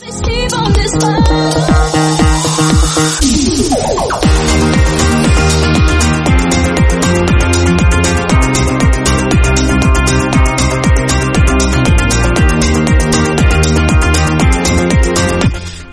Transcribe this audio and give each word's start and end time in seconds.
Steve 0.00 0.52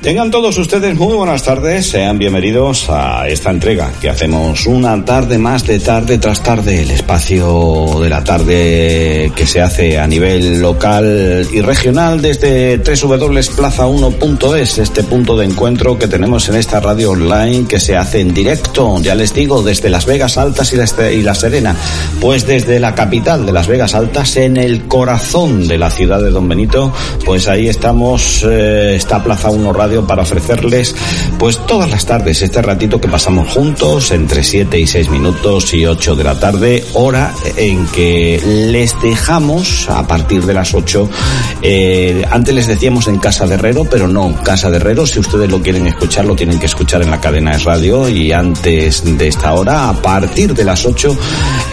Tengan 0.02 0.32
todos 0.32 0.58
ustedes 0.58 0.96
muy 0.96 1.14
buenas 1.14 1.44
tardes, 1.44 1.90
sean 1.90 2.18
bienvenidos 2.18 2.90
a 2.90 3.28
esta 3.28 3.52
entrega 3.52 3.92
que 4.00 4.10
hacemos 4.10 4.66
una 4.66 5.04
tarde 5.04 5.38
más 5.38 5.68
de 5.68 5.78
tarde 5.78 6.18
tras 6.18 6.42
tarde, 6.42 6.84
el 6.84 6.92
espacio 6.92 8.00
de 8.02 8.08
la 8.08 8.24
tarde 8.24 9.30
que 9.36 9.46
se 9.46 9.60
hace 9.60 10.00
a 10.00 10.08
nivel 10.08 10.62
local 10.62 11.46
y 11.52 11.60
regional 11.60 12.22
desde 12.22 12.78
www.plaza1.es, 12.78 14.78
este 14.78 15.04
punto 15.04 15.36
de 15.36 15.48
encuentro 15.48 16.00
que 16.00 16.08
tenemos 16.08 16.48
en 16.48 16.56
esta 16.56 16.80
radio 16.80 17.12
online 17.12 17.68
que 17.68 17.82
se 17.82 17.98
hace 17.98 18.22
en 18.22 18.34
directo, 18.34 19.02
ya 19.02 19.16
les 19.16 19.34
digo, 19.34 19.64
desde 19.64 19.90
Las 19.90 20.06
Vegas 20.06 20.38
Altas 20.38 20.72
y 20.72 20.78
la, 20.78 21.12
y 21.12 21.22
la 21.24 21.36
Serena, 21.36 21.76
pues 22.22 22.48
desde 22.48 22.80
la 22.80 22.96
capital 22.96 23.46
de 23.46 23.52
Las 23.52 23.68
Vegas 23.68 23.94
Altas, 23.96 24.38
en 24.38 24.56
el 24.56 24.86
corazón 24.86 25.68
de 25.68 25.78
la 25.78 25.90
ciudad 25.90 26.22
de 26.22 26.32
Don 26.32 26.48
Benito, 26.48 26.94
pues 27.26 27.50
ahí 27.50 27.68
estamos, 27.68 28.46
eh, 28.48 28.96
está 28.96 29.22
Plaza 29.22 29.50
1 29.50 29.74
Radio 29.74 29.89
para 30.06 30.22
ofrecerles 30.22 30.96
pues 31.38 31.58
todas 31.66 31.90
las 31.90 32.06
tardes 32.06 32.42
este 32.42 32.62
ratito 32.62 33.02
que 33.02 33.08
pasamos 33.08 33.50
juntos 33.50 34.12
entre 34.12 34.44
7 34.44 34.80
y 34.80 34.88
6 34.88 35.10
minutos 35.10 35.74
y 35.74 35.86
8 35.86 36.16
de 36.16 36.24
la 36.24 36.40
tarde, 36.40 36.84
hora 36.94 37.34
en 37.56 37.86
que 37.88 38.42
les 38.72 39.00
dejamos 39.02 39.90
a 39.90 40.06
partir 40.08 40.46
de 40.46 40.54
las 40.54 40.74
8. 40.74 41.10
Eh, 41.62 42.24
antes 42.30 42.54
les 42.54 42.68
decíamos 42.68 43.08
en 43.08 43.18
Casa 43.18 43.48
de 43.48 43.56
Herrero, 43.56 43.86
pero 43.90 44.08
no, 44.08 44.36
Casa 44.44 44.70
de 44.70 44.78
Herrero, 44.78 45.06
si 45.06 45.20
ustedes 45.20 45.50
lo 45.50 45.62
quieren 45.62 45.88
escuchar, 45.88 46.26
lo 46.26 46.36
tienen 46.36 46.60
que 46.60 46.68
escuchar 46.68 47.02
en 47.02 47.12
la 47.12 47.20
cadena 47.20 47.52
de 47.52 47.60
radio 47.60 48.08
y 48.08 48.32
antes 48.32 49.04
de 49.18 49.28
esta 49.28 49.54
hora, 49.54 49.90
a 49.90 49.94
partir 49.94 50.54
de 50.54 50.64
las 50.64 50.86
8, 50.86 51.18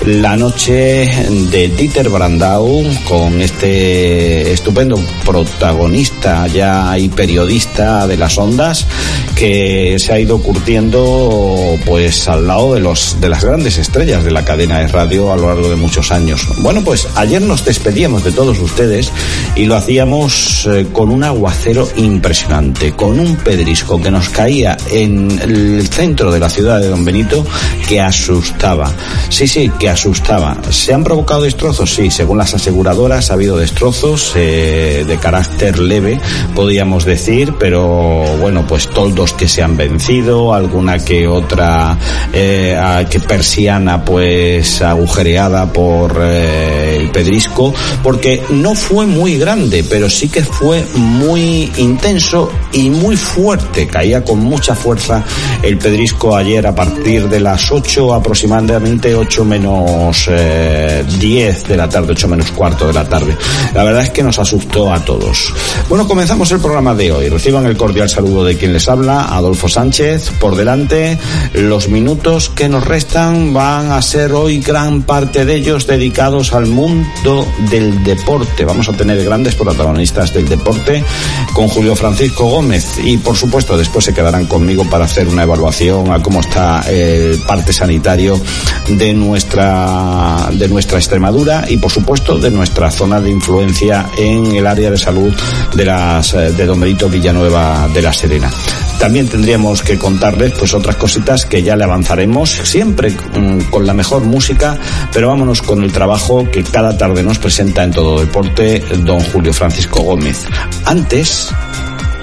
la 0.06 0.36
noche 0.36 1.10
de 1.50 1.68
Dieter 1.68 2.08
Brandau 2.08 2.82
con 3.08 3.40
este 3.40 4.52
estupendo 4.52 4.98
protagonista 5.24 6.46
ya 6.46 6.98
y 6.98 7.08
periodista 7.08 8.05
de 8.06 8.16
las 8.16 8.38
ondas 8.38 8.86
que 9.34 9.96
se 9.98 10.12
ha 10.12 10.18
ido 10.18 10.38
curtiendo 10.38 11.76
pues 11.84 12.28
al 12.28 12.46
lado 12.46 12.74
de 12.74 12.80
los 12.80 13.20
de 13.20 13.28
las 13.28 13.44
grandes 13.44 13.78
estrellas 13.78 14.24
de 14.24 14.30
la 14.30 14.44
cadena 14.44 14.80
de 14.80 14.88
radio 14.88 15.32
a 15.32 15.36
lo 15.36 15.48
largo 15.48 15.68
de 15.68 15.76
muchos 15.76 16.10
años. 16.12 16.46
Bueno, 16.58 16.82
pues 16.84 17.06
ayer 17.16 17.42
nos 17.42 17.64
despedíamos 17.64 18.24
de 18.24 18.32
todos 18.32 18.58
ustedes 18.58 19.12
y 19.54 19.66
lo 19.66 19.76
hacíamos 19.76 20.66
eh, 20.66 20.86
con 20.92 21.10
un 21.10 21.24
aguacero 21.24 21.88
impresionante, 21.96 22.92
con 22.92 23.18
un 23.18 23.36
pedrisco 23.36 24.00
que 24.00 24.10
nos 24.10 24.28
caía 24.28 24.76
en 24.90 25.38
el 25.42 25.88
centro 25.88 26.30
de 26.30 26.40
la 26.40 26.50
ciudad 26.50 26.80
de 26.80 26.88
Don 26.88 27.04
Benito 27.04 27.44
que 27.88 28.00
asustaba. 28.00 28.92
Sí, 29.28 29.46
sí, 29.46 29.70
que 29.78 29.88
asustaba. 29.88 30.56
¿Se 30.70 30.94
han 30.94 31.04
provocado 31.04 31.42
destrozos? 31.42 31.94
Sí, 31.94 32.10
según 32.10 32.38
las 32.38 32.54
aseguradoras 32.54 33.30
ha 33.30 33.34
habido 33.34 33.56
destrozos 33.56 34.32
eh, 34.36 35.04
de 35.06 35.16
carácter 35.18 35.78
leve, 35.78 36.20
podríamos 36.54 37.04
decir, 37.04 37.54
pero 37.58 37.95
bueno, 38.40 38.66
pues 38.66 38.88
toldos 38.88 39.32
que 39.32 39.48
se 39.48 39.62
han 39.62 39.76
vencido, 39.76 40.54
alguna 40.54 40.98
que 40.98 41.26
otra 41.26 41.98
eh, 42.32 42.76
que 43.10 43.20
persiana 43.20 44.04
pues 44.04 44.82
agujereada 44.82 45.72
por 45.72 46.18
eh, 46.22 46.98
el 47.00 47.10
pedrisco, 47.10 47.74
porque 48.02 48.42
no 48.50 48.74
fue 48.74 49.06
muy 49.06 49.38
grande, 49.38 49.84
pero 49.88 50.08
sí 50.08 50.28
que 50.28 50.42
fue 50.42 50.84
muy 50.94 51.70
intenso 51.76 52.50
y 52.72 52.90
muy 52.90 53.16
fuerte, 53.16 53.86
caía 53.86 54.24
con 54.24 54.40
mucha 54.40 54.74
fuerza 54.74 55.24
el 55.62 55.78
pedrisco 55.78 56.36
ayer 56.36 56.66
a 56.66 56.74
partir 56.74 57.28
de 57.28 57.40
las 57.40 57.70
8 57.70 58.14
aproximadamente 58.14 59.14
8 59.14 59.44
menos 59.44 60.26
eh, 60.28 61.04
10 61.18 61.68
de 61.68 61.76
la 61.76 61.88
tarde, 61.88 62.12
8 62.12 62.28
menos 62.28 62.50
cuarto 62.52 62.86
de 62.86 62.92
la 62.92 63.08
tarde. 63.08 63.36
La 63.74 63.84
verdad 63.84 64.02
es 64.02 64.10
que 64.10 64.22
nos 64.22 64.38
asustó 64.38 64.92
a 64.92 65.04
todos. 65.04 65.52
Bueno, 65.88 66.06
comenzamos 66.06 66.50
el 66.52 66.60
programa 66.60 66.94
de 66.94 67.12
hoy. 67.12 67.28
Reciban 67.28 67.66
cordial 67.86 68.10
saludo 68.10 68.44
de 68.44 68.56
quien 68.56 68.72
les 68.72 68.88
habla, 68.88 69.26
Adolfo 69.36 69.68
Sánchez. 69.68 70.32
Por 70.40 70.56
delante, 70.56 71.16
los 71.52 71.88
minutos 71.88 72.48
que 72.48 72.68
nos 72.68 72.84
restan 72.84 73.54
van 73.54 73.92
a 73.92 74.02
ser 74.02 74.32
hoy 74.32 74.58
gran 74.58 75.02
parte 75.02 75.44
de 75.44 75.54
ellos 75.54 75.86
dedicados 75.86 76.52
al 76.52 76.66
mundo 76.66 77.46
del 77.70 78.02
deporte. 78.02 78.64
Vamos 78.64 78.88
a 78.88 78.92
tener 78.92 79.24
grandes 79.24 79.54
protagonistas 79.54 80.34
del 80.34 80.48
deporte 80.48 81.04
con 81.52 81.68
Julio 81.68 81.94
Francisco 81.94 82.46
Gómez 82.46 82.98
y 83.04 83.18
por 83.18 83.36
supuesto 83.36 83.78
después 83.78 84.04
se 84.04 84.12
quedarán 84.12 84.46
conmigo 84.46 84.82
para 84.90 85.04
hacer 85.04 85.28
una 85.28 85.44
evaluación 85.44 86.10
a 86.10 86.20
cómo 86.20 86.40
está 86.40 86.80
el 86.90 87.38
parte 87.46 87.72
sanitario 87.72 88.40
de 88.88 89.14
nuestra 89.14 90.48
de 90.50 90.66
nuestra 90.66 90.98
Extremadura 90.98 91.66
y 91.68 91.76
por 91.76 91.92
supuesto 91.92 92.36
de 92.36 92.50
nuestra 92.50 92.90
zona 92.90 93.20
de 93.20 93.30
influencia 93.30 94.06
en 94.18 94.56
el 94.56 94.66
área 94.66 94.90
de 94.90 94.98
salud 94.98 95.32
de 95.76 95.84
las 95.84 96.32
de 96.32 96.66
Don 96.66 96.80
Benito 96.80 97.08
Villanueva 97.08 97.75
de 97.92 98.02
la 98.02 98.12
Serena. 98.12 98.50
También 98.98 99.28
tendríamos 99.28 99.82
que 99.82 99.98
contarles 99.98 100.52
pues 100.52 100.74
otras 100.74 100.96
cositas 100.96 101.44
que 101.44 101.62
ya 101.62 101.76
le 101.76 101.84
avanzaremos, 101.84 102.50
siempre 102.50 103.10
mm, 103.10 103.70
con 103.70 103.86
la 103.86 103.94
mejor 103.94 104.24
música, 104.24 104.78
pero 105.12 105.28
vámonos 105.28 105.62
con 105.62 105.82
el 105.82 105.92
trabajo 105.92 106.48
que 106.50 106.64
cada 106.64 106.96
tarde 106.96 107.22
nos 107.22 107.38
presenta 107.38 107.84
en 107.84 107.92
todo 107.92 108.20
deporte 108.20 108.82
don 109.04 109.20
Julio 109.20 109.52
Francisco 109.52 110.02
Gómez. 110.02 110.44
Antes, 110.84 111.50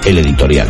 el 0.04 0.18
editorial. 0.18 0.68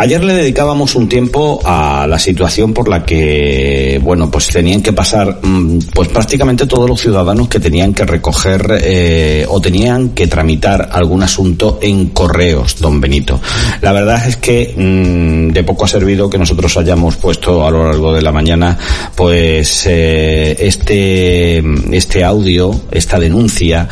Ayer 0.00 0.24
le 0.24 0.32
dedicábamos 0.32 0.94
un 0.94 1.10
tiempo 1.10 1.60
a 1.62 2.06
la 2.06 2.18
situación 2.18 2.72
por 2.72 2.88
la 2.88 3.04
que, 3.04 4.00
bueno, 4.02 4.30
pues 4.30 4.46
tenían 4.48 4.80
que 4.80 4.94
pasar, 4.94 5.40
mm, 5.42 5.90
pues 5.92 6.08
prácticamente 6.08 6.64
todos 6.64 6.88
los 6.88 7.02
ciudadanos 7.02 7.50
que 7.50 7.60
tenían 7.60 7.92
que 7.92 8.06
recoger 8.06 8.80
eh, 8.82 9.44
o 9.46 9.60
tenían 9.60 10.08
que 10.14 10.26
tramitar 10.26 10.88
algún 10.90 11.22
asunto 11.22 11.80
en 11.82 12.06
correos, 12.06 12.80
don 12.80 12.98
Benito. 12.98 13.42
La 13.82 13.92
verdad 13.92 14.26
es 14.26 14.38
que 14.38 14.72
mmm, 14.74 15.52
de 15.52 15.64
poco 15.64 15.84
ha 15.84 15.88
servido 15.88 16.30
que 16.30 16.38
nosotros 16.38 16.78
hayamos 16.78 17.16
puesto 17.16 17.66
a 17.66 17.70
lo 17.70 17.84
largo 17.84 18.14
de 18.14 18.22
la 18.22 18.32
mañana, 18.32 18.78
pues 19.14 19.84
eh, 19.86 20.56
este 20.60 21.62
este 21.94 22.24
audio, 22.24 22.70
esta 22.90 23.18
denuncia, 23.18 23.86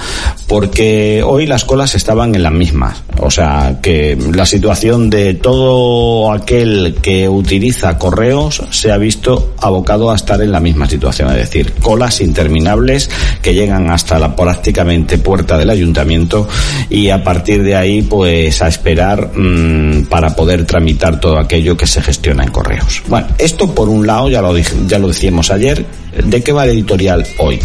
porque 0.46 1.22
hoy 1.22 1.46
las 1.46 1.66
colas 1.66 1.94
estaban 1.94 2.34
en 2.34 2.44
las 2.44 2.52
mismas, 2.52 3.02
o 3.20 3.30
sea 3.30 3.80
que 3.82 4.16
la 4.32 4.46
situación 4.46 5.10
de 5.10 5.34
todo 5.34 5.97
aquel 6.32 6.96
que 7.02 7.28
utiliza 7.28 7.98
correos 7.98 8.62
se 8.70 8.92
ha 8.92 8.98
visto 8.98 9.54
abocado 9.58 10.10
a 10.10 10.16
estar 10.16 10.40
en 10.42 10.52
la 10.52 10.60
misma 10.60 10.88
situación, 10.88 11.30
es 11.30 11.36
decir, 11.36 11.72
colas 11.82 12.20
interminables 12.20 13.10
que 13.42 13.54
llegan 13.54 13.90
hasta 13.90 14.18
la 14.18 14.34
prácticamente 14.36 15.18
puerta 15.18 15.56
del 15.58 15.70
ayuntamiento 15.70 16.48
y 16.90 17.10
a 17.10 17.22
partir 17.22 17.62
de 17.62 17.76
ahí 17.76 18.02
pues 18.02 18.62
a 18.62 18.68
esperar 18.68 19.30
mmm, 19.34 20.04
para 20.06 20.34
poder 20.34 20.64
tramitar 20.64 21.20
todo 21.20 21.38
aquello 21.38 21.76
que 21.76 21.86
se 21.86 22.02
gestiona 22.02 22.44
en 22.44 22.50
correos. 22.50 23.02
Bueno, 23.08 23.28
esto 23.38 23.74
por 23.74 23.88
un 23.88 24.06
lado 24.06 24.28
ya 24.28 24.42
lo, 24.42 24.56
ya 24.56 24.98
lo 24.98 25.08
decíamos 25.08 25.50
ayer, 25.50 25.84
¿de 26.24 26.42
qué 26.42 26.52
va 26.52 26.64
el 26.64 26.70
editorial 26.70 27.26
hoy? 27.38 27.58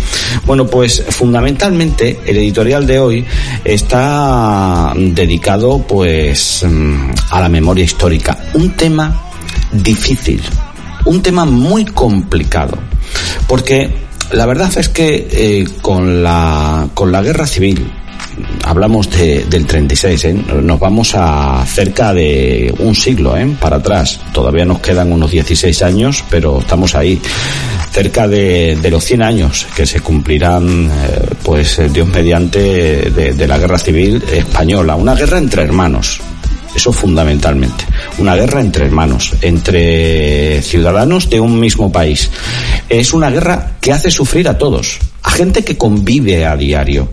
Bueno, 0.45 0.67
pues 0.67 1.03
fundamentalmente 1.09 2.19
el 2.25 2.37
editorial 2.37 2.85
de 2.87 2.99
hoy 2.99 3.25
está 3.63 4.93
dedicado 4.95 5.79
pues 5.79 6.65
a 7.29 7.41
la 7.41 7.49
memoria 7.49 7.83
histórica 7.83 8.22
un 8.53 8.71
tema 8.71 9.21
difícil, 9.71 10.41
un 11.05 11.21
tema 11.21 11.45
muy 11.45 11.85
complicado, 11.85 12.77
porque 13.47 13.91
la 14.31 14.45
verdad 14.45 14.71
es 14.77 14.89
que 14.89 15.27
eh, 15.31 15.67
con, 15.81 16.23
la, 16.23 16.87
con 16.93 17.11
la 17.11 17.21
guerra 17.21 17.45
civil 17.45 17.91
hablamos 18.63 19.09
de, 19.11 19.45
del 19.45 19.65
36, 19.65 20.25
¿eh? 20.25 20.33
nos 20.61 20.79
vamos 20.79 21.13
a 21.15 21.63
cerca 21.67 22.13
de 22.13 22.73
un 22.79 22.95
siglo 22.95 23.37
¿eh? 23.37 23.55
para 23.59 23.77
atrás. 23.77 24.19
Todavía 24.33 24.65
nos 24.65 24.79
quedan 24.79 25.11
unos 25.11 25.31
16 25.31 25.81
años, 25.83 26.23
pero 26.29 26.59
estamos 26.59 26.95
ahí, 26.95 27.21
cerca 27.91 28.27
de, 28.27 28.77
de 28.81 28.91
los 28.91 29.03
100 29.03 29.21
años 29.21 29.67
que 29.75 29.85
se 29.85 29.99
cumplirán, 29.99 30.89
eh, 30.89 31.25
pues 31.43 31.81
Dios 31.91 32.07
mediante, 32.07 32.59
de 33.11 33.47
la 33.47 33.57
guerra 33.57 33.77
civil 33.77 34.23
española. 34.31 34.95
Una 34.95 35.15
guerra 35.15 35.37
entre 35.37 35.63
hermanos, 35.63 36.19
eso 36.75 36.91
fundamentalmente. 36.91 37.85
Una 38.17 38.35
guerra 38.35 38.61
entre 38.61 38.85
hermanos, 38.85 39.33
entre 39.41 40.61
ciudadanos 40.61 41.29
de 41.29 41.39
un 41.39 41.59
mismo 41.59 41.91
país. 41.91 42.29
Es 42.89 43.13
una 43.13 43.29
guerra 43.29 43.77
que 43.79 43.91
hace 43.91 44.11
sufrir 44.11 44.47
a 44.47 44.57
todos, 44.57 44.99
a 45.21 45.31
gente 45.31 45.63
que 45.63 45.77
convive 45.77 46.45
a 46.45 46.55
diario 46.55 47.09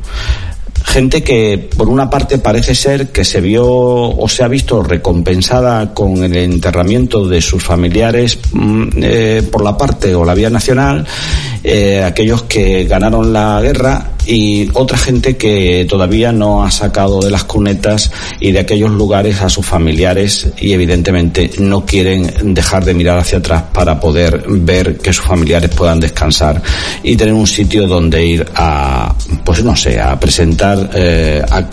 gente 0.84 1.22
que 1.22 1.70
por 1.76 1.88
una 1.88 2.10
parte 2.10 2.38
parece 2.38 2.74
ser 2.74 3.08
que 3.08 3.24
se 3.24 3.40
vio 3.40 3.64
o 3.66 4.28
se 4.28 4.42
ha 4.42 4.48
visto 4.48 4.82
recompensada 4.82 5.94
con 5.94 6.22
el 6.22 6.36
enterramiento 6.36 7.28
de 7.28 7.40
sus 7.40 7.62
familiares 7.62 8.38
mm, 8.52 8.88
eh, 8.96 9.42
por 9.50 9.62
la 9.62 9.76
parte 9.76 10.14
o 10.14 10.24
la 10.24 10.34
vía 10.34 10.50
nacional, 10.50 11.06
eh, 11.62 12.02
aquellos 12.02 12.42
que 12.44 12.84
ganaron 12.84 13.32
la 13.32 13.60
guerra 13.60 14.12
y 14.30 14.70
otra 14.74 14.96
gente 14.96 15.36
que 15.36 15.84
todavía 15.88 16.30
no 16.30 16.62
ha 16.64 16.70
sacado 16.70 17.18
de 17.18 17.32
las 17.32 17.42
cunetas 17.42 18.12
y 18.38 18.52
de 18.52 18.60
aquellos 18.60 18.92
lugares 18.92 19.42
a 19.42 19.48
sus 19.48 19.66
familiares 19.66 20.48
y 20.60 20.72
evidentemente 20.72 21.50
no 21.58 21.84
quieren 21.84 22.54
dejar 22.54 22.84
de 22.84 22.94
mirar 22.94 23.18
hacia 23.18 23.38
atrás 23.38 23.64
para 23.72 23.98
poder 23.98 24.44
ver 24.46 24.98
que 24.98 25.12
sus 25.12 25.24
familiares 25.24 25.70
puedan 25.70 25.98
descansar 25.98 26.62
y 27.02 27.16
tener 27.16 27.34
un 27.34 27.48
sitio 27.48 27.88
donde 27.88 28.24
ir 28.24 28.46
a, 28.54 29.12
pues 29.44 29.64
no 29.64 29.74
sé, 29.74 30.00
a 30.00 30.18
presentar 30.20 30.90
eh, 30.94 31.42
a, 31.50 31.68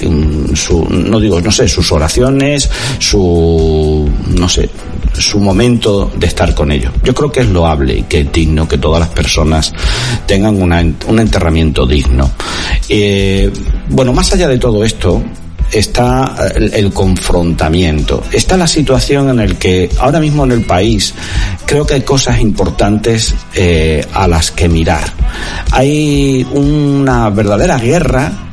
su, 0.56 0.84
no 0.90 1.20
digo, 1.20 1.40
no 1.40 1.52
sé, 1.52 1.68
sus 1.68 1.92
oraciones, 1.92 2.68
su, 2.98 3.97
no 4.36 4.50
sé, 4.50 4.70
su 5.14 5.40
momento 5.40 6.12
de 6.16 6.28
estar 6.28 6.54
con 6.54 6.72
ellos. 6.72 6.94
Yo 7.04 7.14
creo 7.14 7.32
que 7.32 7.42
es 7.42 7.48
loable 7.48 7.98
y 7.98 8.04
que 8.04 8.22
es 8.22 8.32
digno 8.32 8.68
que 8.68 8.78
todas 8.78 9.00
las 9.00 9.10
personas 9.10 9.74
tengan 10.26 10.62
una, 10.62 10.82
un 10.82 11.20
enterramiento 11.20 11.86
digno. 11.86 12.30
Eh, 12.90 13.52
bueno, 13.90 14.14
más 14.14 14.34
allá 14.34 14.48
de 14.48 14.58
todo 14.58 14.84
esto, 14.84 15.22
está 15.72 16.36
el, 16.56 16.74
el, 16.74 16.94
confrontamiento, 16.94 18.24
está 18.32 18.56
la 18.58 18.68
situación 18.68 19.30
en 19.30 19.40
el 19.40 19.58
que 19.58 19.90
ahora 20.00 20.20
mismo 20.20 20.46
en 20.46 20.52
el 20.52 20.62
país 20.62 21.14
creo 21.66 21.86
que 21.86 21.96
hay 21.96 22.02
cosas 22.02 22.40
importantes 22.40 23.36
eh, 23.54 24.06
a 24.14 24.28
las 24.28 24.52
que 24.52 24.70
mirar. 24.70 25.04
Hay 25.72 26.48
una 26.52 27.30
verdadera 27.30 27.78
guerra 27.78 28.47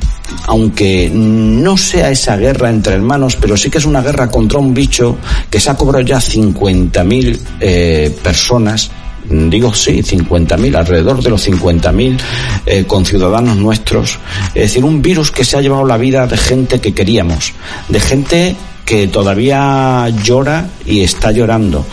aunque 0.46 1.10
no 1.12 1.76
sea 1.76 2.10
esa 2.10 2.36
guerra 2.36 2.70
entre 2.70 2.94
hermanos, 2.94 3.36
pero 3.40 3.56
sí 3.56 3.70
que 3.70 3.78
es 3.78 3.84
una 3.84 4.02
guerra 4.02 4.30
contra 4.30 4.58
un 4.58 4.74
bicho 4.74 5.16
que 5.50 5.60
se 5.60 5.70
ha 5.70 5.76
cobrado 5.76 6.04
ya 6.04 6.18
50.000 6.18 7.38
eh, 7.60 8.16
personas 8.22 8.90
digo 9.28 9.74
sí, 9.74 10.02
50.000, 10.02 10.76
alrededor 10.76 11.22
de 11.22 11.30
los 11.30 11.48
50.000 11.48 12.20
eh, 12.66 12.84
conciudadanos 12.84 13.56
nuestros. 13.56 14.18
Es 14.48 14.62
decir, 14.62 14.84
un 14.84 15.00
virus 15.00 15.30
que 15.30 15.44
se 15.44 15.56
ha 15.56 15.60
llevado 15.60 15.86
la 15.86 15.96
vida 15.96 16.26
de 16.26 16.36
gente 16.36 16.80
que 16.80 16.92
queríamos, 16.92 17.52
de 17.88 18.00
gente 18.00 18.56
que 18.84 19.08
todavía 19.08 20.08
llora 20.22 20.68
y 20.84 21.00
está 21.00 21.32
llorando. 21.32 21.86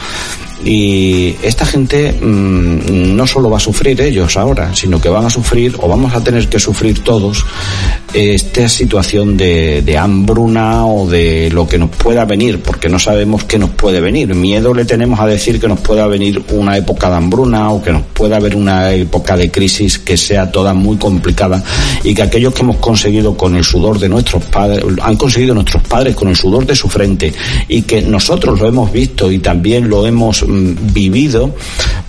Y 0.63 1.36
esta 1.42 1.66
gente 1.66 2.12
mmm, 2.13 3.16
no 3.16 3.25
solo 3.25 3.50
va 3.50 3.58
a 3.58 3.60
sufrir 3.60 4.00
ellos 4.02 4.38
ahora, 4.38 4.75
sino 4.75 5.02
que 5.02 5.10
van 5.10 5.25
a 5.25 5.30
sufrir, 5.30 5.75
o 5.80 5.88
vamos 5.88 6.13
a 6.13 6.24
tener 6.24 6.48
que 6.48 6.60
sufrir 6.60 7.04
todos, 7.04 7.46
esta 8.13 8.68
situación 8.68 9.38
de, 9.38 9.81
de, 9.81 9.98
hambruna 9.98 10.86
o 10.86 11.08
de 11.08 11.50
lo 11.52 11.68
que 11.68 11.78
nos 11.78 11.90
pueda 11.90 12.25
venir, 12.25 12.62
porque 12.62 12.90
no 12.90 13.00
sabemos 13.00 13.46
qué 13.46 13.58
nos 13.58 13.72
puede 13.72 14.02
venir. 14.02 14.34
Miedo 14.36 14.74
le 14.74 14.86
tenemos 14.86 15.19
a 15.19 15.25
decir 15.25 15.60
que 15.60 15.68
nos 15.68 15.80
pueda 15.80 16.08
venir 16.08 16.44
una 16.50 16.78
época 16.78 17.10
de 17.10 17.16
hambruna 17.16 17.72
o 17.72 17.81
que 17.81 17.92
nos 17.92 18.04
pueda 18.13 18.38
haber 18.38 18.56
una 18.56 18.92
época 18.92 19.38
de 19.38 19.50
crisis 19.50 19.98
que 20.00 20.18
sea 20.18 20.52
toda 20.52 20.74
muy 20.74 20.98
complicada 20.98 21.63
y 22.04 22.13
que 22.13 22.22
aquellos 22.22 22.54
que 22.54 22.62
hemos 22.62 22.78
conseguido 22.78 23.36
con 23.36 23.56
el 23.56 23.63
sudor 23.63 24.00
de 24.00 24.10
nuestros 24.10 24.44
padres, 24.46 24.84
han 25.02 25.16
conseguido 25.16 25.54
nuestros 25.54 25.84
padres 25.84 26.16
con 26.16 26.28
el 26.30 26.36
sudor 26.36 26.66
de 26.66 26.75
su 26.75 26.90
frente 26.90 27.34
y 27.68 27.84
que 27.84 28.02
nosotros 28.02 28.60
lo 28.60 28.68
hemos 28.68 28.92
visto 28.92 29.31
y 29.31 29.40
también 29.40 29.90
lo 29.90 30.06
hemos 30.06 30.44
vivido, 30.51 31.56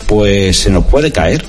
pues 0.07 0.59
se 0.59 0.71
nos 0.71 0.85
puede 0.85 1.13
caer. 1.13 1.45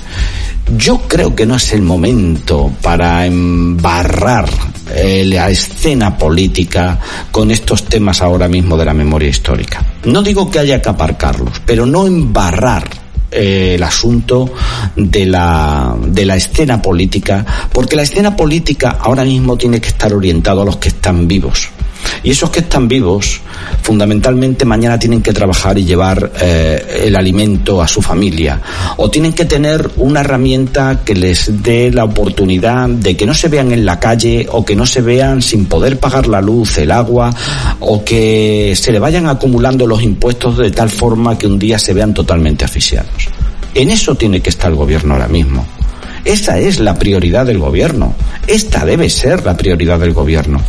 Yo 0.77 1.01
creo 1.07 1.35
que 1.35 1.45
no 1.45 1.55
es 1.55 1.73
el 1.73 1.81
momento 1.81 2.71
para 2.81 3.25
embarrar 3.25 4.49
eh, 4.95 5.25
la 5.25 5.49
escena 5.49 6.17
política 6.17 6.99
con 7.31 7.51
estos 7.51 7.83
temas 7.83 8.21
ahora 8.21 8.47
mismo 8.47 8.77
de 8.77 8.85
la 8.85 8.93
memoria 8.93 9.29
histórica. 9.29 9.85
No 10.05 10.23
digo 10.23 10.49
que 10.49 10.59
haya 10.59 10.81
que 10.81 10.89
aparcarlos, 10.89 11.61
pero 11.65 11.85
no 11.85 12.07
embarrar 12.07 12.87
eh, 13.35 13.73
el 13.75 13.83
asunto 13.83 14.53
de 14.95 15.25
la, 15.25 15.95
de 16.05 16.25
la 16.25 16.35
escena 16.35 16.81
política, 16.81 17.43
porque 17.73 17.95
la 17.95 18.03
escena 18.03 18.35
política 18.35 18.97
ahora 18.99 19.23
mismo 19.23 19.57
tiene 19.57 19.81
que 19.81 19.87
estar 19.87 20.13
orientado 20.13 20.61
a 20.61 20.65
los 20.65 20.77
que 20.77 20.89
están 20.89 21.27
vivos. 21.27 21.69
Y 22.23 22.31
esos 22.31 22.49
que 22.49 22.59
están 22.59 22.87
vivos, 22.87 23.41
fundamentalmente 23.81 24.65
mañana 24.65 24.97
tienen 24.97 25.21
que 25.21 25.33
trabajar 25.33 25.77
y 25.77 25.85
llevar 25.85 26.31
eh, 26.39 27.03
el 27.05 27.15
alimento 27.15 27.81
a 27.81 27.87
su 27.87 28.01
familia. 28.01 28.61
O 28.97 29.09
tienen 29.09 29.33
que 29.33 29.45
tener 29.45 29.89
una 29.97 30.21
herramienta 30.21 31.01
que 31.03 31.15
les 31.15 31.63
dé 31.63 31.91
la 31.91 32.05
oportunidad 32.05 32.89
de 32.89 33.17
que 33.17 33.25
no 33.25 33.33
se 33.33 33.49
vean 33.49 33.71
en 33.71 33.85
la 33.85 33.99
calle 33.99 34.47
o 34.51 34.63
que 34.63 34.75
no 34.75 34.85
se 34.85 35.01
vean 35.01 35.41
sin 35.41 35.65
poder 35.65 35.99
pagar 35.99 36.27
la 36.27 36.41
luz, 36.41 36.77
el 36.77 36.91
agua, 36.91 37.33
o 37.79 38.03
que 38.03 38.73
se 38.75 38.91
le 38.91 38.99
vayan 38.99 39.27
acumulando 39.27 39.85
los 39.85 40.01
impuestos 40.01 40.57
de 40.57 40.71
tal 40.71 40.89
forma 40.89 41.37
que 41.37 41.47
un 41.47 41.59
día 41.59 41.77
se 41.79 41.93
vean 41.93 42.13
totalmente 42.13 42.65
asfixiados. 42.65 43.29
En 43.73 43.89
eso 43.89 44.15
tiene 44.15 44.41
que 44.41 44.49
estar 44.49 44.69
el 44.69 44.77
gobierno 44.77 45.13
ahora 45.13 45.27
mismo. 45.27 45.65
Esa 46.25 46.57
es 46.57 46.79
la 46.79 46.97
prioridad 46.97 47.45
del 47.45 47.59
gobierno. 47.59 48.15
Esta 48.47 48.85
debe 48.85 49.09
ser 49.09 49.45
la 49.45 49.57
prioridad 49.57 49.99
del 49.99 50.13
gobierno. 50.13 50.61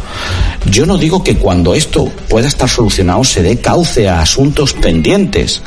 Yo 0.68 0.84
no 0.84 0.98
digo 0.98 1.22
que 1.22 1.36
cuando 1.36 1.74
esto 1.74 2.10
pueda 2.28 2.48
estar 2.48 2.68
solucionado 2.68 3.22
se 3.22 3.42
dé 3.42 3.60
cauce 3.60 4.08
a 4.08 4.20
asuntos 4.20 4.72
pendientes, 4.72 5.62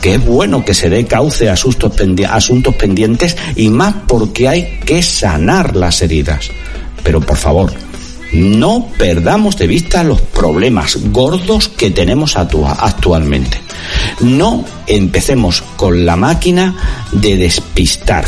que 0.00 0.14
es 0.14 0.24
bueno 0.24 0.64
que 0.64 0.74
se 0.74 0.90
dé 0.90 1.06
cauce 1.06 1.48
a 1.48 1.54
asuntos, 1.54 1.92
asuntos 2.28 2.74
pendientes 2.76 3.36
y 3.56 3.68
más 3.68 3.94
porque 4.06 4.48
hay 4.48 4.80
que 4.84 5.02
sanar 5.02 5.74
las 5.74 6.02
heridas. 6.02 6.50
Pero 7.02 7.20
por 7.20 7.36
favor, 7.36 7.72
no 8.32 8.88
perdamos 8.96 9.56
de 9.56 9.66
vista 9.66 10.04
los 10.04 10.20
problemas 10.20 10.96
gordos 11.10 11.68
que 11.68 11.90
tenemos 11.90 12.36
actualmente. 12.36 13.60
No 14.20 14.64
empecemos 14.86 15.62
con 15.76 16.06
la 16.06 16.14
máquina 16.14 16.76
de 17.10 17.36
despistar 17.36 18.24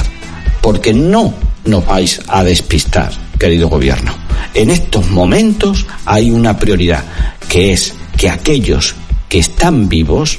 porque 0.65 0.95
no 0.95 1.35
nos 1.67 1.85
vais 1.85 2.23
a 2.27 2.43
despistar, 2.43 3.13
querido 3.39 3.69
gobierno. 3.69 4.15
En 4.55 4.71
estos 4.71 5.11
momentos 5.11 5.87
hay 6.07 6.31
una 6.31 6.59
prioridad, 6.59 7.05
que 7.51 7.75
es 7.75 7.93
que 8.17 8.31
aquellos 8.31 8.95
que 9.29 9.41
están 9.41 9.91
vivos 9.91 10.39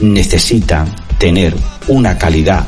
necesitan 0.00 0.94
tener 1.18 1.54
una 1.88 2.16
calidad 2.16 2.66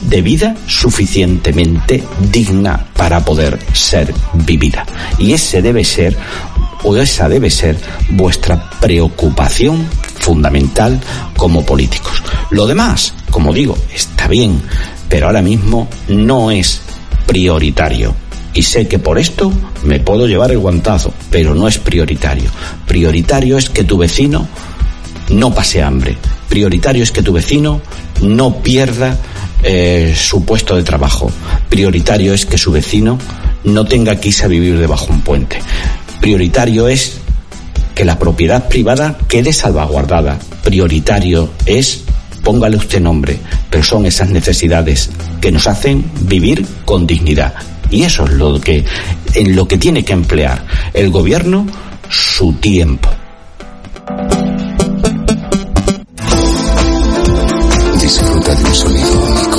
de 0.00 0.20
vida 0.20 0.56
suficientemente 0.66 2.02
digna 2.32 2.86
para 2.96 3.24
poder 3.24 3.56
ser 3.72 4.12
vivida. 4.34 4.84
Y 5.16 5.34
ese 5.34 5.62
debe 5.62 5.84
ser, 5.84 6.16
o 6.82 6.96
esa 6.96 7.28
debe 7.28 7.50
ser, 7.50 7.78
vuestra 8.10 8.68
preocupación 8.80 9.86
fundamental 10.18 11.00
como 11.36 11.64
políticos. 11.64 12.20
Lo 12.50 12.66
demás, 12.66 13.14
como 13.30 13.52
digo, 13.52 13.78
está 13.94 14.26
bien, 14.26 14.60
pero 15.08 15.26
ahora 15.26 15.42
mismo 15.42 15.88
no 16.08 16.50
es 16.50 16.80
prioritario. 17.26 18.14
Y 18.54 18.62
sé 18.62 18.88
que 18.88 18.98
por 18.98 19.18
esto 19.18 19.52
me 19.84 20.00
puedo 20.00 20.26
llevar 20.26 20.50
el 20.50 20.58
guantazo, 20.58 21.12
pero 21.30 21.54
no 21.54 21.68
es 21.68 21.78
prioritario. 21.78 22.50
Prioritario 22.86 23.58
es 23.58 23.70
que 23.70 23.84
tu 23.84 23.98
vecino 23.98 24.48
no 25.30 25.54
pase 25.54 25.82
hambre. 25.82 26.16
Prioritario 26.48 27.02
es 27.02 27.12
que 27.12 27.22
tu 27.22 27.32
vecino 27.32 27.80
no 28.22 28.56
pierda 28.62 29.16
eh, 29.62 30.14
su 30.16 30.44
puesto 30.44 30.76
de 30.76 30.82
trabajo. 30.82 31.30
Prioritario 31.68 32.32
es 32.32 32.46
que 32.46 32.58
su 32.58 32.72
vecino 32.72 33.18
no 33.64 33.84
tenga 33.84 34.16
que 34.16 34.34
a 34.42 34.46
vivir 34.46 34.78
debajo 34.78 35.06
un 35.10 35.20
puente. 35.20 35.58
Prioritario 36.20 36.88
es 36.88 37.18
que 37.94 38.04
la 38.04 38.18
propiedad 38.18 38.68
privada 38.68 39.18
quede 39.28 39.52
salvaguardada. 39.52 40.38
Prioritario 40.62 41.50
es 41.66 42.04
póngale 42.42 42.76
usted 42.76 43.00
nombre, 43.00 43.38
pero 43.70 43.82
son 43.82 44.06
esas 44.06 44.30
necesidades 44.30 45.10
que 45.40 45.52
nos 45.52 45.66
hacen 45.66 46.04
vivir 46.22 46.66
con 46.84 47.06
dignidad. 47.06 47.54
Y 47.90 48.02
eso 48.02 48.24
es 48.24 48.32
lo 48.32 48.60
que, 48.60 48.84
en 49.34 49.56
lo 49.56 49.66
que 49.66 49.78
tiene 49.78 50.04
que 50.04 50.12
emplear 50.12 50.64
el 50.92 51.10
gobierno 51.10 51.66
su 52.08 52.52
tiempo. 52.54 53.08
Disfruta 58.00 58.54
de 58.54 58.64
un 58.64 58.74
sonido 58.74 59.20
único. 59.20 59.58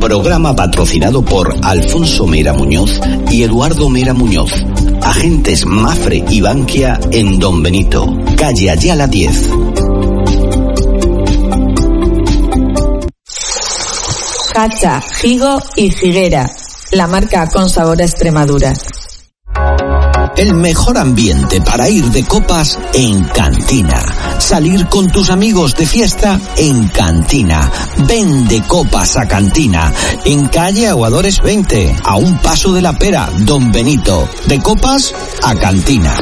Programa 0.00 0.54
patrocinado 0.54 1.22
por 1.24 1.54
Alfonso 1.62 2.26
Mera 2.26 2.52
Muñoz 2.52 3.00
y 3.30 3.42
Eduardo 3.44 3.88
Mera 3.88 4.12
Muñoz. 4.12 4.50
Agentes 5.02 5.66
Mafre 5.66 6.24
y 6.28 6.40
Bankia 6.40 6.98
en 7.10 7.38
Don 7.38 7.62
Benito, 7.62 8.18
calle 8.36 8.70
Ayala 8.70 9.06
10. 9.06 9.50
Cacha, 14.52 15.02
Higo 15.22 15.58
y 15.76 15.86
Higuera. 15.86 16.50
La 16.92 17.06
marca 17.06 17.48
con 17.48 17.68
sabor 17.68 18.00
a 18.00 18.04
Extremadura. 18.04 18.72
El 20.40 20.54
mejor 20.54 20.96
ambiente 20.96 21.60
para 21.60 21.90
ir 21.90 22.06
de 22.06 22.24
copas 22.24 22.78
en 22.94 23.22
Cantina. 23.24 24.00
Salir 24.38 24.86
con 24.86 25.08
tus 25.08 25.28
amigos 25.28 25.74
de 25.74 25.84
fiesta 25.84 26.40
en 26.56 26.88
Cantina. 26.88 27.70
Ven 28.08 28.48
de 28.48 28.62
copas 28.62 29.18
a 29.18 29.28
Cantina. 29.28 29.92
En 30.24 30.48
calle 30.48 30.88
Aguadores 30.88 31.42
20, 31.42 31.94
a 32.02 32.16
un 32.16 32.38
paso 32.38 32.72
de 32.72 32.80
la 32.80 32.94
pera, 32.94 33.28
Don 33.40 33.70
Benito. 33.70 34.26
De 34.46 34.58
copas 34.60 35.14
a 35.42 35.54
Cantina. 35.56 36.16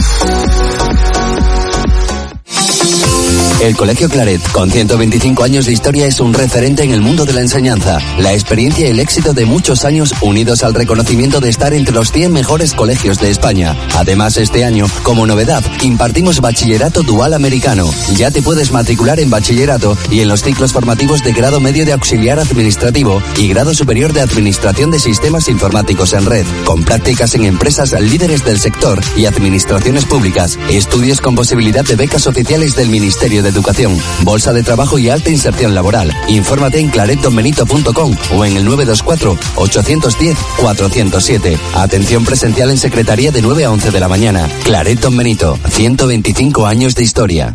El 3.60 3.76
Colegio 3.76 4.08
Claret, 4.08 4.40
con 4.52 4.70
125 4.70 5.42
años 5.42 5.66
de 5.66 5.72
historia, 5.72 6.06
es 6.06 6.20
un 6.20 6.32
referente 6.32 6.84
en 6.84 6.92
el 6.92 7.00
mundo 7.00 7.24
de 7.24 7.32
la 7.32 7.40
enseñanza. 7.40 7.98
La 8.18 8.32
experiencia 8.32 8.86
y 8.86 8.90
el 8.90 9.00
éxito 9.00 9.34
de 9.34 9.46
muchos 9.46 9.84
años 9.84 10.14
unidos 10.20 10.62
al 10.62 10.74
reconocimiento 10.74 11.40
de 11.40 11.48
estar 11.48 11.74
entre 11.74 11.92
los 11.92 12.12
100 12.12 12.32
mejores 12.32 12.72
colegios 12.72 13.18
de 13.18 13.30
España. 13.30 13.76
Además, 13.96 14.36
este 14.36 14.64
año, 14.64 14.86
como 15.02 15.26
novedad, 15.26 15.64
impartimos 15.82 16.40
bachillerato 16.40 17.02
dual 17.02 17.34
americano. 17.34 17.90
Ya 18.14 18.30
te 18.30 18.42
puedes 18.42 18.70
matricular 18.70 19.18
en 19.18 19.28
bachillerato 19.28 19.98
y 20.08 20.20
en 20.20 20.28
los 20.28 20.44
ciclos 20.44 20.72
formativos 20.72 21.24
de 21.24 21.32
grado 21.32 21.58
medio 21.58 21.84
de 21.84 21.92
auxiliar 21.92 22.38
administrativo 22.38 23.20
y 23.38 23.48
grado 23.48 23.74
superior 23.74 24.12
de 24.12 24.20
administración 24.20 24.92
de 24.92 25.00
sistemas 25.00 25.48
informáticos 25.48 26.12
en 26.12 26.26
red, 26.26 26.46
con 26.64 26.84
prácticas 26.84 27.34
en 27.34 27.44
empresas 27.44 27.90
líderes 28.00 28.44
del 28.44 28.60
sector 28.60 29.00
y 29.16 29.26
administraciones 29.26 30.04
públicas, 30.04 30.56
estudios 30.70 31.20
con 31.20 31.34
posibilidad 31.34 31.84
de 31.84 31.96
becas 31.96 32.28
oficiales 32.28 32.76
del 32.76 32.88
Ministerio 32.88 33.42
de 33.42 33.47
Educación, 33.48 33.98
Bolsa 34.22 34.52
de 34.52 34.62
Trabajo 34.62 34.98
y 34.98 35.08
Alta 35.08 35.30
Inserción 35.30 35.74
Laboral. 35.74 36.14
Infórmate 36.28 36.78
en 36.78 36.88
claretdonbenito.com 36.88 38.16
o 38.36 38.44
en 38.44 38.56
el 38.56 38.66
924-810-407. 38.66 41.58
Atención 41.74 42.24
presencial 42.24 42.70
en 42.70 42.78
Secretaría 42.78 43.32
de 43.32 43.42
9 43.42 43.64
a 43.64 43.70
11 43.70 43.90
de 43.90 44.00
la 44.00 44.08
mañana. 44.08 44.48
Claret 44.64 45.00
Don 45.00 45.16
Benito, 45.16 45.58
125 45.70 46.66
años 46.66 46.94
de 46.94 47.02
historia. 47.02 47.52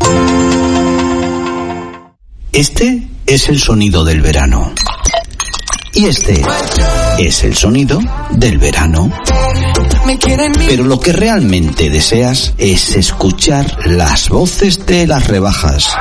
Este 2.52 3.08
es 3.26 3.48
el 3.48 3.58
sonido 3.58 4.04
del 4.04 4.20
verano. 4.20 4.72
Y 5.92 6.06
este 6.06 6.42
es 7.18 7.44
el 7.44 7.54
sonido 7.54 8.00
del 8.30 8.58
verano. 8.58 9.10
Pero 10.66 10.84
lo 10.84 11.00
que 11.00 11.12
realmente 11.12 11.90
deseas 11.90 12.54
es 12.58 12.96
escuchar 12.96 13.86
las 13.86 14.28
voces 14.28 14.84
de 14.86 15.06
las 15.06 15.26
rebajas. 15.26 15.96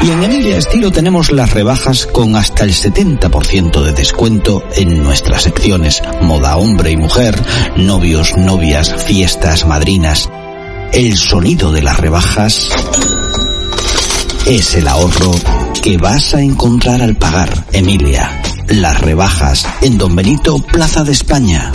Y 0.00 0.10
en 0.10 0.22
Emilia 0.22 0.58
Estilo 0.58 0.92
tenemos 0.92 1.30
las 1.32 1.52
rebajas 1.52 2.06
con 2.06 2.36
hasta 2.36 2.64
el 2.64 2.72
70% 2.72 3.82
de 3.82 3.92
descuento 3.92 4.62
en 4.76 5.02
nuestras 5.02 5.42
secciones 5.42 6.02
moda 6.22 6.56
hombre 6.56 6.90
y 6.90 6.96
mujer, 6.96 7.40
novios, 7.76 8.36
novias, 8.36 8.94
fiestas, 9.04 9.66
madrinas. 9.66 10.28
El 10.92 11.16
sonido 11.16 11.72
de 11.72 11.82
las 11.82 11.98
rebajas 11.98 12.70
es 14.46 14.74
el 14.74 14.86
ahorro 14.88 15.32
que 15.82 15.96
vas 15.96 16.34
a 16.34 16.40
encontrar 16.40 17.02
al 17.02 17.16
pagar, 17.16 17.64
Emilia. 17.72 18.53
Las 18.68 19.00
rebajas 19.00 19.66
en 19.82 19.98
Don 19.98 20.16
Benito, 20.16 20.58
Plaza 20.58 21.04
de 21.04 21.12
España. 21.12 21.70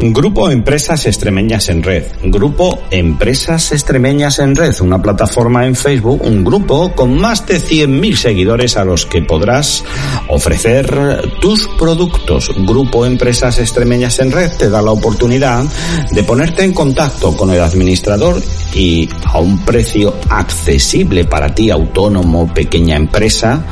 Grupo 0.00 0.48
Empresas 0.48 1.06
Extremeñas 1.06 1.68
en 1.68 1.82
Red. 1.82 2.04
Grupo 2.22 2.78
Empresas 2.92 3.72
Extremeñas 3.72 4.38
en 4.38 4.54
Red, 4.54 4.80
una 4.80 5.02
plataforma 5.02 5.66
en 5.66 5.74
Facebook, 5.74 6.22
un 6.22 6.44
grupo 6.44 6.92
con 6.94 7.18
más 7.18 7.44
de 7.46 7.60
100.000 7.60 8.14
seguidores 8.14 8.76
a 8.76 8.84
los 8.84 9.06
que 9.06 9.22
podrás 9.22 9.82
ofrecer 10.28 11.28
tus 11.40 11.66
productos. 11.76 12.48
Grupo 12.58 13.06
Empresas 13.06 13.58
Extremeñas 13.58 14.20
en 14.20 14.30
Red 14.30 14.52
te 14.56 14.70
da 14.70 14.80
la 14.80 14.92
oportunidad 14.92 15.64
de 16.12 16.22
ponerte 16.22 16.62
en 16.62 16.72
contacto 16.72 17.36
con 17.36 17.50
el 17.50 17.60
administrador 17.60 18.40
y 18.74 19.08
a 19.24 19.40
un 19.40 19.64
precio 19.64 20.14
accesible 20.28 21.24
para 21.24 21.52
ti, 21.52 21.70
autónomo, 21.70 22.54
pequeña 22.54 22.94
empresa, 22.94 23.64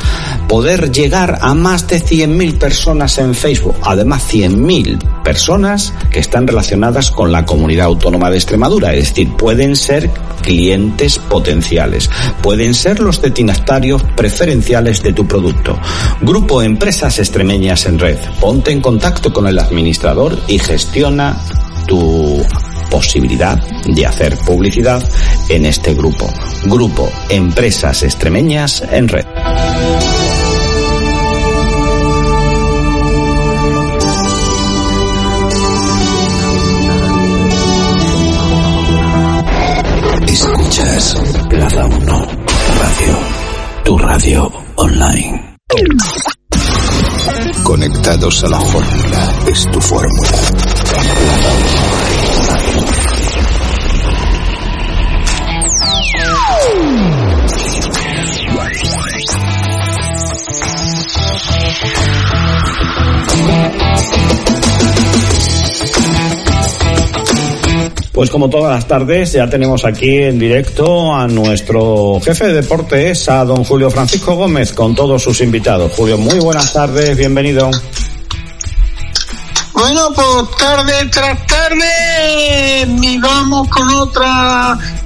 poder 0.49 0.91
llegar 0.91 1.39
a 1.41 1.55
más 1.55 1.87
de 1.87 2.03
100.000 2.03 2.59
personas 2.59 3.17
en 3.19 3.33
Facebook. 3.33 3.77
Además, 3.83 4.25
100.000 4.29 5.23
personas 5.23 5.93
que 6.17 6.21
están 6.21 6.47
relacionadas 6.47 7.11
con 7.11 7.31
la 7.31 7.45
comunidad 7.45 7.85
autónoma 7.85 8.31
de 8.31 8.39
Extremadura, 8.39 8.95
es 8.95 9.11
decir, 9.11 9.37
pueden 9.37 9.77
ser 9.77 10.11
clientes 10.41 11.19
potenciales, 11.19 12.09
pueden 12.41 12.73
ser 12.73 13.01
los 13.01 13.21
destinatarios 13.21 14.03
preferenciales 14.17 15.03
de 15.03 15.13
tu 15.13 15.29
producto. 15.29 15.79
Grupo 16.23 16.63
Empresas 16.63 17.19
Extremeñas 17.19 17.85
en 17.85 17.99
Red, 17.99 18.17
ponte 18.41 18.73
en 18.73 18.81
contacto 18.81 19.31
con 19.31 19.47
el 19.47 19.59
administrador 19.59 20.39
y 20.49 20.59
gestiona 20.59 21.39
tu 21.87 22.43
posibilidad 22.91 23.63
de 23.85 24.07
hacer 24.07 24.39
publicidad 24.39 25.07
en 25.51 25.67
este 25.67 25.93
grupo. 25.93 26.33
Grupo 26.65 27.11
Empresas 27.29 28.03
Extremeñas 28.05 28.83
en 28.91 29.09
Red. 29.09 29.27
Radio 44.17 44.51
online. 44.77 45.57
Conectados 47.63 48.45
a 48.45 48.49
la 48.49 48.61
fórmula, 48.61 49.35
es 49.47 49.71
tu 49.71 49.79
fórmula. 49.79 50.31
Pues 68.17 68.31
como 68.31 68.49
todas 68.49 68.73
las 68.73 68.89
tardes, 68.89 69.33
ya 69.33 69.47
tenemos 69.47 69.85
aquí 69.85 70.23
en 70.23 70.39
directo 70.39 71.15
a 71.15 71.29
nuestro 71.29 72.19
jefe 72.25 72.47
de 72.47 72.63
deportes, 72.63 73.29
a 73.29 73.45
don 73.45 73.63
Julio 73.63 73.91
Francisco 73.91 74.35
Gómez, 74.35 74.73
con 74.73 74.95
todos 74.95 75.23
sus 75.23 75.43
invitados. 75.43 75.93
Julio, 75.95 76.17
muy 76.17 76.39
buenas 76.39 76.73
tardes, 76.73 77.15
bienvenido. 77.15 77.71
Bueno, 79.75 80.09
pues 80.15 80.57
tarde 80.59 80.95
tras 81.13 81.47
tarde, 81.47 82.89
y 83.03 83.19
vamos 83.19 83.69
con 83.69 83.87
otro 83.91 84.25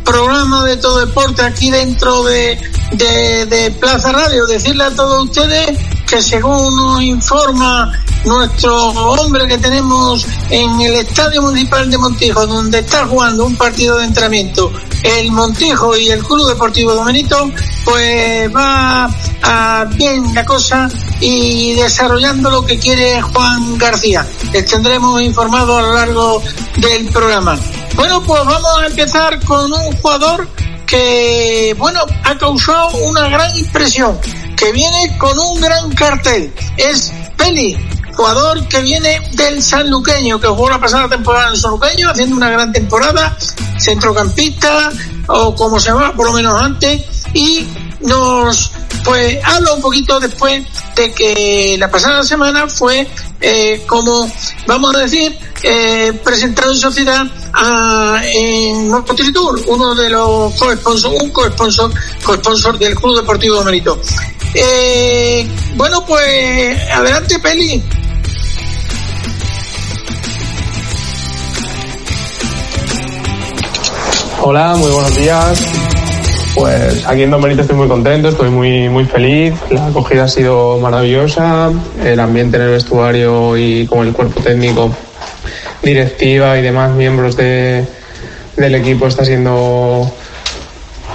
programa 0.04 0.64
de 0.66 0.76
todo 0.76 1.04
deporte 1.04 1.42
aquí 1.42 1.68
dentro 1.68 2.22
de, 2.22 2.56
de, 2.92 3.46
de 3.46 3.72
Plaza 3.72 4.12
Radio. 4.12 4.46
Decirle 4.46 4.84
a 4.84 4.90
todos 4.94 5.24
ustedes 5.24 5.76
que 6.10 6.20
según 6.20 6.74
nos 6.74 7.02
informa 7.02 7.92
nuestro 8.24 8.74
hombre 8.88 9.46
que 9.46 9.58
tenemos 9.58 10.26
en 10.50 10.80
el 10.80 10.94
Estadio 10.94 11.40
Municipal 11.40 11.88
de 11.88 11.98
Montijo, 11.98 12.48
donde 12.48 12.80
está 12.80 13.06
jugando 13.06 13.44
un 13.44 13.54
partido 13.54 13.96
de 13.96 14.06
entrenamiento, 14.06 14.72
el 15.04 15.30
Montijo 15.30 15.96
y 15.96 16.08
el 16.08 16.24
Club 16.24 16.48
Deportivo 16.48 16.94
Domenito, 16.94 17.48
pues 17.84 18.52
va 18.52 19.08
bien 19.94 20.34
la 20.34 20.44
cosa 20.44 20.88
y 21.20 21.74
desarrollando 21.74 22.50
lo 22.50 22.66
que 22.66 22.76
quiere 22.76 23.22
Juan 23.22 23.78
García. 23.78 24.26
Les 24.52 24.66
tendremos 24.66 25.22
informado 25.22 25.78
a 25.78 25.82
lo 25.82 25.94
largo 25.94 26.42
del 26.78 27.06
programa. 27.10 27.56
Bueno, 27.94 28.20
pues 28.22 28.44
vamos 28.44 28.82
a 28.82 28.86
empezar 28.86 29.38
con 29.44 29.72
un 29.72 29.96
jugador 29.98 30.48
que, 30.86 31.72
bueno, 31.78 32.00
ha 32.24 32.36
causado 32.36 32.88
una 33.04 33.28
gran 33.28 33.56
impresión, 33.56 34.18
que 34.60 34.72
viene 34.72 35.16
con 35.16 35.38
un 35.38 35.58
gran 35.58 35.90
cartel. 35.94 36.52
Es 36.76 37.10
Peli, 37.38 37.78
jugador 38.12 38.68
que 38.68 38.82
viene 38.82 39.18
del 39.32 39.62
Sanluqueño, 39.62 40.38
que 40.38 40.48
jugó 40.48 40.68
la 40.68 40.78
pasada 40.78 41.08
temporada 41.08 41.46
en 41.46 41.54
el 41.54 41.58
Sanluqueño, 41.58 42.10
haciendo 42.10 42.36
una 42.36 42.50
gran 42.50 42.70
temporada, 42.70 43.34
centrocampista, 43.78 44.92
o 45.28 45.54
como 45.54 45.80
se 45.80 45.88
llama, 45.88 46.12
por 46.14 46.26
lo 46.26 46.34
menos 46.34 46.62
antes, 46.62 47.02
y 47.32 47.66
nos 48.00 48.72
pues 49.02 49.38
habla 49.42 49.72
un 49.72 49.80
poquito 49.80 50.20
después 50.20 50.62
de 50.94 51.12
que 51.12 51.76
la 51.78 51.90
pasada 51.90 52.22
semana 52.22 52.68
fue 52.68 53.08
eh, 53.40 53.82
como, 53.86 54.30
vamos 54.66 54.94
a 54.94 54.98
decir, 54.98 55.38
eh, 55.62 56.12
presentado 56.22 56.72
en 56.72 56.78
sociedad 56.78 57.26
a, 57.54 58.20
en 58.26 58.92
Tour, 59.32 59.62
uno 59.68 59.94
de 59.94 60.10
los 60.10 60.54
co-sponsors, 60.54 61.22
un 61.22 61.30
co-sponsor 61.30 62.78
del 62.78 62.94
Club 62.94 63.16
Deportivo 63.16 63.58
de 63.60 63.64
Merito. 63.64 63.98
Eh, 64.54 65.46
bueno, 65.76 66.04
pues 66.06 66.90
adelante, 66.90 67.38
Peli. 67.38 67.82
Hola, 74.42 74.74
muy 74.76 74.90
buenos 74.90 75.16
días. 75.16 75.64
Pues 76.54 77.06
aquí 77.06 77.22
en 77.22 77.30
Don 77.30 77.40
Benito 77.40 77.62
estoy 77.62 77.76
muy 77.76 77.86
contento, 77.86 78.28
estoy 78.28 78.50
muy, 78.50 78.88
muy 78.88 79.04
feliz. 79.04 79.54
La 79.70 79.86
acogida 79.86 80.24
ha 80.24 80.28
sido 80.28 80.78
maravillosa. 80.78 81.70
El 82.02 82.18
ambiente 82.18 82.56
en 82.56 82.64
el 82.64 82.70
vestuario 82.70 83.56
y 83.56 83.86
con 83.86 84.08
el 84.08 84.12
cuerpo 84.12 84.40
técnico, 84.40 84.90
directiva 85.82 86.58
y 86.58 86.62
demás 86.62 86.90
miembros 86.92 87.36
de, 87.36 87.86
del 88.56 88.74
equipo 88.74 89.06
está 89.06 89.24
siendo 89.24 90.10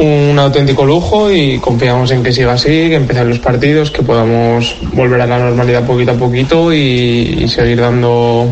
un 0.06 0.40
auténtico 0.40 0.86
lujo 0.86 1.32
y 1.32 1.60
confiamos 1.60 2.12
en 2.12 2.24
que 2.24 2.32
siga 2.32 2.54
así, 2.54 2.90
que 2.90 2.96
empiecen 2.96 3.30
los 3.30 3.40
partidos, 3.40 3.92
que 3.92 4.04
podamos 4.04 4.78
volver 4.94 5.22
a 5.22 5.28
la 5.28 5.40
normalidad 5.40 5.86
poquito 5.86 6.12
a 6.12 6.16
poquito 6.16 6.74
y, 6.74 7.48
seguir 7.48 7.82
dando 7.82 8.48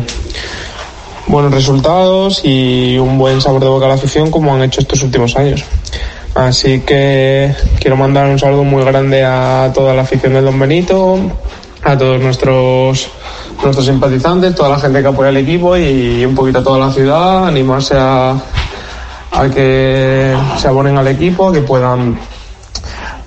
buenos 1.26 1.52
resultados 1.52 2.42
y 2.44 2.98
un 2.98 3.18
buen 3.18 3.40
sabor 3.40 3.62
de 3.62 3.68
boca 3.68 3.86
a 3.86 3.88
la 3.88 3.94
afición 3.94 4.30
como 4.30 4.54
han 4.54 4.62
hecho 4.62 4.80
estos 4.80 5.02
últimos 5.02 5.36
años. 5.36 5.64
Así 6.34 6.80
que 6.80 7.54
quiero 7.78 7.96
mandar 7.96 8.26
un 8.26 8.38
saludo 8.38 8.64
muy 8.64 8.84
grande 8.84 9.24
a 9.24 9.70
toda 9.72 9.94
la 9.94 10.02
afición 10.02 10.34
del 10.34 10.44
Don 10.44 10.58
Benito, 10.58 11.18
a 11.82 11.96
todos 11.96 12.20
nuestros 12.20 13.08
nuestros 13.62 13.86
simpatizantes, 13.86 14.54
toda 14.54 14.70
la 14.70 14.78
gente 14.78 15.00
que 15.00 15.08
apoya 15.08 15.28
al 15.28 15.36
equipo 15.36 15.76
y 15.76 16.24
un 16.24 16.34
poquito 16.34 16.58
a 16.58 16.64
toda 16.64 16.78
la 16.78 16.92
ciudad, 16.92 17.46
animarse 17.46 17.94
a, 17.96 18.36
a 19.34 19.48
que 19.48 20.34
se 20.58 20.68
abonen 20.68 20.96
al 20.96 21.08
equipo, 21.08 21.50
que 21.52 21.60
puedan 21.60 22.16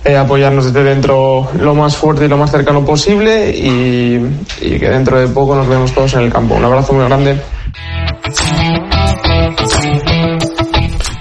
eh, 0.05 0.15
apoyarnos 0.15 0.65
desde 0.65 0.83
dentro 0.83 1.49
lo 1.59 1.75
más 1.75 1.97
fuerte 1.97 2.25
y 2.25 2.27
lo 2.29 2.37
más 2.37 2.49
cercano 2.49 2.85
posible 2.85 3.49
y, 3.49 4.19
que 4.61 4.89
dentro 4.89 5.19
de 5.19 5.27
poco 5.27 5.55
nos 5.55 5.67
vemos 5.67 5.91
todos 5.91 6.13
en 6.13 6.21
el 6.21 6.31
campo. 6.31 6.55
Un 6.55 6.63
abrazo 6.63 6.93
muy 6.93 7.05
grande. 7.05 7.37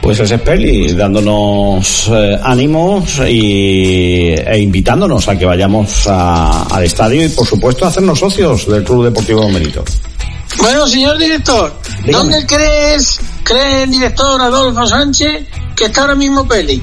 Pues 0.00 0.20
ese 0.20 0.38
Peli 0.38 0.92
dándonos 0.92 2.08
eh, 2.12 2.38
ánimos 2.40 3.18
y, 3.28 4.34
e 4.34 4.58
invitándonos 4.58 5.26
a 5.26 5.36
que 5.36 5.44
vayamos 5.44 6.06
al 6.06 6.84
estadio 6.84 7.24
y 7.24 7.28
por 7.30 7.44
supuesto 7.44 7.84
a 7.84 7.88
hacernos 7.88 8.20
socios 8.20 8.68
del 8.68 8.84
Club 8.84 9.06
Deportivo 9.06 9.40
Domenito. 9.40 9.82
Bueno, 10.58 10.86
señor 10.86 11.18
director, 11.18 11.74
¿dónde 12.06 12.46
crees, 12.46 13.20
cree 13.46 13.84
el 13.84 13.90
director 13.90 14.40
Adolfo 14.40 14.86
Sánchez 14.86 15.44
que 15.76 15.84
está 15.84 16.02
ahora 16.02 16.14
mismo 16.16 16.46
Peli? 16.46 16.82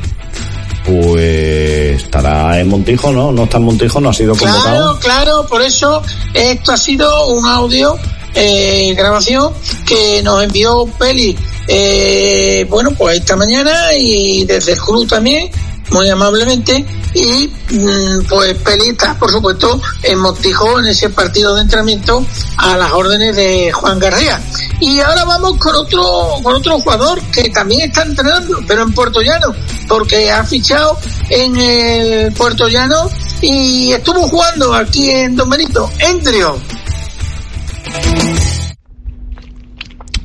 Pues 0.86 2.04
estará 2.04 2.60
en 2.60 2.68
Montijo, 2.70 3.12
¿no? 3.12 3.32
No 3.32 3.44
está 3.44 3.58
en 3.58 3.64
Montijo, 3.64 4.00
no 4.00 4.10
ha 4.10 4.14
sido 4.14 4.36
convocado. 4.36 4.98
Claro, 5.00 5.00
claro, 5.00 5.48
por 5.48 5.62
eso 5.62 6.02
esto 6.34 6.72
ha 6.72 6.78
sido 6.78 7.28
un 7.28 7.46
audio, 7.46 7.98
eh, 8.34 8.94
grabación 8.96 9.54
que 9.86 10.22
nos 10.24 10.44
envió 10.44 10.86
Peli, 10.98 11.38
eh, 11.68 12.66
bueno, 12.70 12.92
pues 12.92 13.20
esta 13.20 13.36
mañana 13.36 13.94
y 13.98 14.46
desde 14.46 14.74
el 14.74 14.80
club 14.80 15.08
también, 15.08 15.50
muy 15.94 16.10
amablemente, 16.10 16.84
y 17.14 17.48
mm, 17.48 18.26
pues 18.28 18.56
Pelita, 18.56 19.14
por 19.18 19.32
supuesto, 19.32 19.80
en 20.02 20.20
Montijo 20.20 20.80
en 20.80 20.88
ese 20.88 21.10
partido 21.12 21.56
de 21.56 21.62
entrenamiento 21.62 22.26
a 22.58 22.76
las 22.76 22.92
órdenes 22.92 23.36
de 23.36 23.72
Juan 23.72 24.00
García. 24.00 24.42
Y 24.80 25.00
ahora 25.00 25.24
vamos 25.24 25.58
con 25.58 25.76
otro, 25.76 26.04
con 26.42 26.56
otro 26.56 26.80
jugador 26.80 27.22
que 27.32 27.50
también 27.52 27.82
está 27.82 28.02
entrenando, 28.02 28.58
pero 28.68 28.82
en 28.82 28.92
Puerto 28.92 29.22
Llano, 29.22 29.54
porque 29.88 30.32
ha 30.32 30.44
fichado 30.44 30.98
en 31.30 31.56
el 31.58 32.34
Puerto 32.34 32.68
Llano 32.68 33.10
y 33.42 33.92
estuvo 33.92 34.28
jugando 34.28 34.74
aquí 34.74 35.12
en 35.12 35.36
Don 35.36 35.50
Benito, 35.50 35.90
Endrio. 36.00 36.60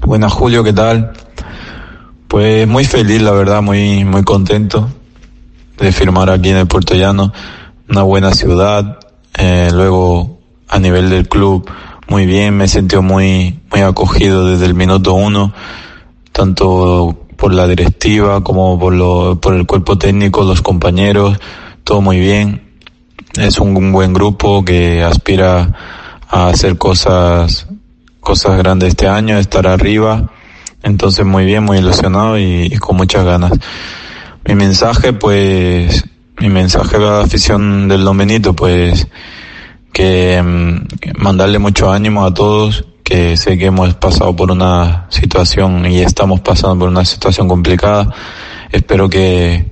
Buenas 0.01 0.33
Julio, 0.33 0.65
¿qué 0.65 0.73
tal? 0.73 1.13
Pues 2.27 2.67
muy 2.67 2.87
feliz, 2.87 3.21
la 3.21 3.33
verdad, 3.33 3.61
muy, 3.61 4.05
muy 4.05 4.25
contento 4.25 4.89
de 5.79 5.93
firmar 5.93 6.31
aquí 6.31 6.51
en 6.51 6.57
el 6.57 6.67
Puerto 6.67 6.95
Llano, 6.95 7.33
una 7.89 8.03
buena 8.03 8.33
ciudad, 8.33 8.99
eh, 9.37 9.71
luego 9.73 10.39
a 10.69 10.79
nivel 10.79 11.11
del 11.11 11.29
club 11.29 11.71
muy 12.09 12.27
bien, 12.27 12.57
me 12.57 12.65
he 12.65 12.69
sentido 12.69 13.03
muy, 13.03 13.61
muy 13.71 13.83
acogido 13.83 14.47
desde 14.47 14.67
el 14.67 14.75
minuto 14.75 15.15
uno, 15.15 15.53
tanto 16.33 17.27
por 17.37 17.53
la 17.53 17.67
directiva 17.69 18.43
como 18.43 18.79
por, 18.79 18.95
lo, 18.95 19.39
por 19.41 19.55
el 19.55 19.67
cuerpo 19.67 19.99
técnico, 19.99 20.43
los 20.43 20.63
compañeros, 20.63 21.39
todo 21.85 22.01
muy 22.01 22.19
bien. 22.19 22.63
Es 23.37 23.59
un, 23.59 23.93
buen 23.93 24.15
grupo 24.15 24.65
que 24.65 25.03
aspira 25.03 25.73
a 26.29 26.49
hacer 26.49 26.79
cosas, 26.79 27.67
cosas 28.21 28.57
grandes 28.59 28.91
este 28.91 29.07
año, 29.07 29.39
estar 29.39 29.67
arriba. 29.67 30.31
Entonces 30.83 31.27
muy 31.27 31.45
bien, 31.45 31.65
muy 31.65 31.79
ilusionado 31.79 32.39
y 32.39 32.71
con 32.79 32.97
muchas 32.97 33.25
ganas. 33.25 33.53
Mi 34.49 34.55
mensaje, 34.55 35.13
pues, 35.13 36.07
mi 36.41 36.49
mensaje 36.49 36.97
a 36.97 37.01
la 37.01 37.21
afición 37.21 37.87
del 37.87 38.03
Don 38.03 38.17
Benito, 38.17 38.57
pues, 38.57 39.07
que 39.93 40.43
mm, 40.43 41.23
mandarle 41.23 41.59
mucho 41.59 41.93
ánimo 41.93 42.25
a 42.25 42.33
todos, 42.33 42.87
que 43.05 43.37
sé 43.37 43.59
que 43.59 43.67
hemos 43.67 43.93
pasado 43.97 44.35
por 44.35 44.51
una 44.51 45.05
situación 45.11 45.85
y 45.85 46.01
estamos 46.01 46.41
pasando 46.41 46.79
por 46.79 46.89
una 46.89 47.05
situación 47.05 47.47
complicada. 47.47 48.09
Espero 48.73 49.11
que 49.11 49.71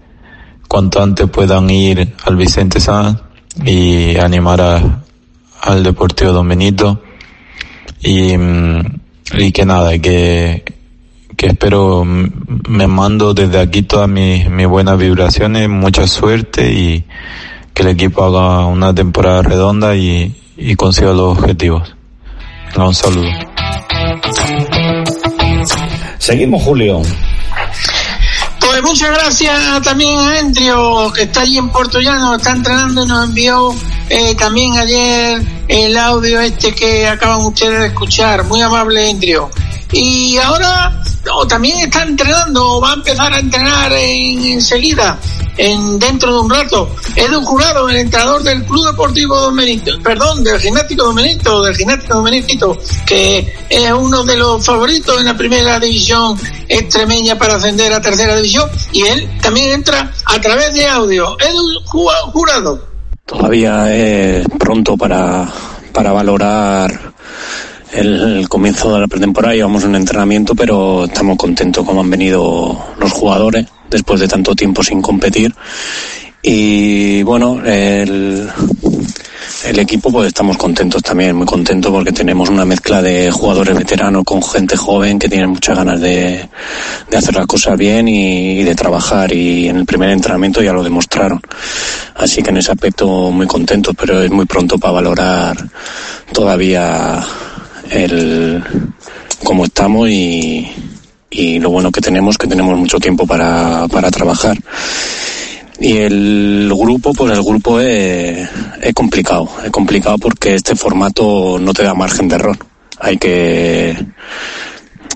cuanto 0.69 1.03
antes 1.03 1.27
puedan 1.31 1.71
ir 1.71 2.15
al 2.27 2.37
Vicente 2.37 2.79
Sanz 2.79 3.19
y 3.65 4.19
animar 4.19 4.61
a, 4.61 5.03
al 5.63 5.83
Deportivo 5.85 6.33
Don 6.33 6.47
Benito 6.47 7.03
y, 8.03 8.37
mm, 8.37 8.81
y 9.39 9.53
que 9.53 9.65
nada, 9.65 9.99
que 9.99 10.65
que 11.37 11.49
espero 11.49 12.05
me 12.05 12.87
mando 12.87 13.35
desde 13.35 13.61
aquí 13.61 13.83
todas 13.83 14.09
mis, 14.09 14.49
buenas 14.67 14.99
vibraciones, 14.99 15.69
mucha 15.69 16.07
suerte 16.07 16.73
y 16.73 17.05
que 17.75 17.83
el 17.83 17.89
equipo 17.89 18.25
haga 18.25 18.65
una 18.67 18.95
temporada 18.95 19.43
redonda 19.43 19.95
y, 19.95 20.35
consiga 20.77 21.13
los 21.13 21.39
objetivos. 21.39 21.95
Un 22.77 22.95
saludo. 22.95 23.29
Seguimos, 26.19 26.63
Julio. 26.63 27.03
Pues 28.61 28.83
muchas 28.83 29.11
gracias 29.11 29.83
también 29.83 30.19
a 30.19 30.39
Endrio, 30.41 31.13
que 31.13 31.23
está 31.23 31.43
allí 31.43 31.59
en 31.59 31.69
Puerto 31.69 32.01
Llano, 32.01 32.35
está 32.35 32.53
entrenando 32.53 33.05
y 33.05 33.07
nos 33.07 33.29
envió 33.29 33.75
eh, 34.09 34.35
también 34.35 34.77
ayer 34.77 35.43
el 35.69 35.97
audio 35.97 36.41
este 36.41 36.75
que 36.75 37.07
acaban 37.07 37.43
ustedes 37.43 37.81
de 37.81 37.87
escuchar. 37.87 38.45
Muy 38.45 38.61
amable, 38.61 39.09
Endrio. 39.11 39.51
Y 39.93 40.37
ahora 40.39 41.03
también 41.49 41.79
está 41.81 42.03
entrenando, 42.03 42.81
va 42.81 42.93
a 42.93 42.95
empezar 42.95 43.33
a 43.33 43.39
entrenar 43.39 43.93
enseguida, 43.93 45.19
en, 45.57 45.99
dentro 45.99 46.33
de 46.35 46.41
un 46.41 46.51
rato. 46.51 46.91
Un 47.37 47.45
jurado, 47.45 47.89
el 47.89 47.97
entrenador 47.97 48.43
del 48.43 48.65
Club 48.65 48.87
Deportivo 48.87 49.39
Domenito, 49.41 49.93
perdón, 50.03 50.43
del 50.43 50.61
Gimnástico 50.61 51.05
Domenito, 51.05 51.63
del 51.63 51.77
Gimnástico 51.77 52.15
Domenito, 52.15 52.79
que 53.07 53.55
es 53.69 53.93
uno 53.93 54.25
de 54.25 54.37
los 54.37 54.65
favoritos 54.65 55.19
en 55.19 55.27
la 55.27 55.37
primera 55.37 55.79
división 55.79 56.39
extremeña 56.69 57.39
para 57.39 57.57
ascender 57.57 57.93
a 57.93 58.01
tercera 58.01 58.37
división. 58.37 58.69
Y 58.93 59.03
él 59.03 59.31
también 59.41 59.73
entra 59.73 60.13
a 60.25 60.41
través 60.41 60.75
de 60.75 60.87
audio. 60.89 61.37
Un 61.53 62.33
jurado. 62.33 62.87
Todavía 63.25 63.95
es 63.95 64.47
pronto 64.59 64.97
para, 64.97 65.53
para 65.93 66.13
valorar 66.13 67.06
el, 67.97 68.49
comienzo 68.49 68.93
de 68.95 69.01
la 69.01 69.07
pretemporada, 69.07 69.55
llevamos 69.55 69.85
un 69.85 69.95
entrenamiento, 69.95 70.55
pero 70.55 71.05
estamos 71.05 71.37
contentos 71.37 71.85
como 71.85 72.01
han 72.01 72.11
venido 72.11 72.79
los 72.99 73.13
jugadores 73.13 73.67
después 73.91 74.21
de 74.21 74.29
tanto 74.29 74.55
tiempo 74.55 74.83
sin 74.83 75.01
competir. 75.01 75.55
Y 76.43 77.23
bueno, 77.23 77.61
el, 77.65 78.49
el 79.65 79.79
equipo 79.79 80.13
pues 80.13 80.29
estamos 80.29 80.57
contentos 80.57 81.03
también, 81.03 81.35
muy 81.35 81.47
contentos 81.47 81.91
porque 81.91 82.13
tenemos 82.13 82.49
una 82.51 82.65
mezcla 82.65 83.03
de 83.03 83.31
jugadores 83.31 83.77
veteranos 83.77 84.23
con 84.25 84.43
gente 84.43 84.77
joven 84.77 85.19
que 85.19 85.29
tienen 85.29 85.51
muchas 85.51 85.77
ganas 85.77 86.01
de, 86.01 86.49
de 87.11 87.17
hacer 87.17 87.35
las 87.35 87.47
cosas 87.47 87.77
bien 87.77 88.07
y, 88.07 88.63
de 88.63 88.75
trabajar 88.75 89.33
y 89.33 89.69
en 89.69 89.77
el 89.77 89.87
primer 89.87 90.11
entrenamiento 90.11 90.63
ya 90.63 90.73
lo 90.73 90.85
demostraron. 90.85 91.41
Así 92.15 92.43
que 92.43 92.51
en 92.51 92.59
ese 92.59 92.73
aspecto 92.73 93.31
muy 93.31 93.47
contentos, 93.47 93.95
pero 93.99 94.23
es 94.23 94.31
muy 94.31 94.47
pronto 94.47 94.79
para 94.79 94.93
valorar 94.93 95.57
todavía 96.33 97.25
el 97.91 98.63
cómo 99.43 99.65
estamos 99.65 100.09
y, 100.09 100.69
y 101.31 101.59
lo 101.59 101.71
bueno 101.71 101.91
que 101.91 102.01
tenemos, 102.01 102.39
que 102.39 102.47
tenemos 102.47 102.77
mucho 102.79 102.99
tiempo 102.99 103.27
para, 103.27 103.87
para 103.89 104.11
trabajar. 104.11 104.57
Y 105.79 105.99
el 105.99 106.73
grupo, 106.75 107.13
pues 107.13 107.33
el 107.33 107.43
grupo 107.43 107.81
es, 107.81 108.49
es 108.81 108.95
complicado, 108.95 109.49
es 109.65 109.71
complicado 109.71 110.17
porque 110.19 110.55
este 110.55 110.75
formato 110.75 111.59
no 111.59 111.73
te 111.75 111.83
da 111.83 111.95
margen 111.95 112.29
de 112.29 112.37
error. 112.37 112.59
Hay 112.99 113.19
que 113.19 113.95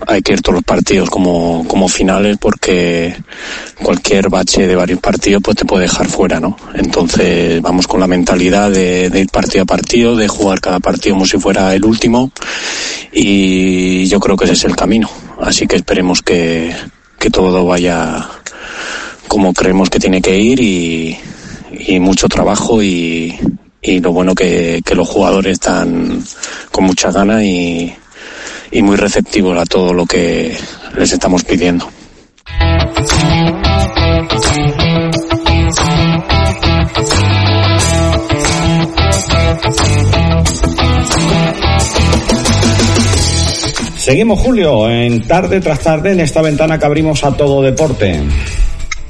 hay 0.06 0.22
que 0.22 0.32
ir 0.32 0.42
todos 0.42 0.56
los 0.56 0.64
partidos 0.64 1.10
como, 1.10 1.64
como 1.66 1.88
finales 1.88 2.38
porque 2.38 3.14
cualquier 3.82 4.28
bache 4.28 4.66
de 4.66 4.76
varios 4.76 5.00
partidos 5.00 5.42
pues 5.42 5.56
te 5.56 5.64
puede 5.64 5.84
dejar 5.84 6.08
fuera, 6.08 6.40
¿no? 6.40 6.56
Entonces 6.74 7.60
vamos 7.62 7.86
con 7.86 8.00
la 8.00 8.06
mentalidad 8.06 8.70
de, 8.70 9.10
ir 9.14 9.28
partido 9.28 9.62
a 9.62 9.66
partido, 9.66 10.16
de 10.16 10.28
jugar 10.28 10.60
cada 10.60 10.80
partido 10.80 11.14
como 11.14 11.26
si 11.26 11.38
fuera 11.38 11.74
el 11.74 11.84
último 11.84 12.30
y 13.12 14.06
yo 14.06 14.20
creo 14.20 14.36
que 14.36 14.44
ese 14.44 14.54
es 14.54 14.64
el 14.64 14.76
camino. 14.76 15.10
Así 15.40 15.66
que 15.66 15.76
esperemos 15.76 16.22
que, 16.22 16.74
que 17.18 17.30
todo 17.30 17.64
vaya 17.66 18.28
como 19.28 19.54
creemos 19.54 19.88
que 19.90 20.00
tiene 20.00 20.20
que 20.20 20.36
ir 20.38 20.60
y, 20.60 21.16
y 21.86 22.00
mucho 22.00 22.28
trabajo 22.28 22.82
y, 22.82 23.38
y 23.82 24.00
lo 24.00 24.12
bueno 24.12 24.34
que, 24.34 24.82
que 24.84 24.94
los 24.94 25.08
jugadores 25.08 25.52
están 25.52 26.22
con 26.72 26.84
mucha 26.84 27.12
gana 27.12 27.44
y, 27.44 27.94
y 28.70 28.82
muy 28.82 28.96
receptivos 28.96 29.58
a 29.58 29.66
todo 29.66 29.92
lo 29.92 30.06
que 30.06 30.56
les 30.96 31.12
estamos 31.12 31.44
pidiendo. 31.44 31.90
Seguimos, 43.96 44.40
Julio, 44.40 44.88
en 44.88 45.26
tarde 45.28 45.60
tras 45.60 45.80
tarde 45.80 46.12
en 46.12 46.20
esta 46.20 46.42
ventana 46.42 46.78
que 46.78 46.86
abrimos 46.86 47.22
a 47.22 47.32
todo 47.32 47.62
deporte. 47.62 48.20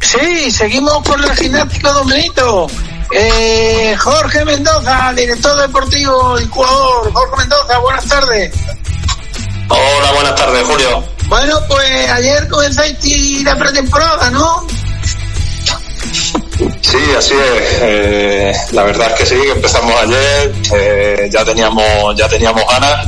Sí, 0.00 0.50
seguimos 0.50 1.02
con 1.04 1.22
el 1.22 1.30
gimnástico 1.30 1.92
Don 1.92 2.08
Benito. 2.08 2.66
Eh, 3.12 3.94
Jorge 3.96 4.44
Mendoza, 4.44 5.12
director 5.14 5.60
deportivo 5.60 6.38
y 6.40 6.46
jugador. 6.46 7.12
Jorge 7.12 7.36
Mendoza, 7.38 7.78
buenas 7.78 8.04
tardes. 8.06 8.52
Hola, 9.72 10.12
buenas 10.14 10.34
tardes, 10.34 10.66
Julio. 10.66 11.04
Bueno, 11.28 11.60
pues 11.68 12.10
ayer 12.10 12.48
comenzaste 12.48 13.42
la 13.44 13.56
pretemporada, 13.56 14.28
¿no? 14.30 14.66
Sí, 16.80 16.98
así 17.16 17.34
es. 17.34 17.78
Eh, 17.80 18.52
la 18.72 18.82
verdad 18.82 19.12
es 19.12 19.18
que 19.20 19.26
sí, 19.26 19.40
que 19.40 19.52
empezamos 19.52 19.94
ayer, 20.02 20.52
eh, 20.74 21.30
ya 21.30 21.44
teníamos, 21.44 22.16
ya 22.16 22.28
teníamos 22.28 22.64
ganas. 22.68 23.06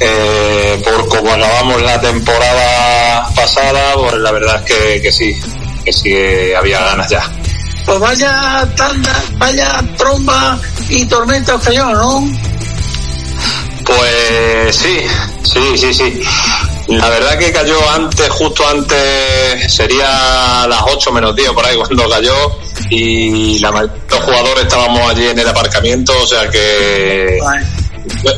Eh, 0.00 0.82
por 0.84 1.08
como 1.08 1.32
acabamos 1.32 1.80
la 1.82 2.00
temporada 2.00 3.28
pasada, 3.36 3.94
pues 3.94 4.14
la 4.14 4.32
verdad 4.32 4.56
es 4.56 4.62
que, 4.62 5.00
que 5.00 5.12
sí, 5.12 5.40
que 5.84 5.92
sí 5.92 6.54
había 6.54 6.80
ganas 6.80 7.08
ya. 7.08 7.22
Pues 7.86 8.00
vaya 8.00 8.68
tanda, 8.76 9.22
vaya 9.36 9.80
tromba 9.96 10.58
y 10.88 11.06
tormenta 11.06 11.56
feo, 11.60 11.86
¿no? 11.94 12.28
Pues 13.88 14.76
sí, 14.76 15.00
sí, 15.42 15.78
sí, 15.78 15.94
sí. 15.94 16.22
La 16.88 17.08
verdad 17.08 17.38
que 17.38 17.50
cayó 17.52 17.76
antes, 17.90 18.28
justo 18.28 18.68
antes, 18.68 19.72
sería 19.72 20.66
las 20.68 20.82
8 20.82 21.10
menos 21.12 21.34
10 21.34 21.50
por 21.52 21.64
ahí 21.64 21.76
cuando 21.76 22.08
cayó 22.08 22.34
y 22.90 23.58
la 23.60 23.70
los 23.70 24.20
jugadores 24.20 24.64
estábamos 24.64 25.10
allí 25.10 25.28
en 25.28 25.38
el 25.38 25.48
aparcamiento, 25.48 26.12
o 26.22 26.26
sea 26.26 26.48
que 26.50 27.38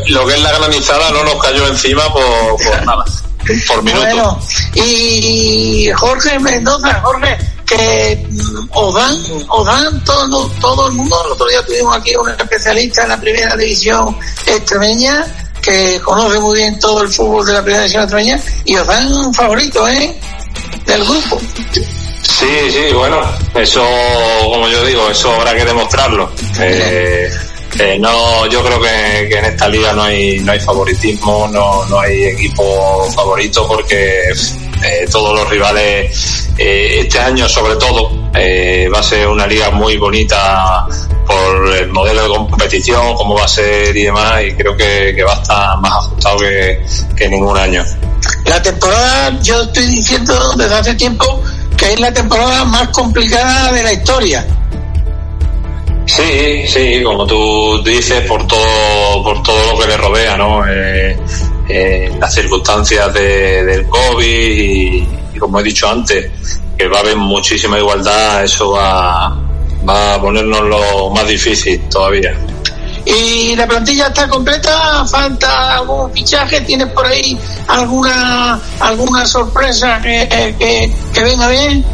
lo 0.09 0.27
que 0.27 0.35
es 0.35 0.41
la 0.41 0.53
granizada 0.53 1.11
no 1.11 1.25
nos 1.25 1.43
cayó 1.43 1.67
encima 1.67 2.13
por, 2.13 2.57
por 2.63 2.87
nada, 2.87 3.05
por 3.67 3.83
minuto. 3.83 4.07
Bueno, 4.07 4.41
y 4.75 5.91
Jorge 5.97 6.39
Mendoza, 6.39 7.01
Jorge, 7.03 7.39
que 7.71 8.27
mm, 8.29 8.69
os 8.73 8.95
dan, 8.95 9.17
os 9.49 9.67
dan 9.67 10.05
todo, 10.05 10.51
todo 10.61 10.89
el 10.89 10.95
mundo. 10.95 11.17
El 11.27 11.33
otro 11.33 11.47
día 11.47 11.63
tuvimos 11.65 11.97
aquí 11.97 12.15
un 12.17 12.29
especialista 12.29 13.03
en 13.05 13.09
la 13.11 13.21
primera 13.21 13.57
división 13.57 14.17
extremeña 14.47 15.27
que 15.63 16.01
conoce 16.01 16.39
muy 16.41 16.59
bien 16.59 16.79
todo 16.79 17.03
el 17.03 17.09
fútbol 17.09 17.47
de 17.47 17.53
la 17.53 17.63
primera 17.63 17.83
división 17.83 18.03
extremeña 18.03 18.41
y 18.65 18.77
os 18.77 18.87
dan 18.87 19.13
un 19.13 19.33
favorito, 19.33 19.87
¿eh? 19.89 20.15
Del 20.87 21.05
grupo. 21.05 21.41
Sí, 22.23 22.71
sí, 22.71 22.93
bueno, 22.95 23.21
eso, 23.55 23.85
como 24.45 24.67
yo 24.69 24.85
digo, 24.85 25.09
eso 25.11 25.33
habrá 25.33 25.55
que 25.55 25.65
demostrarlo. 25.65 26.31
Eh, 26.59 27.31
eh, 27.79 27.99
no, 28.01 28.47
yo 28.47 28.65
creo 28.65 28.81
que, 28.81 29.29
que, 29.29 29.39
en 29.39 29.45
esta 29.45 29.69
liga 29.69 29.93
no 29.93 30.03
hay, 30.03 30.41
no 30.41 30.53
hay 30.53 30.61
favoritismo, 30.61 31.49
no, 31.49 31.85
no 31.87 32.01
hay 32.01 32.25
equipo 32.25 33.09
favorito 33.15 33.67
porque 33.69 34.33
eh, 34.83 35.07
todos 35.11 35.39
los 35.39 35.49
rivales 35.49 36.40
este 36.61 37.19
año 37.19 37.49
sobre 37.49 37.77
todo 37.77 38.11
eh, 38.35 38.89
va 38.93 39.01
a 39.01 39.03
ser 39.03 39.27
una 39.27 39.47
liga 39.47 39.71
muy 39.71 39.97
bonita 39.97 40.87
por 41.27 41.75
el 41.75 41.89
modelo 41.89 42.23
de 42.23 42.29
competición, 42.29 43.15
cómo 43.15 43.35
va 43.35 43.45
a 43.45 43.49
ser 43.49 43.97
y 43.97 44.05
demás, 44.05 44.43
y 44.45 44.53
creo 44.53 44.77
que, 44.77 45.15
que 45.15 45.23
va 45.23 45.33
a 45.33 45.43
estar 45.43 45.79
más 45.79 45.93
ajustado 45.93 46.39
que, 46.39 46.85
que 47.17 47.29
ningún 47.29 47.57
año. 47.57 47.85
La 48.45 48.61
temporada, 48.61 49.39
yo 49.43 49.63
estoy 49.63 49.87
diciendo 49.87 50.35
desde 50.57 50.75
hace 50.75 50.95
tiempo 50.95 51.43
que 51.77 51.95
es 51.95 52.01
la 52.01 52.13
temporada 52.13 52.65
más 52.65 52.89
complicada 52.89 53.73
de 53.73 53.83
la 53.83 53.93
historia. 53.93 54.47
Sí, 56.05 56.67
sí, 56.67 57.03
como 57.05 57.25
tú 57.27 57.83
dices, 57.85 58.21
por 58.23 58.47
todo, 58.47 59.23
por 59.23 59.43
todo 59.43 59.73
lo 59.73 59.79
que 59.79 59.87
le 59.87 59.97
rodea, 59.97 60.37
¿no? 60.37 60.63
Eh, 60.69 61.17
eh, 61.69 62.13
las 62.19 62.35
circunstancias 62.35 63.15
de, 63.15 63.65
del 63.65 63.87
COVID 63.87 64.27
y, 64.27 65.09
como 65.41 65.59
he 65.59 65.63
dicho 65.65 65.89
antes, 65.89 66.31
que 66.77 66.87
va 66.87 66.99
a 66.99 67.01
haber 67.01 67.17
muchísima 67.17 67.79
igualdad, 67.79 68.45
eso 68.45 68.71
va, 68.73 69.37
va 69.89 70.15
a 70.15 70.21
ponernos 70.21 70.61
lo 70.63 71.11
más 71.11 71.27
difícil 71.27 71.81
todavía. 71.89 72.37
¿Y 73.05 73.57
la 73.57 73.67
plantilla 73.67 74.09
está 74.09 74.29
completa? 74.29 75.05
¿Falta 75.07 75.77
algún 75.77 76.13
fichaje? 76.13 76.61
¿Tienes 76.61 76.89
por 76.89 77.07
ahí 77.07 77.37
alguna 77.67 78.61
alguna 78.79 79.25
sorpresa 79.25 80.01
que, 80.03 80.55
que, 80.59 80.93
que 81.13 81.25
venga 81.25 81.49
bien? 81.49 81.85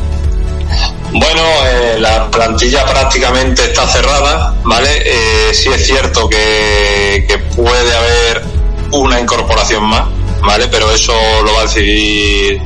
Bueno, 1.13 1.43
eh, 1.65 1.97
la 1.99 2.31
plantilla 2.31 2.85
prácticamente 2.85 3.65
está 3.65 3.87
cerrada, 3.87 4.55
¿vale? 4.65 4.91
Eh, 5.05 5.55
sí 5.55 5.71
es 5.73 5.87
cierto 5.87 6.29
que, 6.29 7.25
que, 7.29 7.39
puede 7.39 7.97
haber 7.97 8.45
una 8.91 9.21
incorporación 9.21 9.85
más, 9.85 10.09
¿vale? 10.43 10.69
Pero 10.69 10.91
eso 10.93 11.13
lo 11.45 11.53
va 11.55 11.61
a 11.61 11.63
decidir 11.63 12.61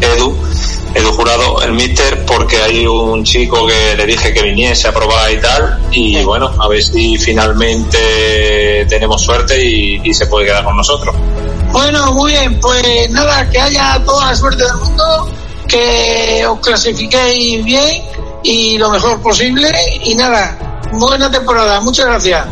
Edu, 0.00 0.36
Edu 0.94 1.12
Jurado, 1.12 1.62
el 1.62 1.72
míster, 1.72 2.24
porque 2.24 2.56
hay 2.56 2.86
un 2.86 3.24
chico 3.24 3.66
que 3.66 3.94
le 3.96 4.06
dije 4.06 4.32
que 4.32 4.42
viniese 4.42 4.88
a 4.88 4.92
probar 4.92 5.30
y 5.32 5.40
tal, 5.40 5.80
y 5.90 6.22
bueno, 6.24 6.50
a 6.58 6.68
ver 6.68 6.82
si 6.82 7.16
finalmente 7.16 8.86
tenemos 8.88 9.22
suerte 9.22 9.62
y, 9.62 10.00
y 10.04 10.14
se 10.14 10.26
puede 10.26 10.46
quedar 10.46 10.64
con 10.64 10.76
nosotros. 10.76 11.14
Bueno, 11.72 12.12
muy 12.14 12.32
bien, 12.32 12.58
pues 12.60 13.10
nada, 13.10 13.48
que 13.50 13.58
haya 13.58 14.02
toda 14.04 14.26
la 14.26 14.36
suerte 14.36 14.64
del 14.64 14.76
mundo 14.76 15.28
que 15.66 16.46
os 16.46 16.60
clasifiquéis 16.60 17.64
bien 17.64 18.02
y 18.42 18.78
lo 18.78 18.90
mejor 18.90 19.20
posible. 19.20 19.68
Y 20.04 20.14
nada, 20.14 20.80
buena 20.92 21.30
temporada. 21.30 21.80
Muchas 21.80 22.06
gracias. 22.06 22.46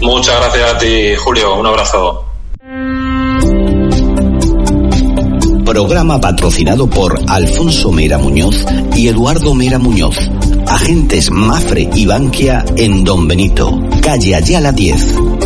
Muchas 0.00 0.36
gracias 0.36 0.74
a 0.74 0.78
ti, 0.78 1.16
Julio. 1.16 1.54
Un 1.54 1.66
abrazo. 1.66 2.23
Programa 5.74 6.20
patrocinado 6.20 6.88
por 6.88 7.18
Alfonso 7.26 7.90
Mera 7.90 8.16
Muñoz 8.16 8.64
y 8.94 9.08
Eduardo 9.08 9.54
Mera 9.54 9.76
Muñoz. 9.76 10.16
Agentes 10.68 11.32
Mafre 11.32 11.90
y 11.92 12.06
Bankia 12.06 12.64
en 12.76 13.02
Don 13.02 13.26
Benito, 13.26 13.76
calle 14.00 14.36
Ayala 14.36 14.70
10. 14.70 15.43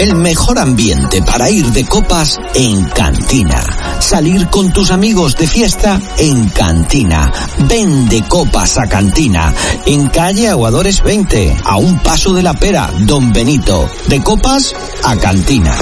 El 0.00 0.14
mejor 0.14 0.58
ambiente 0.58 1.20
para 1.20 1.50
ir 1.50 1.66
de 1.72 1.84
copas 1.84 2.38
en 2.54 2.86
Cantina. 2.86 3.62
Salir 4.00 4.46
con 4.46 4.72
tus 4.72 4.92
amigos 4.92 5.36
de 5.36 5.46
fiesta 5.46 6.00
en 6.16 6.48
Cantina. 6.48 7.30
Ven 7.68 8.08
de 8.08 8.22
copas 8.22 8.78
a 8.78 8.86
Cantina. 8.88 9.52
En 9.84 10.08
calle 10.08 10.48
Aguadores 10.48 11.02
20, 11.02 11.54
a 11.66 11.76
un 11.76 11.98
paso 11.98 12.32
de 12.32 12.42
la 12.42 12.54
pera, 12.54 12.90
Don 13.00 13.30
Benito. 13.30 13.90
De 14.06 14.22
copas 14.22 14.74
a 15.04 15.16
Cantina. 15.16 15.76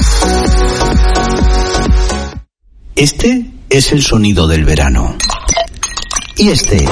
Este 2.96 3.52
es 3.70 3.92
el 3.92 4.02
sonido 4.02 4.48
del 4.48 4.64
verano. 4.64 5.14
Y 6.36 6.48
este 6.48 6.84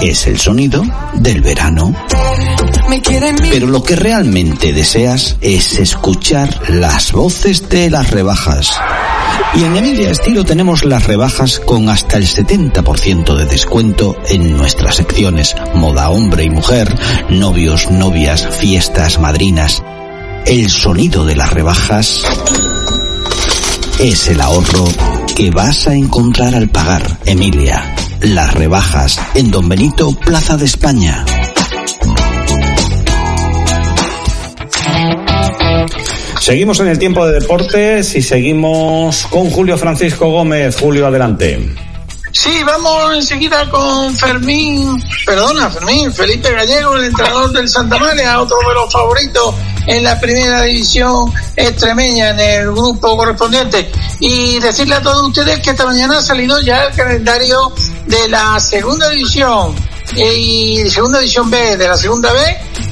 es 0.00 0.26
el 0.26 0.38
sonido 0.38 0.82
del 1.14 1.40
verano. 1.42 1.94
Pero 3.50 3.66
lo 3.66 3.82
que 3.82 3.96
realmente 3.96 4.72
deseas 4.72 5.36
es 5.40 5.78
escuchar 5.78 6.70
las 6.70 7.12
voces 7.12 7.68
de 7.68 7.90
las 7.90 8.10
rebajas. 8.10 8.78
Y 9.54 9.64
en 9.64 9.76
Emilia 9.76 10.10
Estilo 10.10 10.44
tenemos 10.44 10.84
las 10.84 11.06
rebajas 11.06 11.60
con 11.60 11.88
hasta 11.88 12.18
el 12.18 12.26
70% 12.26 13.36
de 13.36 13.46
descuento 13.46 14.16
en 14.28 14.56
nuestras 14.56 14.96
secciones 14.96 15.54
moda 15.74 16.10
hombre 16.10 16.44
y 16.44 16.50
mujer, 16.50 16.94
novios, 17.30 17.90
novias, 17.90 18.46
fiestas, 18.58 19.18
madrinas. 19.18 19.82
El 20.46 20.70
sonido 20.70 21.24
de 21.24 21.36
las 21.36 21.52
rebajas 21.52 22.24
es 23.98 24.28
el 24.28 24.40
ahorro 24.40 24.84
que 25.34 25.50
vas 25.50 25.88
a 25.88 25.94
encontrar 25.94 26.54
al 26.54 26.68
pagar, 26.68 27.18
Emilia. 27.24 28.07
Las 28.20 28.54
rebajas 28.54 29.20
en 29.34 29.50
Don 29.50 29.68
Benito, 29.68 30.12
Plaza 30.12 30.56
de 30.56 30.64
España. 30.64 31.24
Seguimos 36.40 36.80
en 36.80 36.88
el 36.88 36.98
tiempo 36.98 37.26
de 37.26 37.40
deportes 37.40 38.14
y 38.16 38.22
seguimos 38.22 39.26
con 39.30 39.50
Julio 39.50 39.78
Francisco 39.78 40.30
Gómez. 40.30 40.76
Julio, 40.76 41.06
adelante. 41.06 41.74
Sí, 42.32 42.62
vamos 42.64 43.14
enseguida 43.14 43.68
con 43.70 44.14
Fermín, 44.14 45.02
perdona, 45.24 45.70
Fermín, 45.70 46.12
Felipe 46.12 46.52
Gallego, 46.52 46.96
el 46.96 47.04
entrenador 47.04 47.52
del 47.52 47.68
Santa 47.68 47.98
María, 47.98 48.40
otro 48.40 48.56
de 48.58 48.74
los 48.74 48.92
favoritos 48.92 49.54
en 49.88 50.04
la 50.04 50.20
primera 50.20 50.62
división 50.62 51.32
extremeña, 51.56 52.30
en 52.30 52.40
el 52.40 52.70
grupo 52.72 53.16
correspondiente. 53.16 53.90
Y 54.20 54.58
decirle 54.60 54.96
a 54.96 55.02
todos 55.02 55.28
ustedes 55.28 55.60
que 55.60 55.70
esta 55.70 55.86
mañana 55.86 56.18
ha 56.18 56.22
salido 56.22 56.60
ya 56.60 56.84
el 56.84 56.94
calendario 56.94 57.72
de 58.06 58.28
la 58.28 58.60
segunda 58.60 59.08
división 59.08 59.74
y 60.16 60.88
segunda 60.90 61.18
división 61.18 61.50
B, 61.50 61.76
de 61.76 61.88
la 61.88 61.96
segunda 61.96 62.32
B 62.32 62.38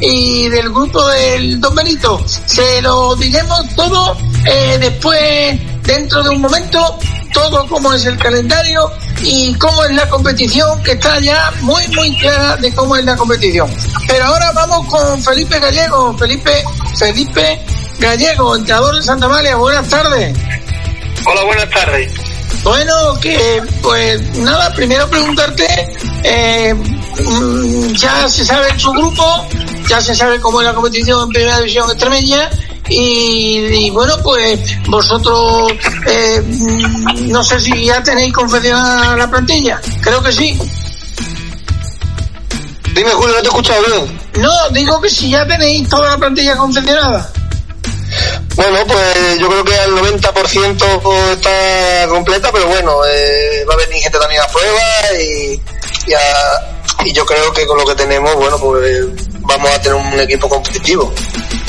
y 0.01 0.49
del 0.49 0.71
grupo 0.71 1.07
del 1.09 1.61
Don 1.61 1.75
Benito. 1.75 2.25
Se 2.47 2.81
lo 2.81 3.15
diremos 3.17 3.63
todo 3.75 4.17
eh, 4.47 4.79
después, 4.81 5.83
dentro 5.83 6.23
de 6.23 6.31
un 6.31 6.41
momento, 6.41 6.99
todo 7.33 7.67
como 7.69 7.93
es 7.93 8.07
el 8.07 8.17
calendario 8.17 8.91
y 9.23 9.55
cómo 9.55 9.85
es 9.85 9.93
la 9.93 10.09
competición, 10.09 10.83
que 10.83 10.93
está 10.93 11.21
ya 11.21 11.53
muy, 11.61 11.87
muy 11.89 12.17
clara 12.19 12.57
de 12.57 12.73
cómo 12.75 12.97
es 12.97 13.05
la 13.05 13.17
competición. 13.17 13.71
Pero 14.07 14.25
ahora 14.25 14.53
vamos 14.53 14.87
con 14.87 15.23
Felipe 15.23 15.59
Gallego. 15.59 16.17
Felipe, 16.17 16.65
Felipe 16.99 17.61
Gallego, 17.99 18.57
entrenador 18.57 18.97
de 18.97 19.03
Santa 19.03 19.29
María. 19.29 19.57
Buenas 19.57 19.89
tardes. 19.89 20.37
Hola, 21.27 21.45
buenas 21.45 21.71
tardes. 21.71 22.13
Bueno, 22.63 22.95
que 23.21 23.63
pues 23.83 24.39
nada, 24.39 24.73
primero 24.75 25.09
preguntarte, 25.09 25.67
eh, 26.25 26.75
mm, 26.75 27.93
ya 27.93 28.29
se 28.29 28.45
sabe 28.45 28.79
su 28.79 28.91
grupo, 28.93 29.47
ya 29.89 30.01
se 30.01 30.15
sabe 30.15 30.41
cómo 30.41 30.61
es 30.61 30.67
la 30.67 30.75
competición 30.75 31.23
en 31.23 31.29
primera 31.29 31.59
división 31.59 31.89
extremeña 31.91 32.51
y, 32.89 33.91
bueno, 33.91 34.15
pues 34.23 34.61
vosotros 34.89 35.73
eh, 36.07 36.43
mm, 36.45 37.31
no 37.31 37.45
sé 37.45 37.61
si 37.61 37.85
ya 37.85 38.03
tenéis 38.03 38.33
confeccionada 38.33 39.17
la 39.17 39.31
plantilla, 39.31 39.81
creo 40.01 40.23
que 40.23 40.33
sí. 40.33 40.59
Dime 42.95 43.11
Julio, 43.11 43.37
no 43.37 43.43
te 43.43 43.47
he 43.47 43.49
escuchado 43.49 43.83
bien. 43.87 44.26
No, 44.39 44.69
digo 44.71 45.01
que 45.01 45.09
si 45.09 45.31
ya 45.31 45.47
tenéis 45.47 45.89
toda 45.89 46.11
la 46.11 46.17
plantilla 46.19 46.57
confeccionada. 46.57 47.31
Bueno, 48.55 48.79
pues 48.87 49.39
yo 49.39 49.49
creo 49.49 49.65
que 49.65 49.75
al 49.75 49.91
90% 49.93 51.33
está 51.33 52.09
completa, 52.09 52.51
pero 52.53 52.67
bueno, 52.69 53.05
eh, 53.05 53.65
va 53.69 53.75
a 53.75 53.77
venir 53.77 54.03
gente 54.03 54.19
también 54.19 54.41
a 54.41 54.47
prueba 54.47 54.81
y, 55.21 55.61
y, 57.05 57.13
yo 57.13 57.27
creo 57.27 57.53
que 57.53 57.67
con 57.67 57.79
lo 57.79 57.85
que 57.85 57.95
tenemos, 57.95 58.35
bueno, 58.37 58.59
pues 58.59 59.07
vamos 59.41 59.71
a 59.71 59.81
tener 59.81 59.95
un 59.95 60.21
equipo 60.21 60.49
competitivo. 60.49 61.13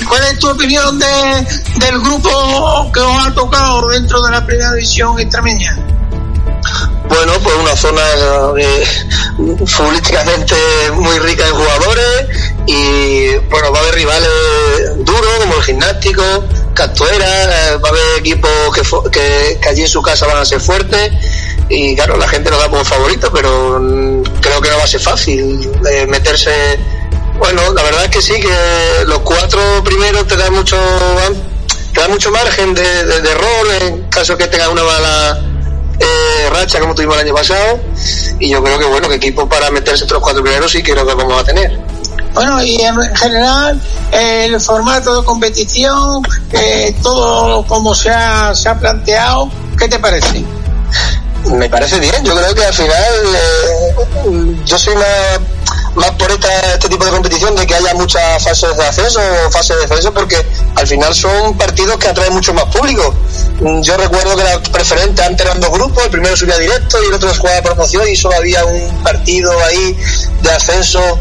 ¿Cuál 0.08 0.24
es 0.24 0.40
tu 0.40 0.50
opinión 0.50 0.98
de, 0.98 1.48
del 1.80 2.00
grupo 2.00 2.92
que 2.94 3.00
os 3.02 3.28
ha 3.28 3.34
tocado 3.34 3.90
dentro 3.90 4.22
de 4.22 4.32
la 4.32 4.46
primera 4.46 4.72
división 4.72 5.20
extremeña? 5.20 5.97
Bueno, 7.10 7.34
pues 7.42 7.56
una 7.56 7.76
zona 7.76 8.02
eh, 8.58 8.86
futbolísticamente 9.66 10.56
muy 10.94 11.18
rica 11.20 11.48
en 11.48 11.54
jugadores 11.54 12.28
y 12.66 13.36
bueno, 13.50 13.72
va 13.72 13.80
a 13.80 13.82
haber 13.82 13.96
rivales 13.96 14.30
duros 15.00 15.32
como 15.40 15.56
el 15.56 15.64
gimnástico, 15.64 16.24
Castuera, 16.74 17.26
eh, 17.26 17.78
va 17.78 17.90
a 17.90 17.92
haber 17.92 18.20
equipos 18.20 18.52
que, 18.74 19.60
que, 19.60 19.68
allí 19.68 19.82
en 19.82 19.88
su 19.88 20.02
casa 20.02 20.28
van 20.28 20.38
a 20.38 20.46
ser 20.46 20.60
fuertes 20.60 21.12
y 21.70 21.96
claro, 21.96 22.18
la 22.18 22.28
gente 22.28 22.50
lo 22.50 22.58
da 22.58 22.70
como 22.70 22.84
favorito, 22.86 23.32
pero 23.34 23.80
creo 24.42 24.62
que 24.62 24.70
no 24.70 24.78
va 24.78 24.84
a 24.84 24.88
ser 24.88 25.02
fácil 25.02 25.70
eh, 25.90 26.06
meterse. 26.08 26.80
Bueno, 27.38 27.62
la 27.74 27.84
verdad 27.84 28.06
es 28.06 28.10
que 28.10 28.22
sí, 28.22 28.40
que 28.40 29.06
los 29.06 29.20
cuatro 29.20 29.62
primeros 29.84 30.28
te 30.28 30.38
dan 30.38 30.54
mucho, 30.54 30.78
te 31.94 32.00
dan 32.00 32.12
mucho 32.12 32.32
margen 32.32 32.74
de, 32.74 33.34
rol 33.34 33.72
en 33.82 34.04
caso 34.10 34.38
que 34.38 34.48
tenga 34.48 34.70
una 34.70 34.84
mala 34.84 35.47
eh, 36.00 36.50
racha 36.52 36.80
como 36.80 36.94
tuvimos 36.96 37.16
el 37.16 37.26
año 37.26 37.34
pasado 37.34 37.80
y 38.40 38.50
yo 38.50 38.64
creo 38.64 38.80
que 38.80 38.86
bueno, 38.86 39.10
que 39.10 39.16
equipo 39.16 39.48
para 39.48 39.72
meterse 39.72 40.04
entre 40.04 40.16
los 40.16 40.24
cuatro 40.24 40.44
primeros 40.44 40.72
sí 40.72 40.84
creo 40.84 41.06
que 41.06 41.14
vamos 41.14 41.42
a 41.42 41.44
tener. 41.44 41.80
Bueno, 42.34 42.64
y 42.64 42.80
en 42.82 42.96
general, 43.16 43.82
el 44.12 44.62
formato 44.62 45.20
de 45.20 45.26
competición, 45.26 46.22
eh, 46.52 46.96
todo 47.02 47.64
como 47.66 47.96
se 47.96 48.12
ha, 48.12 48.54
se 48.54 48.70
ha 48.70 48.80
planteado, 48.80 49.50
¿qué 49.78 49.88
te 49.88 49.98
parece? 49.98 50.44
Me 51.46 51.68
parece 51.70 52.00
bien, 52.00 52.24
yo 52.24 52.36
creo 52.36 52.54
que 52.54 52.66
al 52.66 52.74
final 52.74 53.14
eh, 53.36 54.56
yo 54.66 54.78
soy 54.78 54.96
más, 54.96 55.40
más 55.98 56.12
por 56.12 56.32
esta, 56.32 56.74
este 56.74 56.90
tipo 56.90 57.04
de 57.06 57.12
competición 57.12 57.56
de 57.56 57.66
que 57.66 57.76
haya 57.76 57.94
muchas 57.96 58.44
fases 58.44 58.78
de 58.78 58.86
ascenso 58.86 59.20
o 59.46 59.52
fases 59.52 59.76
de 59.76 59.82
descenso 59.88 60.14
porque 60.14 60.38
al 60.76 60.88
final 60.88 61.14
son 61.14 61.58
partidos 61.58 61.98
que 61.98 62.08
atraen 62.08 62.34
mucho 62.34 62.54
más 62.54 62.66
público. 62.66 63.14
Yo 63.82 63.98
recuerdo 63.98 64.36
que 64.36 64.44
era 64.44 64.62
preferente, 64.62 65.24
antes 65.24 65.46
eran 65.46 65.60
dos 65.60 65.72
grupos, 65.72 66.06
el 66.06 66.12
primero 66.12 66.38
subía 66.38 66.58
directo 66.58 67.04
y 67.04 67.08
el 67.08 67.14
otro 67.14 67.34
jugaba 67.34 67.62
promoción 67.62 68.08
y 68.08 68.16
solo 68.16 68.36
había 68.36 68.64
un 68.66 69.04
partido 69.04 69.52
ahí 69.66 69.98
de 70.42 70.52
ascenso 70.52 71.20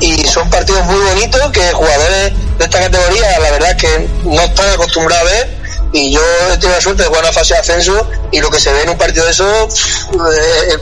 y 0.00 0.26
son 0.26 0.48
partidos 0.50 0.84
muy 0.86 0.98
bonitos 0.98 1.50
que 1.52 1.72
jugadores 1.72 2.32
de 2.58 2.64
esta 2.64 2.80
categoría 2.80 3.38
la 3.38 3.50
verdad 3.52 3.76
que 3.76 4.08
no 4.24 4.40
están 4.40 4.68
acostumbrados 4.70 5.30
a 5.30 5.32
ver 5.32 5.64
y 5.92 6.12
yo 6.12 6.20
he 6.52 6.58
tenido 6.58 6.70
la 6.70 6.80
suerte 6.80 7.02
de 7.02 7.08
jugar 7.08 7.22
una 7.22 7.32
fase 7.32 7.54
de 7.54 7.60
ascenso 7.60 8.10
y 8.32 8.40
lo 8.40 8.50
que 8.50 8.58
se 8.58 8.72
ve 8.72 8.82
en 8.82 8.90
un 8.90 8.98
partido 8.98 9.24
de 9.24 9.30
eso 9.30 9.68
eh, 9.68 10.78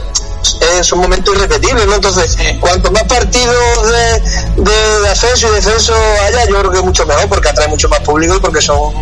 es 0.79 0.91
un 0.91 0.99
momento 0.99 1.33
irrepetible, 1.33 1.85
¿no? 1.85 1.95
Entonces, 1.95 2.37
cuanto 2.59 2.91
más 2.91 3.03
partidos 3.03 3.91
de, 3.91 4.63
de, 4.63 5.09
ascenso 5.09 5.47
y 5.49 5.51
descenso 5.55 5.93
haya, 6.25 6.45
yo 6.45 6.59
creo 6.59 6.71
que 6.71 6.77
es 6.77 6.83
mucho 6.83 7.05
mejor 7.05 7.27
porque 7.27 7.49
atrae 7.49 7.67
mucho 7.67 7.89
más 7.89 7.99
público 8.01 8.35
y 8.35 8.39
porque 8.39 8.61
son 8.61 8.93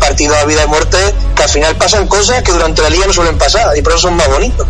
partidos 0.00 0.36
a 0.36 0.44
vida 0.44 0.64
y 0.64 0.66
muerte 0.66 0.98
que 1.34 1.42
al 1.42 1.48
final 1.48 1.76
pasan 1.76 2.06
cosas 2.06 2.42
que 2.42 2.52
durante 2.52 2.82
la 2.82 2.90
liga 2.90 3.06
no 3.06 3.12
suelen 3.12 3.36
pasar 3.38 3.76
y 3.76 3.82
por 3.82 3.92
eso 3.92 4.02
son 4.02 4.16
más 4.16 4.28
bonitos. 4.28 4.66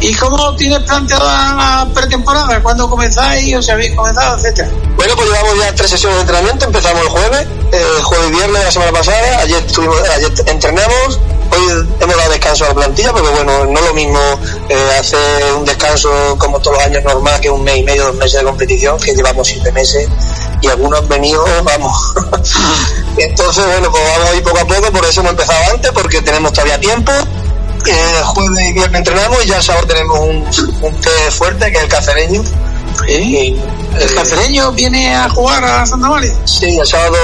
¿Y 0.00 0.14
cómo 0.14 0.54
tienes 0.56 0.80
planteada 0.80 1.54
la 1.54 1.88
pretemporada? 1.94 2.62
¿Cuándo 2.62 2.88
comenzáis 2.88 3.56
o 3.56 3.62
si 3.62 3.70
habéis 3.70 3.94
comenzado, 3.94 4.36
etcétera? 4.36 4.68
Bueno, 4.94 5.14
pues 5.16 5.30
llevamos 5.30 5.58
ya 5.58 5.74
tres 5.74 5.90
sesiones 5.90 6.18
de 6.18 6.20
entrenamiento. 6.22 6.66
Empezamos 6.66 7.02
el 7.02 7.08
jueves, 7.08 7.46
el 7.72 8.02
jueves 8.02 8.28
y 8.28 8.30
viernes 8.32 8.58
de 8.58 8.64
la 8.64 8.72
semana 8.72 8.92
pasada. 8.92 9.38
Ayer, 9.38 9.64
estuvimos, 9.64 9.96
ayer 10.14 10.32
entrenamos. 10.46 11.18
Hoy 11.56 11.86
hemos 12.00 12.16
dado 12.16 12.30
descanso 12.30 12.64
a 12.64 12.68
la 12.68 12.74
plantilla, 12.74 13.12
porque 13.12 13.30
bueno, 13.30 13.64
no 13.64 13.80
lo 13.80 13.94
mismo 13.94 14.18
eh, 14.68 14.96
hacer 15.00 15.54
un 15.54 15.64
descanso 15.64 16.10
como 16.38 16.60
todos 16.60 16.76
los 16.76 16.86
años 16.86 17.02
normal 17.04 17.40
que 17.40 17.48
un 17.48 17.64
mes 17.64 17.78
y 17.78 17.82
medio, 17.82 18.04
dos 18.04 18.16
meses 18.16 18.40
de 18.40 18.44
competición, 18.44 18.98
que 19.00 19.14
llevamos 19.14 19.48
siete 19.48 19.72
meses 19.72 20.06
y 20.60 20.66
algunos 20.68 21.00
han 21.00 21.08
venido, 21.08 21.44
vamos. 21.64 22.12
Entonces, 23.16 23.64
bueno, 23.64 23.90
pues 23.90 24.02
vamos 24.04 24.28
a 24.28 24.34
ir 24.34 24.42
poco 24.42 24.58
a 24.58 24.66
poco, 24.66 24.92
por 24.92 25.04
eso 25.06 25.20
hemos 25.20 25.32
empezado 25.32 25.72
antes, 25.72 25.90
porque 25.92 26.20
tenemos 26.20 26.52
todavía 26.52 26.78
tiempo 26.78 27.12
eh, 27.86 28.22
jueves 28.24 28.66
y 28.68 28.72
viernes 28.72 28.98
entrenamos 28.98 29.44
y 29.44 29.48
ya 29.48 29.56
el 29.56 29.62
sábado 29.62 29.86
tenemos 29.86 30.18
un, 30.18 30.44
un 30.82 31.00
té 31.00 31.10
fuerte 31.30 31.70
que 31.70 31.78
es 31.78 31.84
el 31.84 31.88
cacereño. 31.88 32.42
¿El 33.08 34.14
cacereño 34.14 34.72
viene 34.72 35.14
a 35.14 35.28
jugar 35.28 35.64
a 35.64 35.86
Santa 35.86 36.08
María? 36.08 36.34
Sí, 36.44 36.76
el 36.78 36.86
sábado 36.86 37.16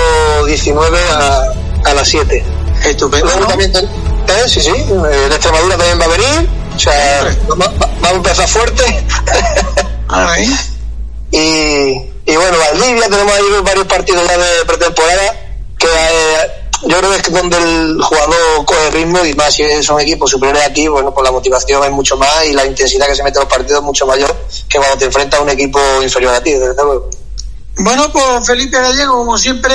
19 0.47 0.99
a, 1.11 1.53
a 1.85 1.95
las 1.95 2.09
7. 2.09 2.45
Estupendo. 2.85 3.27
Luego 3.27 3.47
también, 3.47 3.73
eh, 4.33 4.49
sí, 4.49 4.61
sí, 4.61 4.71
eh, 4.71 5.29
de 5.29 5.35
Extremadura 5.35 5.77
también 5.77 6.01
va 6.01 6.05
a 6.05 6.09
venir. 6.09 6.49
O 6.75 6.79
sea, 6.79 7.37
vamos 7.49 7.69
va, 8.03 8.09
a 8.09 8.13
empezar 8.13 8.49
fuerte. 8.49 8.85
y, 11.31 11.39
y 11.39 12.37
bueno, 12.37 12.59
Valdivia, 12.59 13.09
tenemos 13.09 13.33
ahí 13.33 13.45
varios 13.65 13.87
partidos 13.87 14.27
ya 14.27 14.39
de 14.39 14.65
pretemporada 14.67 15.33
que 15.79 15.87
eh, 15.87 16.63
yo 16.85 16.99
creo 16.99 17.11
que 17.11 17.17
es 17.17 17.33
donde 17.33 17.57
el 17.57 18.03
jugador 18.03 18.65
coge 18.65 18.91
ritmo 18.91 19.25
y 19.25 19.35
más 19.35 19.55
si 19.55 19.83
son 19.83 20.01
equipos 20.01 20.31
superiores 20.31 20.65
aquí, 20.65 20.89
bueno, 20.89 21.13
pues 21.13 21.25
la 21.25 21.33
motivación 21.33 21.85
es 21.85 21.91
mucho 21.91 22.17
más 22.17 22.45
y 22.47 22.53
la 22.53 22.67
intensidad 22.67 23.07
que 23.07 23.15
se 23.15 23.23
mete 23.23 23.39
en 23.39 23.45
los 23.45 23.53
partidos 23.53 23.81
es 23.81 23.85
mucho 23.85 24.07
mayor 24.07 24.35
que 24.69 24.79
cuando 24.79 24.97
te 24.97 25.05
enfrentas 25.05 25.41
a 25.41 25.43
un 25.43 25.51
equipo 25.51 25.81
inferior 26.03 26.35
a 26.35 26.43
ti, 26.43 26.53
desde 26.53 26.75
luego. 26.83 27.09
Bueno, 27.79 28.13
pues 28.13 28.47
Felipe 28.47 28.79
Gallego, 28.79 29.19
como 29.19 29.39
siempre, 29.39 29.75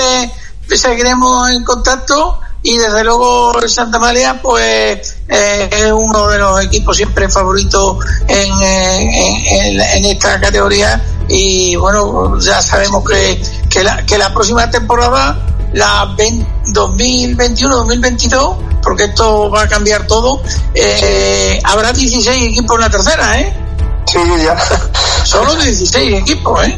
seguiremos 0.69 1.51
en 1.51 1.63
contacto 1.63 2.39
y 2.69 2.77
desde 2.77 3.01
luego 3.05 3.57
el 3.61 3.69
Santa 3.69 3.97
María 3.97 4.41
pues 4.41 5.15
eh, 5.29 5.69
es 5.71 5.89
uno 5.89 6.27
de 6.27 6.37
los 6.37 6.61
equipos 6.65 6.97
siempre 6.97 7.29
favoritos 7.29 7.95
en, 8.27 8.51
en, 8.61 9.79
en, 9.79 10.03
esta 10.05 10.37
categoría 10.37 11.01
y 11.29 11.77
bueno 11.77 12.37
ya 12.41 12.61
sabemos 12.61 13.09
que, 13.09 13.41
que, 13.69 13.85
la, 13.85 14.05
que 14.05 14.17
la 14.17 14.33
próxima 14.33 14.69
temporada 14.69 15.39
la 15.71 16.13
2021-2022, 16.65 18.57
porque 18.83 19.05
esto 19.05 19.49
va 19.49 19.61
a 19.61 19.67
cambiar 19.69 20.05
todo, 20.05 20.41
eh, 20.73 21.61
habrá 21.63 21.93
16 21.93 22.51
equipos 22.51 22.75
en 22.75 22.81
la 22.81 22.89
tercera, 22.89 23.39
¿eh? 23.39 23.53
Sí, 24.05 24.19
ya. 24.43 24.57
Solo 25.25 25.55
16 25.55 26.21
equipos, 26.21 26.65
¿eh? 26.65 26.77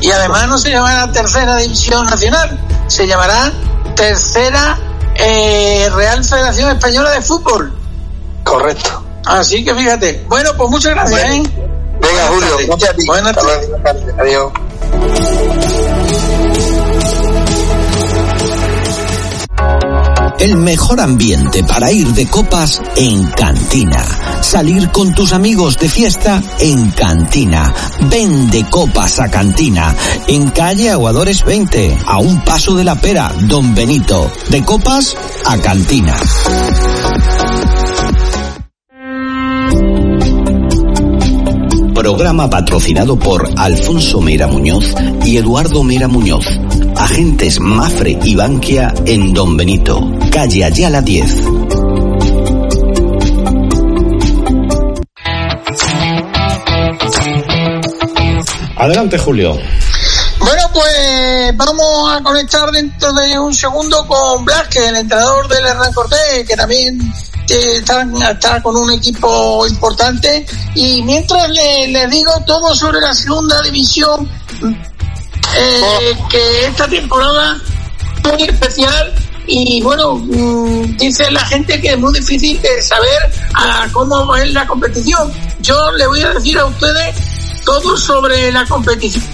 Y 0.00 0.10
además 0.10 0.48
no 0.48 0.58
se 0.58 0.70
llamará 0.70 1.10
Tercera 1.10 1.56
División 1.56 2.06
Nacional, 2.06 2.58
se 2.86 3.06
llamará 3.06 3.52
Tercera 3.96 4.78
eh, 5.16 5.90
Real 5.94 6.22
Federación 6.22 6.70
Española 6.70 7.10
de 7.10 7.22
Fútbol. 7.22 7.76
Correcto. 8.44 9.02
Así 9.26 9.64
que 9.64 9.74
fíjate. 9.74 10.24
Bueno, 10.28 10.50
pues 10.56 10.70
muchas 10.70 10.92
gracias, 10.94 11.20
¿eh? 11.20 11.42
Venga, 12.00 12.26
Julio, 12.28 12.56
gracias 12.68 12.90
a 12.90 12.94
ti. 12.94 13.06
Buenas 13.06 13.34
tardes. 13.34 13.68
Adiós. 14.18 14.52
El 20.46 20.58
mejor 20.58 21.00
ambiente 21.00 21.64
para 21.64 21.90
ir 21.90 22.06
de 22.12 22.28
copas 22.28 22.80
en 22.94 23.24
Cantina. 23.32 24.06
Salir 24.42 24.92
con 24.92 25.12
tus 25.12 25.32
amigos 25.32 25.76
de 25.76 25.88
fiesta 25.88 26.40
en 26.60 26.88
Cantina. 26.92 27.74
Ven 28.02 28.48
de 28.48 28.64
copas 28.70 29.18
a 29.18 29.28
Cantina. 29.28 29.92
En 30.28 30.50
calle 30.50 30.90
Aguadores 30.90 31.44
20, 31.44 31.98
a 32.06 32.18
un 32.18 32.44
paso 32.44 32.76
de 32.76 32.84
la 32.84 32.94
pera, 32.94 33.32
Don 33.48 33.74
Benito. 33.74 34.30
De 34.48 34.62
copas 34.62 35.16
a 35.46 35.58
Cantina. 35.58 36.14
Programa 41.92 42.48
patrocinado 42.48 43.18
por 43.18 43.50
Alfonso 43.56 44.20
Mera 44.20 44.46
Muñoz 44.46 44.94
y 45.24 45.38
Eduardo 45.38 45.82
Mera 45.82 46.06
Muñoz. 46.06 46.46
Agentes 46.98 47.60
Mafre 47.60 48.18
y 48.24 48.34
Bankia 48.34 48.92
en 49.04 49.34
Don 49.34 49.56
Benito, 49.56 50.00
calle 50.30 50.64
Ayala 50.64 51.02
10. 51.02 51.42
Adelante, 58.78 59.18
Julio. 59.18 59.58
Bueno, 60.38 60.62
pues 60.72 61.56
vamos 61.56 62.12
a 62.12 62.22
conectar 62.22 62.70
dentro 62.70 63.12
de 63.12 63.38
un 63.38 63.54
segundo 63.54 64.06
con 64.06 64.44
Blasque, 64.44 64.88
el 64.88 64.96
entrenador 64.96 65.48
del 65.48 65.66
Hernán 65.66 65.92
Cortés, 65.92 66.46
que 66.46 66.56
también 66.56 67.00
eh, 67.48 67.76
está, 67.78 68.06
está 68.30 68.62
con 68.62 68.76
un 68.76 68.92
equipo 68.92 69.66
importante. 69.66 70.46
Y 70.74 71.02
mientras 71.02 71.48
le, 71.50 71.88
le 71.88 72.06
digo 72.08 72.32
todo 72.46 72.74
sobre 72.74 73.00
la 73.00 73.14
segunda 73.14 73.60
división, 73.62 74.28
eh, 75.56 76.18
que 76.28 76.66
esta 76.66 76.88
temporada 76.88 77.60
muy 78.24 78.42
especial 78.42 79.14
y 79.46 79.80
bueno, 79.80 80.16
mm, 80.16 80.96
dice 80.96 81.30
la 81.30 81.44
gente 81.46 81.80
que 81.80 81.92
es 81.92 81.98
muy 81.98 82.12
difícil 82.12 82.60
de 82.60 82.82
saber 82.82 83.30
a 83.54 83.86
cómo 83.92 84.34
es 84.36 84.52
la 84.52 84.66
competición. 84.66 85.32
Yo 85.60 85.92
le 85.92 86.06
voy 86.06 86.20
a 86.22 86.30
decir 86.30 86.58
a 86.58 86.66
ustedes 86.66 87.16
todo 87.64 87.96
sobre 87.96 88.50
la 88.50 88.64
competición 88.66 89.24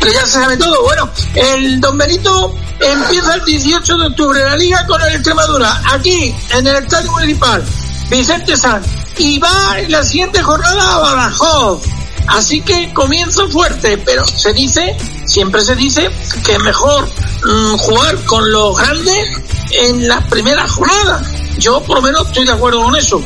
que 0.00 0.12
ya 0.12 0.26
se 0.26 0.40
sabe 0.40 0.56
todo. 0.56 0.82
Bueno, 0.82 1.08
el 1.34 1.80
Don 1.80 1.96
Benito 1.96 2.54
empieza 2.80 3.34
el 3.34 3.44
18 3.44 3.98
de 3.98 4.06
octubre 4.06 4.44
la 4.44 4.56
liga 4.56 4.86
con 4.86 5.00
el 5.02 5.14
Extremadura, 5.14 5.80
aquí 5.92 6.34
en 6.50 6.66
el 6.66 6.76
Estadio 6.76 7.12
Municipal, 7.12 7.62
Vicente 8.08 8.56
Sanz, 8.56 8.86
y 9.18 9.38
va 9.38 9.78
en 9.78 9.92
la 9.92 10.02
siguiente 10.02 10.42
jornada 10.42 10.96
a 10.96 10.98
Badajoz. 10.98 11.99
Así 12.28 12.60
que 12.62 12.92
comienza 12.92 13.46
fuerte, 13.48 13.98
pero 13.98 14.26
se 14.26 14.52
dice, 14.52 14.96
siempre 15.26 15.62
se 15.62 15.74
dice, 15.74 16.10
que 16.44 16.52
es 16.52 16.62
mejor 16.62 17.08
mm, 17.44 17.76
jugar 17.76 18.24
con 18.24 18.50
los 18.50 18.76
grandes 18.76 19.28
en 19.72 20.08
la 20.08 20.20
primera 20.28 20.66
jornada. 20.68 21.22
Yo 21.58 21.82
por 21.82 21.96
lo 21.96 22.02
menos 22.02 22.26
estoy 22.28 22.46
de 22.46 22.52
acuerdo 22.52 22.82
con 22.82 22.96
eso. 22.96 23.20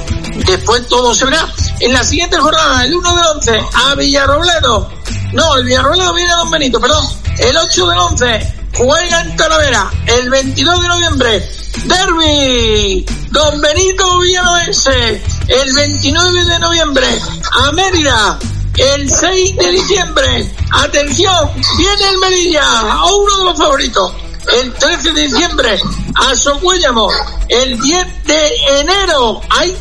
Después 0.46 0.87
todo 0.88 1.14
se 1.14 1.24
verá. 1.24 1.46
En 1.80 1.92
la 1.92 2.02
siguiente 2.02 2.37
jornada, 2.38 2.85
el 2.85 2.94
1 2.94 3.14
del 3.14 3.26
11, 3.37 3.61
a 3.74 3.94
Villarrobledo. 3.94 4.90
No, 5.33 5.57
el 5.57 5.64
Villarrobledo 5.64 6.14
viene 6.14 6.33
a 6.33 6.37
Don 6.37 6.50
Benito, 6.50 6.80
perdón. 6.80 7.07
El 7.38 7.57
8 7.57 7.87
del 7.87 7.98
11, 7.98 8.54
juega 8.76 9.20
en 9.20 9.37
Talavera. 9.37 9.90
El 10.07 10.30
22 10.30 10.83
de 10.83 10.88
noviembre, 10.88 11.50
Derby. 11.85 13.07
Don 13.30 13.61
Benito 13.61 14.18
Villanovense. 14.20 15.22
El 15.48 15.72
29 15.72 16.44
de 16.44 16.59
noviembre, 16.59 17.07
a 17.52 17.72
Mérida. 17.72 18.38
El 18.76 19.08
6 19.08 19.56
de 19.56 19.70
diciembre, 19.70 20.52
atención, 20.72 21.50
viene 21.78 22.08
el 22.10 22.18
Melilla, 22.18 22.62
a 22.64 23.04
uno 23.04 23.38
de 23.38 23.44
los 23.44 23.58
favoritos. 23.58 24.12
El 24.60 24.74
13 24.74 25.12
de 25.12 25.22
diciembre, 25.22 25.80
a 26.16 26.34
Socuéllamo. 26.34 27.08
El 27.48 27.80
10 27.80 28.24
de 28.24 28.80
enero, 28.80 29.40
hay 29.48 29.76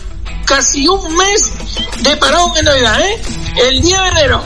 casi 0.46 0.88
un 0.88 1.16
mes 1.16 1.52
de 2.02 2.16
parón 2.18 2.52
en 2.56 2.66
Navidad, 2.66 3.02
¿eh? 3.02 3.22
El 3.68 3.82
10 3.82 4.00
de 4.00 4.08
enero, 4.10 4.44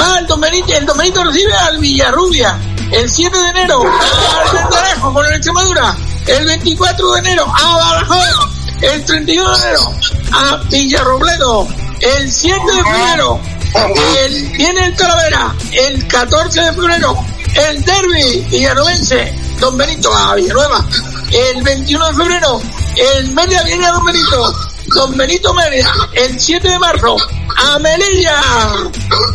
va 0.00 0.18
el 0.18 0.26
Domenito, 0.26 0.72
el 0.72 0.86
Domenito 0.86 1.22
recibe 1.22 1.54
al 1.54 1.78
Villarrubia. 1.78 2.58
El 2.90 3.08
7 3.08 3.36
de 3.36 3.48
enero, 3.48 3.80
al 3.82 4.52
Vendarejo 4.52 5.12
con 5.12 5.24
el 5.26 5.32
Extremadura. 5.34 5.96
El 6.26 6.46
24 6.46 7.12
de 7.12 7.18
enero, 7.20 7.46
a 7.46 7.76
Badajoz. 7.76 8.50
El 8.82 9.04
31 9.04 9.56
de 9.56 9.62
enero, 9.62 9.92
a 10.32 10.56
Villarrobledo. 10.68 11.68
El 12.00 12.30
7 12.30 12.60
de 12.60 12.82
febrero, 12.82 13.40
el, 13.74 14.50
viene 14.50 14.86
el 14.86 14.96
Talavera. 14.96 15.54
El 15.72 16.06
14 16.06 16.60
de 16.60 16.72
febrero, 16.72 17.16
el 17.54 17.84
Derby 17.84 18.46
Villanovense. 18.50 19.34
Don 19.60 19.76
Benito 19.76 20.14
a 20.14 20.34
Villanueva. 20.34 20.86
El 21.32 21.62
21 21.62 22.06
de 22.06 22.14
febrero, 22.14 22.62
el 22.96 23.32
Mérida 23.32 23.62
viene 23.64 23.86
a 23.86 23.92
Don 23.92 24.04
Benito. 24.04 24.54
Don 24.86 25.16
Benito 25.16 25.52
Mérida, 25.54 25.92
el 26.12 26.38
7 26.38 26.68
de 26.68 26.78
marzo, 26.78 27.16
a 27.56 27.78
Melilla. 27.78 28.40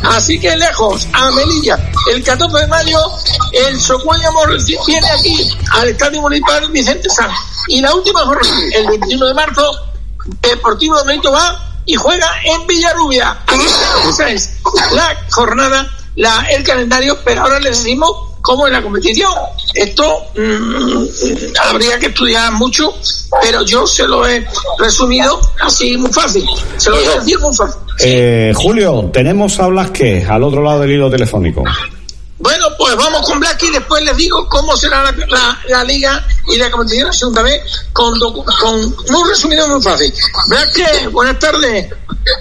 Así 0.04 0.40
que 0.40 0.56
lejos, 0.56 1.08
a 1.12 1.32
Melilla. 1.32 1.78
El 2.14 2.24
14 2.24 2.58
de 2.60 2.68
mayo, 2.68 3.00
el 3.52 3.80
Socuéllamo 3.80 4.42
viene 4.86 5.08
aquí 5.10 5.50
al 5.72 5.90
Estadio 5.90 6.22
Municipal 6.22 6.70
Vicente 6.72 7.10
Sanz. 7.10 7.34
Y 7.68 7.82
la 7.82 7.94
última 7.94 8.22
jornada, 8.26 8.56
el 8.76 8.88
21 8.88 9.26
de 9.26 9.34
marzo, 9.34 9.72
Deportivo 10.42 10.96
Don 10.98 11.08
Benito 11.08 11.32
va 11.32 11.69
y 11.86 11.96
juega 11.96 12.28
en 12.44 12.68
Villarrubia. 12.68 13.38
Esa 14.10 14.30
es 14.30 14.60
la 14.94 15.18
jornada, 15.32 15.90
la, 16.16 16.46
el 16.52 16.64
calendario, 16.64 17.18
pero 17.24 17.42
ahora 17.42 17.60
les 17.60 17.78
decimos 17.78 18.12
cómo 18.42 18.68
es 18.68 18.74
la 18.74 18.82
competición. 18.82 19.32
Esto 19.74 20.26
mm, 20.36 21.04
habría 21.70 22.00
que 22.00 22.08
estudiar 22.08 22.52
mucho, 22.54 22.94
pero 23.42 23.64
yo 23.64 23.86
se 23.86 24.08
lo 24.08 24.28
he 24.28 24.46
resumido 24.78 25.40
así 25.62 25.98
muy 25.98 26.12
fácil. 26.12 26.46
Se 26.78 26.90
lo 26.90 26.98
voy 26.98 27.06
a 27.06 27.20
decir 27.20 27.40
muy 27.40 27.56
fácil. 27.56 27.82
Eh, 28.02 28.54
Julio, 28.56 29.10
tenemos 29.12 29.60
a 29.60 29.68
Blasque 29.68 30.26
al 30.28 30.44
otro 30.44 30.64
lado 30.64 30.82
del 30.82 30.92
hilo 30.92 31.10
telefónico. 31.10 31.64
Bueno, 32.40 32.68
pues 32.78 32.96
vamos 32.96 33.28
con 33.28 33.38
Black 33.38 33.62
y 33.64 33.72
después 33.72 34.02
les 34.02 34.16
digo 34.16 34.48
cómo 34.48 34.76
será 34.78 35.04
la, 35.04 35.12
la, 35.28 35.60
la 35.68 35.84
liga 35.84 36.26
y 36.48 36.56
la 36.58 36.72
competición 36.72 37.08
la 37.08 37.14
segunda 37.14 37.42
vez 37.42 37.62
con, 37.92 38.18
con 38.18 38.96
muy 39.10 39.30
resumido 39.30 39.68
muy 39.68 39.82
fácil. 39.82 40.14
Black, 40.48 41.12
buenas 41.12 41.38
tardes. 41.38 41.94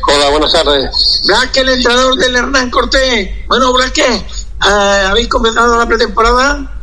Hola, 0.06 0.30
buenas 0.30 0.52
tardes. 0.52 1.20
Black, 1.26 1.56
el 1.56 1.70
entrenador 1.70 2.14
del 2.14 2.36
Hernán 2.36 2.70
Cortés. 2.70 3.46
Bueno, 3.48 3.72
Black, 3.72 3.98
eh, 3.98 4.24
¿habéis 4.60 5.26
comenzado 5.26 5.76
la 5.76 5.86
pretemporada? 5.86 6.80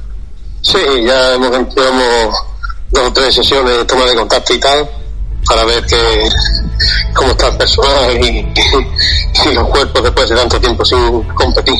Sí, 0.61 0.79
ya 1.05 1.35
hemos 1.35 1.51
llevamos 1.73 2.35
dos 2.91 3.07
o 3.07 3.13
tres 3.13 3.33
sesiones 3.33 3.77
de 3.77 3.85
toma 3.85 4.05
de 4.05 4.15
contacto 4.15 4.53
y 4.53 4.59
tal 4.59 4.89
para 5.47 5.63
ver 5.63 5.85
que, 5.85 6.29
cómo 7.13 7.31
está 7.31 7.47
el 7.47 7.57
personal 7.57 8.25
y, 8.25 8.53
y 9.45 9.53
los 9.53 9.69
cuerpos 9.69 10.03
después 10.03 10.29
de 10.29 10.35
tanto 10.35 10.59
tiempo 10.59 10.83
sin 10.83 11.23
competir. 11.33 11.75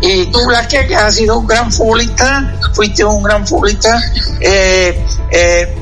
Y 0.00 0.26
tú, 0.26 0.38
Blasque, 0.46 0.86
que 0.86 0.94
has 0.94 1.14
sido 1.14 1.38
un 1.38 1.46
gran 1.46 1.72
futbolista, 1.72 2.54
fuiste 2.72 3.04
un 3.04 3.22
gran 3.22 3.44
futbolista, 3.46 4.00
eh, 4.40 5.04
eh, 5.32 5.76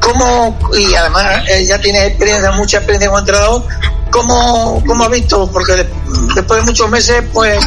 ¿cómo, 0.00 0.58
y 0.76 0.94
además 0.94 1.42
eh, 1.48 1.64
ya 1.66 1.80
tienes 1.80 2.08
experiencia, 2.08 2.52
mucha 2.52 2.76
experiencia 2.76 3.08
como 3.08 3.18
entrenador, 3.20 3.64
¿cómo, 4.10 4.82
cómo 4.86 5.04
has 5.04 5.10
visto? 5.10 5.50
Porque 5.50 5.72
de- 5.76 5.90
después 6.34 6.60
de 6.60 6.66
muchos 6.66 6.90
meses, 6.90 7.24
pues, 7.32 7.58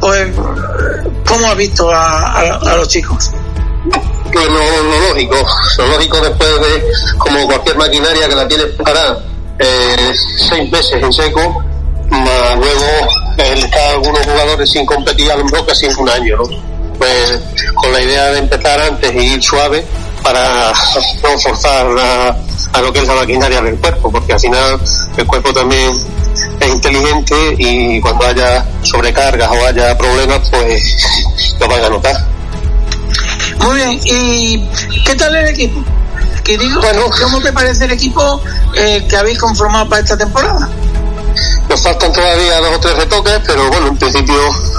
pues, 0.00 0.28
¿cómo 1.26 1.46
has 1.46 1.56
visto 1.56 1.90
a, 1.92 2.58
los 2.76 2.88
chicos? 2.88 3.30
que 4.32 4.38
lo, 4.38 5.08
lógico, 5.08 5.34
lo 5.78 5.86
lógico 5.88 6.20
después 6.20 6.50
de, 6.60 6.84
como 7.18 7.46
cualquier 7.46 7.76
maquinaria 7.76 8.28
que 8.28 8.34
la 8.36 8.46
tienes 8.46 8.66
parada 8.82 9.18
eh, 9.58 10.12
seis 10.48 10.70
meses 10.70 11.02
en 11.02 11.12
seco, 11.12 11.62
más 12.10 12.56
luego 12.56 13.08
está 13.40 13.90
algunos 13.90 14.24
jugadores 14.26 14.70
sin 14.70 14.86
competir 14.86 15.30
a 15.30 15.36
lo 15.36 15.44
mejor 15.44 15.66
casi 15.66 15.86
en 15.86 15.96
un 15.98 16.08
año, 16.08 16.36
¿no? 16.36 16.44
Pues 16.98 17.40
con 17.74 17.92
la 17.92 18.02
idea 18.02 18.30
de 18.32 18.38
empezar 18.38 18.80
antes 18.80 19.12
y 19.14 19.34
ir 19.34 19.42
suave 19.42 19.84
para 20.22 20.72
no 21.22 21.38
forzar 21.38 21.86
a, 21.98 22.36
a 22.72 22.80
lo 22.80 22.92
que 22.92 23.00
es 23.00 23.06
la 23.06 23.14
maquinaria 23.14 23.62
del 23.62 23.76
cuerpo, 23.78 24.10
porque 24.10 24.34
al 24.34 24.40
final 24.40 24.80
el 25.16 25.26
cuerpo 25.26 25.52
también 25.52 25.92
es 26.60 26.68
inteligente 26.68 27.34
y 27.58 28.00
cuando 28.00 28.26
haya 28.26 28.66
sobrecargas 28.82 29.50
o 29.50 29.66
haya 29.66 29.96
problemas, 29.96 30.48
pues 30.50 30.82
lo 31.58 31.68
van 31.68 31.84
a 31.84 31.88
notar. 31.88 32.16
Muy 33.60 33.76
bien, 33.76 34.00
¿y 34.04 34.68
qué 35.04 35.14
tal 35.14 35.34
el 35.36 35.48
equipo? 35.48 35.82
¿Qué 36.44 36.56
digo? 36.58 36.80
¿Cómo 37.22 37.40
te 37.40 37.52
parece 37.52 37.84
el 37.84 37.92
equipo 37.92 38.40
eh, 38.74 39.04
que 39.08 39.16
habéis 39.16 39.38
conformado 39.38 39.88
para 39.88 40.02
esta 40.02 40.16
temporada? 40.16 40.68
Nos 41.68 41.80
faltan 41.82 42.12
todavía 42.12 42.60
dos 42.60 42.76
o 42.76 42.80
tres 42.80 42.96
retoques, 42.96 43.40
pero 43.46 43.68
bueno, 43.68 43.88
en 43.88 43.96
principio 43.96 44.36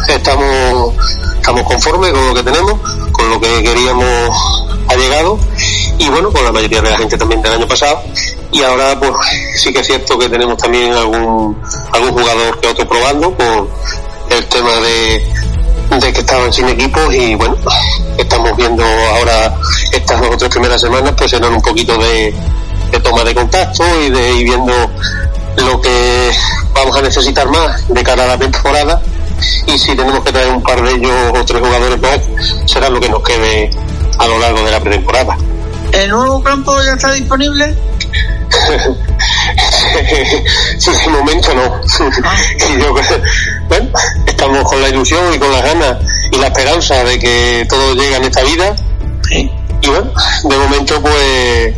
estamos, 0.08 0.94
estamos 1.36 1.64
conformes 1.64 2.12
con 2.12 2.28
lo 2.28 2.34
que 2.34 2.44
tenemos, 2.44 2.80
con 3.12 3.30
lo 3.30 3.40
que 3.40 3.64
queríamos 3.64 4.62
ha 4.92 4.96
llegado 4.96 5.40
y 5.98 6.10
bueno, 6.10 6.32
con 6.32 6.44
la 6.44 6.52
mayoría 6.52 6.82
de 6.82 6.90
la 6.90 6.98
gente 6.98 7.18
también 7.18 7.42
del 7.42 7.54
año 7.54 7.68
pasado. 7.68 8.02
Y 8.52 8.62
ahora 8.64 9.00
pues 9.00 9.12
sí 9.56 9.72
que 9.72 9.80
es 9.80 9.88
cierto 9.88 10.18
que 10.20 10.28
tenemos 10.28 10.58
también 10.58 10.92
algún 10.94 11.58
algún 11.94 12.12
jugador 12.12 12.60
que 12.60 12.68
otro 12.68 12.88
probando 12.88 13.32
por 13.32 13.70
el 14.30 14.46
tema 14.48 14.72
de, 14.82 15.26
de 16.00 16.14
que 16.14 16.20
estaban 16.20 16.52
sin 16.52 16.68
equipos 16.68 17.14
y 17.14 17.36
bueno 17.36 17.56
estamos 18.18 18.56
viendo 18.58 18.84
ahora 18.84 19.56
estas 19.92 20.20
dos 20.22 20.32
o 20.34 20.38
tres 20.38 20.50
primeras 20.50 20.82
semanas 20.82 21.14
pues 21.18 21.32
serán 21.32 21.54
un 21.54 21.62
poquito 21.62 21.98
de, 21.98 22.34
de 22.92 23.00
toma 23.00 23.24
de 23.24 23.34
contacto 23.34 23.84
y 24.02 24.10
de 24.10 24.34
ir 24.34 24.44
viendo 24.46 24.74
lo 25.58 25.82
que 25.82 26.32
vamos 26.74 26.98
a 26.98 27.02
necesitar 27.02 27.48
más 27.48 27.88
de 27.88 28.04
cara 28.04 28.24
a 28.24 28.28
la 28.28 28.38
temporada 28.38 29.02
y 29.68 29.78
si 29.78 29.96
tenemos 29.96 30.24
que 30.24 30.32
traer 30.32 30.52
un 30.52 30.62
par 30.62 30.82
de 30.82 30.92
ellos 30.92 31.12
o 31.34 31.46
tres 31.46 31.62
jugadores 31.62 32.00
más 32.02 32.20
será 32.66 32.90
lo 32.90 33.00
que 33.00 33.10
nos 33.10 33.24
quede 33.24 33.70
a 34.18 34.28
lo 34.28 34.40
largo 34.40 34.64
de 34.64 34.72
la 34.72 34.80
pretemporada. 34.80 35.38
¿El 35.92 36.10
nuevo 36.10 36.42
campo 36.44 36.82
ya 36.84 36.94
está 36.94 37.12
disponible? 37.12 37.76
de 41.04 41.10
momento 41.10 41.54
no. 41.54 41.82
y 42.70 42.80
yo, 42.80 42.94
bueno, 43.68 43.90
estamos 44.26 44.64
con 44.64 44.82
la 44.82 44.90
ilusión 44.90 45.34
y 45.34 45.40
con 45.40 45.52
las 45.52 45.64
ganas 45.64 45.98
y 46.32 46.38
la 46.38 46.48
esperanza 46.48 47.04
de 47.04 47.20
que 47.20 47.66
todo 47.70 47.94
llegue 47.96 48.16
en 48.16 48.24
esta 48.24 48.44
vida. 48.44 48.76
Y 49.32 49.88
bueno, 49.88 50.14
de 50.44 50.58
momento 50.58 51.02
pues 51.02 51.76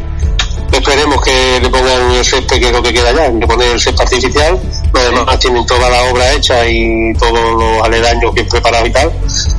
esperemos 0.77 1.21
que 1.21 1.59
le 1.61 1.69
pongan 1.69 2.11
el 2.11 2.25
césped 2.25 2.59
que 2.59 2.67
es 2.67 2.71
lo 2.71 2.81
que 2.81 2.93
queda 2.93 3.11
ya, 3.13 3.39
que 3.39 3.47
poner 3.47 3.71
el 3.71 3.79
césped 3.79 4.01
artificial. 4.01 4.59
Los 4.93 5.03
demás 5.03 5.39
tienen 5.39 5.65
toda 5.65 5.89
la 5.89 6.03
obra 6.03 6.31
hecha 6.33 6.65
y 6.67 7.13
todos 7.13 7.59
los 7.59 7.83
aledaños 7.83 8.33
bien 8.33 8.47
preparados 8.47 8.89
y 8.89 8.91
tal. 8.91 9.11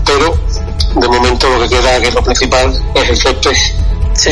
Pero 0.05 0.35
de 0.97 1.09
momento 1.09 1.49
lo 1.51 1.61
que 1.61 1.77
queda, 1.77 2.01
que 2.01 2.09
es 2.09 2.15
lo 2.15 2.23
principal, 2.23 2.83
es 2.95 3.09
el 3.09 3.17
césped. 3.17 3.57
Sí. 4.15 4.31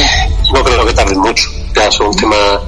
No 0.53 0.63
creo 0.63 0.87
que 0.87 0.93
tarden 0.93 1.19
mucho. 1.19 1.49
Ya 1.75 1.91
son 1.91 2.15
temas 2.15 2.61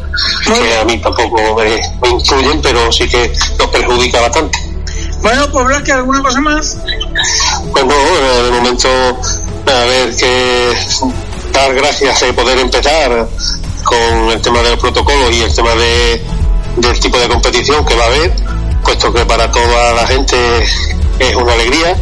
que 0.47 0.79
a 0.79 0.85
mí 0.85 0.99
tampoco 0.99 1.57
me, 1.57 1.81
me 2.03 2.09
influyen, 2.09 2.61
pero 2.63 2.91
sí 2.91 3.09
que 3.09 3.33
nos 3.59 3.69
perjudica 3.69 4.21
bastante. 4.21 4.59
Bueno, 5.21 5.51
pues 5.51 5.83
que 5.83 5.93
¿alguna 5.93 6.23
cosa 6.23 6.41
más? 6.41 6.77
Pues 7.73 7.85
no, 7.85 7.95
de 8.45 8.51
momento, 8.51 8.89
a 9.67 9.85
ver, 9.87 10.15
que 10.15 10.73
dar 11.53 11.75
gracias 11.75 12.21
de 12.21 12.33
poder 12.33 12.59
empezar 12.59 13.27
con 13.85 14.31
el 14.31 14.41
tema 14.41 14.61
de 14.63 14.71
los 14.71 14.81
protocolos 14.81 15.31
y 15.33 15.43
el 15.43 15.55
tema 15.55 15.71
de, 15.75 16.25
del 16.77 16.99
tipo 17.01 17.19
de 17.19 17.29
competición 17.29 17.85
que 17.85 17.95
va 17.95 18.05
a 18.05 18.07
haber, 18.07 18.33
puesto 18.83 19.13
que 19.13 19.25
para 19.25 19.51
toda 19.51 19.93
la 19.93 20.07
gente 20.07 20.37
es 21.19 21.35
una 21.37 21.53
alegría, 21.53 21.97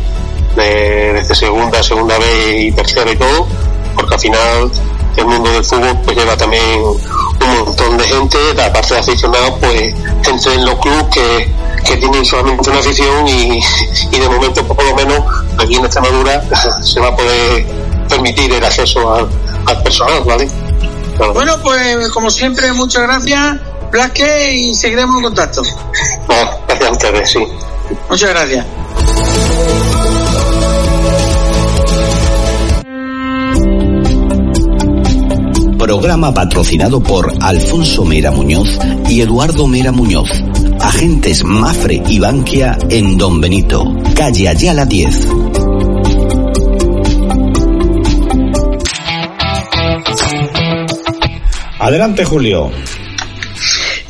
de, 0.57 1.25
segunda, 1.35 1.83
segunda 1.83 2.19
vez 2.19 2.65
y 2.65 2.73
tercera 2.73 3.11
y 3.11 3.17
todo, 3.17 3.47
porque 3.95 4.15
al 4.15 4.21
final 4.21 4.71
el 5.17 5.27
mundo 5.27 5.51
del 5.51 5.65
fútbol 5.65 5.99
pues 6.05 6.17
lleva 6.17 6.37
también 6.37 6.81
un 6.81 7.65
montón 7.65 7.99
de 7.99 8.05
gente, 8.05 8.39
aparte 8.65 8.95
de 8.95 9.01
aficionados, 9.01 9.55
pues 9.61 9.95
gente 10.23 10.55
en 10.55 10.65
los 10.65 10.75
clubes 10.77 11.05
que, 11.13 11.53
que 11.85 11.97
tienen 11.97 12.25
solamente 12.25 12.71
una 12.71 12.79
afición 12.79 13.29
y, 13.29 13.61
y 14.11 14.19
de 14.19 14.29
momento 14.29 14.65
pues, 14.67 14.77
por 14.77 14.85
lo 14.85 14.95
menos 14.95 15.25
aquí 15.59 15.75
en 15.75 15.85
Extremadura 15.85 16.43
se 16.83 17.01
va 17.01 17.09
a 17.09 17.17
poder 17.17 17.67
permitir 18.09 18.53
el 18.53 18.65
acceso 18.65 19.15
al, 19.15 19.29
al 19.67 19.83
personal, 19.83 20.23
¿vale? 20.25 20.49
Bueno, 21.19 21.59
pues 21.63 22.09
como 22.09 22.31
siempre, 22.31 22.73
muchas 22.73 23.03
gracias, 23.03 23.57
Blasque, 23.91 24.55
y 24.55 24.75
seguiremos 24.75 25.17
en 25.17 25.23
contacto. 25.23 25.63
gracias 26.67 26.89
a 26.89 26.93
ustedes, 26.93 27.31
sí. 27.31 27.39
Muchas 28.09 28.31
gracias. 28.31 28.67
Programa 35.79 36.33
patrocinado 36.33 37.03
por 37.03 37.33
Alfonso 37.41 38.05
Mera 38.05 38.31
Muñoz 38.31 38.79
y 39.09 39.21
Eduardo 39.21 39.67
Mera 39.67 39.93
Muñoz. 39.93 40.31
Agentes 40.81 41.45
Mafre 41.45 42.03
y 42.09 42.19
Bankia 42.19 42.79
en 42.89 43.19
Don 43.19 43.41
Benito, 43.41 43.85
calle 44.15 44.49
Ayala 44.49 44.87
10. 44.87 45.29
Adelante, 51.83 52.25
Julio. 52.25 52.71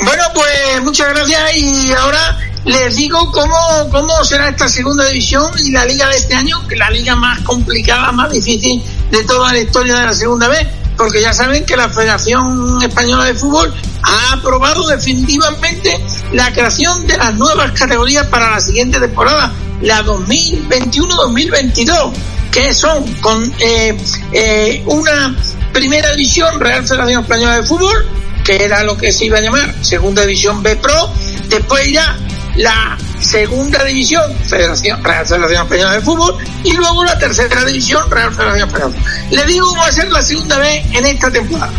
Bueno, 0.05 0.23
pues 0.35 0.83
muchas 0.83 1.09
gracias 1.09 1.57
y 1.57 1.91
ahora 1.93 2.39
les 2.67 2.97
digo 2.97 3.33
cómo, 3.33 3.57
cómo 3.91 4.23
será 4.25 4.51
esta 4.51 4.69
segunda 4.69 5.07
división 5.07 5.51
y 5.59 5.71
la 5.71 5.87
liga 5.87 6.07
de 6.09 6.17
este 6.17 6.35
año, 6.35 6.69
que 6.69 6.77
la 6.77 6.91
liga 6.91 7.17
más 7.17 7.41
complicada, 7.41 8.13
más 8.13 8.31
difícil 8.31 8.83
de 9.11 9.25
toda 9.25 9.55
la 9.55 9.61
historia 9.61 9.95
de 9.95 10.03
la 10.03 10.13
segunda 10.13 10.49
vez, 10.49 10.67
porque 10.99 11.23
ya 11.23 11.33
saben 11.33 11.65
que 11.65 11.75
la 11.75 11.89
Federación 11.89 12.83
Española 12.83 13.25
de 13.25 13.35
Fútbol 13.35 13.73
ha 14.03 14.35
aprobado 14.35 14.87
definitivamente 14.89 15.99
la 16.33 16.53
creación 16.53 17.07
de 17.07 17.17
las 17.17 17.35
nuevas 17.37 17.73
categorías 17.73 18.27
para 18.27 18.51
la 18.51 18.61
siguiente 18.61 19.01
temporada, 19.01 19.51
la 19.81 20.05
2021-2022, 20.05 22.13
que 22.51 22.75
son 22.75 23.03
con 23.23 23.51
eh, 23.61 23.97
eh, 24.35 24.83
una 24.85 25.35
primera 25.73 26.11
división 26.11 26.61
Real 26.61 26.87
Federación 26.87 27.23
Española 27.23 27.57
de 27.57 27.63
Fútbol, 27.65 28.07
que 28.45 28.65
era 28.65 28.83
lo 28.85 28.97
que 28.97 29.13
se 29.13 29.27
iba 29.27 29.39
a 29.39 29.41
llamar 29.41 29.75
segunda 29.85 30.23
división 30.23 30.63
B 30.63 30.77
Pro, 30.77 31.13
después 31.49 31.91
ya 31.93 32.17
la 32.57 32.99
segunda 33.21 33.83
división 33.85 34.23
Federación 34.47 35.03
Real 35.03 35.27
Federación 35.27 35.63
Española 35.63 35.93
de 35.95 36.01
Fútbol 36.01 36.37
y 36.65 36.73
luego 36.73 37.05
la 37.05 37.19
tercera 37.19 37.65
división 37.65 38.11
Real 38.11 38.35
Federación 38.35 38.69
Española. 38.69 38.95
Le 39.31 39.45
digo 39.47 39.67
cómo 39.69 39.81
va 39.81 39.89
a 39.89 39.93
ser 39.93 40.11
la 40.11 40.23
segunda 40.23 40.59
vez 40.59 40.85
en 40.93 41.07
esta 41.07 41.31
temporada. 41.31 41.73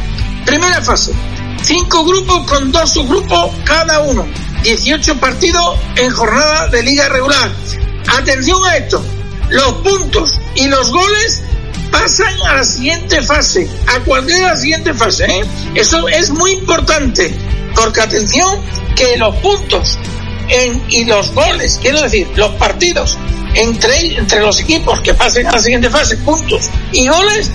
Primera 0.45 0.81
fase, 0.81 1.13
cinco 1.61 2.03
grupos 2.03 2.45
con 2.49 2.71
dos 2.71 2.91
subgrupos 2.91 3.51
cada 3.63 3.99
uno, 4.01 4.27
18 4.63 5.19
partidos 5.19 5.79
en 5.95 6.11
jornada 6.11 6.67
de 6.67 6.83
liga 6.83 7.09
regular. 7.09 7.51
Atención 8.17 8.63
a 8.65 8.77
esto, 8.77 9.03
los 9.49 9.73
puntos 9.75 10.39
y 10.55 10.67
los 10.67 10.91
goles 10.91 11.43
pasan 11.93 12.33
a 12.47 12.55
la 12.55 12.63
siguiente 12.63 13.21
fase, 13.21 13.69
a 13.87 13.99
cualquier 13.99 14.41
la 14.41 14.57
siguiente 14.57 14.93
fase. 14.93 15.25
¿eh? 15.25 15.45
Eso 15.75 16.07
es 16.07 16.31
muy 16.31 16.51
importante, 16.51 17.33
porque 17.75 18.01
atención 18.01 18.59
que 18.95 19.15
los 19.17 19.35
puntos 19.37 19.97
y 20.89 21.05
los 21.05 21.31
goles, 21.33 21.79
quiero 21.81 22.01
decir, 22.01 22.27
los 22.35 22.51
partidos 22.55 23.17
entre, 23.55 24.17
entre 24.17 24.41
los 24.41 24.59
equipos 24.59 25.01
que 25.01 25.13
pasen 25.13 25.47
a 25.47 25.53
la 25.53 25.59
siguiente 25.59 25.89
fase, 25.89 26.17
puntos 26.17 26.69
y 26.91 27.07
goles, 27.07 27.51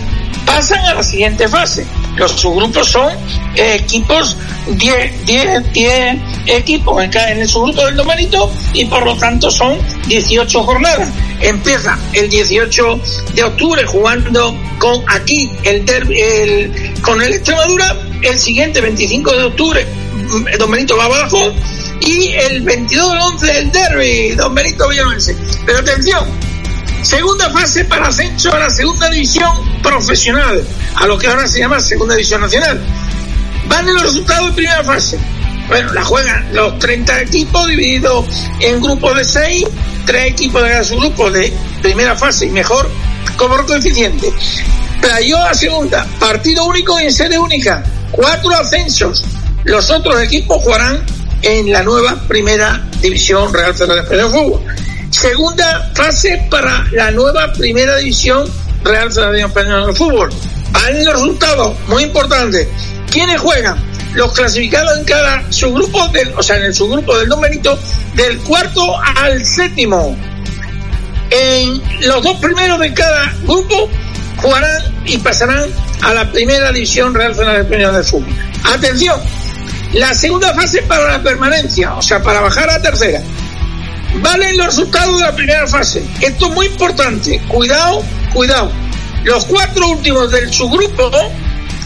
pasan 0.47 0.85
a 0.87 0.95
la 0.95 1.03
siguiente 1.03 1.49
fase. 1.49 1.85
Los 2.19 2.33
subgrupos 2.33 2.89
son 2.89 3.13
equipos, 3.55 4.37
10, 4.67 5.27
10, 5.27 5.73
10 5.73 6.17
equipos 6.47 7.03
en, 7.03 7.17
el 7.17 7.49
subgrupo 7.49 7.85
del 7.87 7.97
numerito 7.97 8.51
y 8.73 8.85
por 8.87 9.05
lo 9.05 9.17
tanto 9.17 9.51
son 9.51 9.79
18 10.09 10.63
jornadas. 10.63 11.09
Empieza 11.41 11.99
el 12.13 12.29
18 12.29 13.01
de 13.35 13.45
octubre 13.45 13.85
jugando 13.87 14.55
con 14.79 15.03
aquí 15.09 15.51
el, 15.63 15.85
derby, 15.87 16.21
el 16.21 16.95
con 17.03 17.23
el 17.23 17.35
Extremadura, 17.35 17.97
el 18.23 18.39
siguiente 18.39 18.81
25 18.81 19.33
de 19.33 19.45
octubre 19.45 19.87
mm, 19.87 20.59
Don 20.59 20.71
Benito 20.71 20.97
va 20.97 21.05
abajo 21.05 21.39
y 22.01 22.33
el 22.33 22.63
22 22.63 23.13
del 23.13 23.21
11 23.21 23.59
el 23.59 23.73
derby 23.73 24.31
Don 24.33 24.55
Benito 24.55 24.89
Villanovense. 24.89 25.37
Pero 25.65 25.79
atención, 25.79 26.27
Segunda 27.09 27.49
fase 27.49 27.87
para 27.87 28.09
ascenso 28.09 28.53
a 28.53 28.59
la 28.59 28.69
segunda 28.69 29.09
división 29.09 29.51
profesional, 29.83 30.63
a 30.95 31.07
lo 31.07 31.17
que 31.17 31.27
ahora 31.27 31.49
se 31.49 31.59
llama 31.59 31.81
segunda 31.81 32.15
división 32.15 32.43
nacional. 32.43 32.79
Van 33.67 33.87
los 33.87 34.03
resultados 34.03 34.51
de 34.51 34.53
primera 34.53 34.85
fase. 34.85 35.19
Bueno, 35.69 35.95
la 35.95 36.05
juegan 36.05 36.53
los 36.53 36.79
30 36.79 37.23
equipos 37.23 37.67
divididos 37.67 38.27
en 38.61 38.83
grupos 38.83 39.17
de 39.17 39.25
6, 39.25 39.65
tres 40.05 40.27
equipos 40.27 40.63
de 40.63 40.85
su 40.85 40.97
grupo 40.99 41.31
de 41.31 41.51
primera 41.81 42.15
fase 42.15 42.45
y 42.45 42.51
mejor 42.51 42.91
como 43.39 43.57
coeficiente. 43.65 44.31
Playo 45.01 45.39
a 45.39 45.55
segunda, 45.55 46.07
partido 46.21 46.67
único 46.67 47.01
y 47.01 47.05
en 47.05 47.13
sede 47.15 47.39
única, 47.39 47.83
cuatro 48.13 48.55
ascensos. 48.55 49.25
Los 49.65 49.89
otros 49.89 50.23
equipos 50.23 50.63
jugarán 50.63 51.03
en 51.41 51.73
la 51.73 51.83
nueva 51.83 52.21
primera 52.29 52.87
división 53.01 53.51
Real 53.51 53.75
Federación 53.75 54.19
de 54.19 54.25
Fútbol. 54.29 54.88
Segunda 55.11 55.91
fase 55.95 56.47
para 56.51 56.87
la 56.93 57.11
nueva 57.11 57.53
primera 57.53 57.97
división 57.97 58.49
Real 58.85 59.11
Federación 59.11 59.49
Española 59.49 59.87
de 59.87 59.95
Fútbol. 59.95 60.31
Van 60.71 61.05
los 61.05 61.15
resultados, 61.15 61.77
muy 61.89 62.05
importantes. 62.05 62.69
¿Quiénes 63.11 63.41
juegan? 63.41 63.77
Los 64.15 64.33
clasificados 64.33 64.99
en 64.99 65.05
cada 65.05 65.51
subgrupo, 65.51 66.09
del, 66.09 66.33
o 66.37 66.43
sea, 66.43 66.57
en 66.57 66.65
el 66.65 66.75
subgrupo 66.75 67.17
del 67.19 67.29
numerito, 67.29 67.79
del 68.15 68.39
cuarto 68.41 68.99
al 69.17 69.45
séptimo. 69.45 70.17
En 71.31 71.83
los 72.07 72.23
dos 72.23 72.39
primeros 72.39 72.79
de 72.79 72.93
cada 72.93 73.35
grupo 73.43 73.89
jugarán 74.37 74.83
y 75.07 75.17
pasarán 75.19 75.65
a 76.03 76.15
la 76.15 76.31
primera 76.31 76.71
división 76.71 77.15
Real 77.15 77.35
Federación 77.35 77.65
Española 77.65 77.99
de 77.99 78.05
Fútbol. 78.05 78.35
Atención, 78.65 79.21
la 79.95 80.15
segunda 80.15 80.55
fase 80.55 80.83
para 80.83 81.13
la 81.13 81.23
permanencia, 81.23 81.95
o 81.95 82.03
sea, 82.03 82.23
para 82.23 82.41
bajar 82.41 82.71
a 82.71 82.81
tercera 82.81 83.23
valen 84.17 84.57
los 84.57 84.67
resultados 84.67 85.19
de 85.19 85.27
la 85.27 85.35
primera 85.35 85.67
fase. 85.67 86.05
Esto 86.21 86.47
es 86.49 86.55
muy 86.55 86.67
importante. 86.67 87.41
Cuidado, 87.49 88.03
cuidado. 88.33 88.73
Los 89.25 89.45
cuatro 89.45 89.89
últimos 89.89 90.31
del 90.31 90.53
subgrupo 90.53 91.11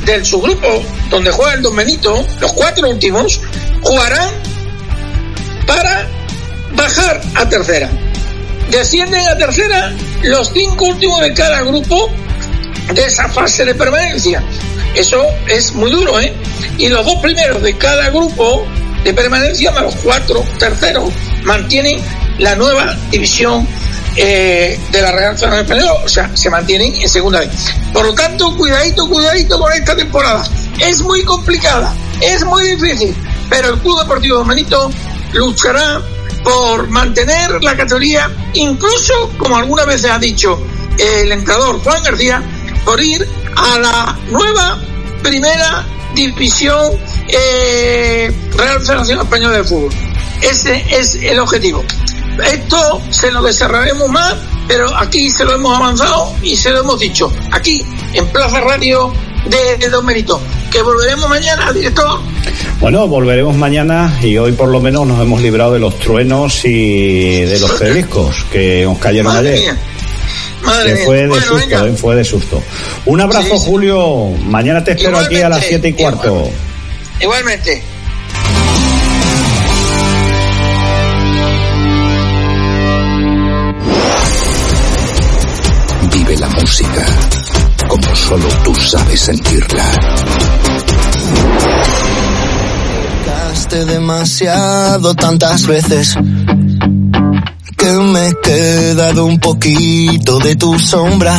del 0.05 0.25
subgrupo 0.25 0.83
donde 1.11 1.31
juega 1.31 1.55
el 1.55 1.63
Don 1.63 1.77
los 2.41 2.53
cuatro 2.53 2.89
últimos, 2.89 3.41
jugarán 3.83 4.31
para 5.67 6.09
bajar 6.75 7.21
a 7.35 7.49
tercera. 7.49 7.89
Descienden 8.71 9.29
a 9.29 9.37
tercera 9.37 9.93
los 10.23 10.51
cinco 10.53 10.87
últimos 10.87 11.21
de 11.21 11.35
cada 11.35 11.63
grupo 11.63 12.11
de 12.95 13.05
esa 13.05 13.29
fase 13.29 13.65
de 13.65 13.75
permanencia. 13.75 14.43
Eso 14.95 15.25
es 15.49 15.73
muy 15.73 15.91
duro, 15.91 16.19
¿eh? 16.21 16.33
Y 16.79 16.89
los 16.89 17.05
dos 17.05 17.17
primeros 17.17 17.63
de 17.63 17.77
cada 17.77 18.11
grupo 18.11 18.67
de 19.05 19.13
permanencia, 19.15 19.71
más 19.73 19.83
los 19.83 19.97
cuatro 19.97 20.45
terceros, 20.59 21.13
mantienen 21.45 22.01
la 22.39 22.55
nueva 22.57 22.97
división 23.11 23.67
eh, 24.17 24.79
de 24.91 25.03
la 25.03 25.13
Real 25.13 25.39
Zona 25.39 25.61
Española, 25.61 25.95
o 26.05 26.09
sea, 26.09 26.35
se 26.37 26.51
mantienen 26.51 26.95
en 26.95 27.09
segunda 27.09 27.41
vez. 27.41 27.51
Por 27.93 28.07
lo 28.07 28.15
tanto, 28.15 28.55
cuidadito, 28.57 29.09
cuidadito 29.09 29.59
con 29.59 29.73
esta 29.73 29.97
temporada. 29.97 30.45
Es 30.79 31.03
muy 31.03 31.23
complicada, 31.25 31.95
es 32.21 32.45
muy 32.45 32.65
difícil, 32.65 33.15
pero 33.49 33.71
el 33.71 33.81
Club 33.81 34.01
Deportivo 34.01 34.39
Domenito 34.39 34.91
luchará 35.33 36.01
por 36.45 36.89
mantener 36.89 37.63
la 37.63 37.77
categoría, 37.77 38.31
incluso, 38.55 39.31
como 39.39 39.57
algunas 39.57 39.87
veces 39.87 40.11
ha 40.11 40.19
dicho 40.19 40.61
el 40.99 41.33
entrenador 41.33 41.83
Juan 41.83 42.03
García, 42.03 42.43
por 42.85 43.01
ir 43.01 43.27
a 43.57 43.79
la 43.79 44.19
nueva 44.31 44.79
primera 45.23 45.87
división 46.15 46.93
eh, 47.29 48.35
Real 48.57 48.81
Federación 48.81 49.21
Española 49.21 49.57
de 49.59 49.65
Fútbol. 49.65 49.93
Ese 50.43 50.85
es 50.91 51.15
el 51.17 51.39
objetivo. 51.39 51.85
Esto 52.45 53.03
se 53.11 53.31
lo 53.31 53.43
desarrollaremos 53.43 54.09
más, 54.09 54.35
pero 54.67 54.95
aquí 54.97 55.31
se 55.31 55.45
lo 55.45 55.55
hemos 55.55 55.77
avanzado 55.77 56.35
y 56.43 56.57
se 56.57 56.71
lo 56.71 56.81
hemos 56.81 56.99
dicho. 56.99 57.33
Aquí, 57.51 57.85
en 58.15 58.27
Plaza 58.29 58.61
Radio 58.61 59.13
de 59.47 59.89
Don 59.89 60.07
Benito. 60.07 60.41
Que 60.71 60.83
volveremos 60.83 61.29
mañana, 61.29 61.73
director. 61.73 62.21
Bueno, 62.81 63.07
volveremos 63.07 63.55
mañana 63.57 64.19
y 64.23 64.39
hoy 64.39 64.53
por 64.53 64.69
lo 64.69 64.81
menos 64.81 65.07
nos 65.07 65.21
hemos 65.21 65.43
librado 65.43 65.75
de 65.75 65.79
los 65.79 65.99
truenos 65.99 66.65
y 66.65 67.43
de 67.43 67.61
los 67.61 67.71
pedriscos 67.73 68.45
que 68.51 68.85
nos 68.85 68.99
cayeron 68.99 69.37
ayer. 69.37 69.77
Madre 70.65 70.95
que 70.95 71.05
fue 71.05 71.27
de 71.27 71.41
susto, 71.41 71.87
eh, 71.87 71.97
fue 71.97 72.17
de 72.17 72.25
susto. 72.25 72.63
Un 73.07 73.21
abrazo, 73.21 73.59
Julio. 73.59 74.29
Mañana 74.45 74.83
te 74.83 74.93
espero 74.93 75.19
aquí 75.19 75.41
a 75.41 75.49
las 75.49 75.65
siete 75.65 75.89
y 75.89 75.93
cuarto. 75.93 76.49
Igualmente. 77.21 77.83
Como 87.89 88.17
solo 88.17 88.49
tú 88.65 88.75
sabes 88.75 89.21
sentirla. 89.21 89.85
demasiado 93.81 95.15
tantas 95.15 95.67
veces 95.67 96.15
que 97.77 97.87
me 97.87 98.29
he 98.29 98.35
quedado 98.43 99.25
un 99.25 99.39
poquito 99.41 100.39
de 100.41 100.57
tu 100.57 100.79
sombra. 100.79 101.35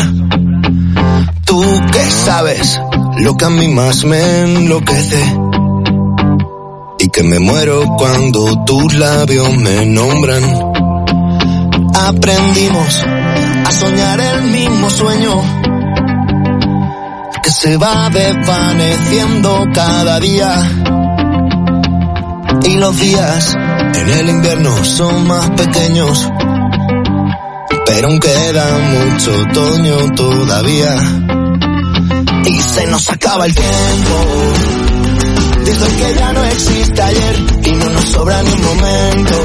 Tú 1.46 1.62
que 1.92 2.10
sabes 2.10 2.82
lo 3.18 3.38
que 3.38 3.46
a 3.46 3.50
mí 3.50 3.68
más 3.68 4.04
me 4.04 4.42
enloquece 4.42 5.24
y 7.00 7.10
que 7.10 7.24
me 7.24 7.40
muero 7.40 7.86
cuando 7.98 8.64
tus 8.66 8.94
labios 8.96 9.56
me 9.58 9.86
nombran. 9.86 10.44
Aprendimos 11.94 13.06
soñar 13.74 14.20
el 14.20 14.44
mismo 14.44 14.90
sueño 14.90 15.42
que 17.42 17.52
se 17.52 17.78
va 17.78 18.10
desvaneciendo 18.10 19.66
cada 19.74 20.20
día 20.20 20.70
y 22.64 22.76
los 22.76 23.00
días 23.00 23.56
en 23.96 24.10
el 24.10 24.30
invierno 24.30 24.84
son 24.86 25.28
más 25.28 25.50
pequeños, 25.52 26.30
pero 27.86 28.08
aún 28.08 28.20
queda 28.20 28.66
mucho 28.78 29.32
otoño 29.42 29.98
todavía. 30.16 30.96
Y 32.46 32.60
se 32.60 32.88
nos 32.88 33.10
acaba 33.10 33.46
el 33.46 33.56
tiempo, 33.56 34.16
desde 35.66 35.88
que 35.96 36.20
ya 36.20 36.34
no 36.34 36.44
existe 36.46 37.02
ayer 37.02 37.36
y 37.66 37.72
no 37.72 37.90
nos 37.90 38.06
sobra 38.06 38.42
ni 38.44 38.52
un 38.52 38.64
momento. 38.64 39.36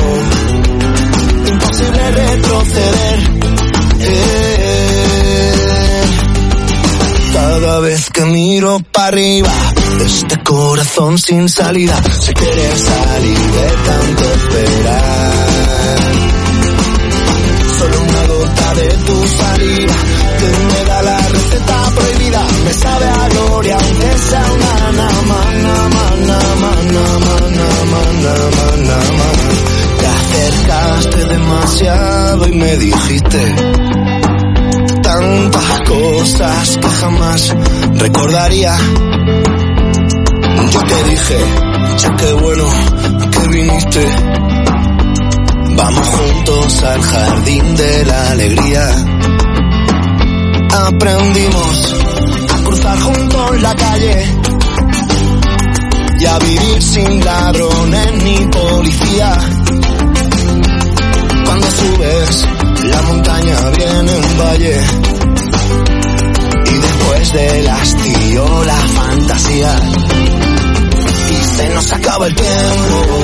Imposible 1.51 2.11
retroceder. 2.11 3.58
Cada 7.33 7.81
vez 7.81 8.11
que 8.11 8.25
miro 8.25 8.81
para 8.93 9.09
arriba 9.09 9.53
este 10.05 10.39
corazón 10.43 11.19
sin 11.19 11.49
salida 11.49 12.01
se 12.21 12.33
quiere 12.33 12.77
salir 12.77 13.39
de 13.39 13.69
tanto 13.87 14.25
esperar. 14.25 15.99
Solo 17.79 18.01
una 18.01 18.23
gota 18.27 18.75
de 18.75 18.89
tu 19.07 19.27
saliva 19.27 19.95
que 20.39 20.49
me 20.75 20.85
da 20.85 21.03
la 21.03 21.19
receta 21.19 21.91
prohibida. 21.95 22.47
Me 22.65 22.73
sabe 22.73 23.05
a 23.07 23.29
gloria 23.29 23.77
aunque 23.77 24.19
sea 24.19 24.47
una 24.55 24.93
nama, 24.93 25.41
nama, 25.67 26.05
nama, 26.27 26.73
nama, 26.93 27.33
nama, 27.59 28.01
nama, 28.23 28.65
nama. 28.89 29.27
Te 29.33 29.38
acercaste 30.69 31.25
demasiado 31.25 32.49
y 32.49 32.53
me 32.53 32.77
dijiste 32.77 33.55
tantas 35.03 35.81
cosas 35.89 36.79
que 36.79 36.89
jamás 36.89 37.57
recordaría 37.95 38.77
yo 40.71 40.81
te 40.81 41.11
dije, 41.11 41.39
ya 41.99 42.17
qué 42.17 42.33
bueno 42.35 42.65
que 43.31 43.49
viniste. 43.49 44.07
Vamos 45.77 46.09
juntos 46.09 46.83
al 46.83 47.03
jardín 47.03 47.77
de 47.77 48.05
la 48.05 48.31
alegría. 48.33 48.89
Aprendimos 50.87 51.95
a 52.53 52.65
cruzar 52.65 53.01
juntos 53.01 53.63
la 53.63 53.75
calle 53.75 54.37
y 56.21 56.25
a 56.27 56.39
vivir 56.39 56.83
sin 56.83 57.25
ladrones 57.25 58.25
ni 58.25 58.47
policía. 58.47 59.39
Subes 61.79 62.47
la 62.85 63.03
montaña 63.03 63.71
viene 63.77 64.17
un 64.17 64.39
valle 64.39 64.81
y 66.67 66.75
después 66.75 67.33
del 67.33 67.69
hastío 67.69 68.65
la 68.65 68.75
fantasía 68.75 69.77
se 71.57 71.69
nos 71.71 71.93
acaba 71.93 72.27
el 72.27 72.35
tiempo. 72.35 73.19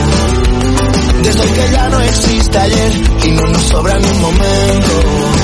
Desde 1.22 1.52
que 1.52 1.72
ya 1.72 1.88
no 1.88 2.00
existe 2.00 2.58
ayer 2.58 2.92
y 3.24 3.30
no 3.32 3.46
nos 3.48 3.62
sobra 3.62 3.98
ni 3.98 4.08
un 4.08 4.20
momento. 4.20 5.43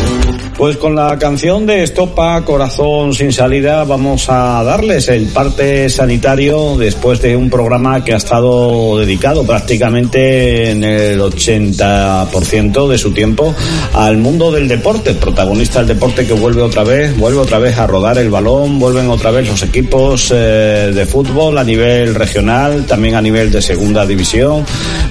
Pues 0.60 0.76
con 0.76 0.94
la 0.94 1.18
canción 1.18 1.64
de 1.64 1.82
Estopa, 1.82 2.44
Corazón 2.44 3.14
sin 3.14 3.32
salida, 3.32 3.82
vamos 3.84 4.28
a 4.28 4.62
darles 4.62 5.08
el 5.08 5.28
parte 5.28 5.88
sanitario 5.88 6.76
después 6.76 7.22
de 7.22 7.34
un 7.34 7.48
programa 7.48 8.04
que 8.04 8.12
ha 8.12 8.18
estado 8.18 8.98
dedicado 8.98 9.46
prácticamente 9.46 10.70
en 10.70 10.84
el 10.84 11.18
80% 11.18 12.88
de 12.88 12.98
su 12.98 13.10
tiempo 13.12 13.54
al 13.94 14.18
mundo 14.18 14.52
del 14.52 14.68
deporte, 14.68 15.14
protagonista 15.14 15.78
del 15.78 15.96
deporte 15.96 16.26
que 16.26 16.34
vuelve 16.34 16.60
otra 16.60 16.84
vez, 16.84 17.16
vuelve 17.16 17.38
otra 17.38 17.58
vez 17.58 17.78
a 17.78 17.86
rodar 17.86 18.18
el 18.18 18.28
balón, 18.28 18.78
vuelven 18.78 19.08
otra 19.08 19.30
vez 19.30 19.48
los 19.48 19.62
equipos 19.62 20.30
eh, 20.30 20.92
de 20.94 21.06
fútbol 21.06 21.56
a 21.56 21.64
nivel 21.64 22.14
regional, 22.14 22.84
también 22.84 23.14
a 23.14 23.22
nivel 23.22 23.50
de 23.50 23.62
segunda 23.62 24.04
división, 24.04 24.66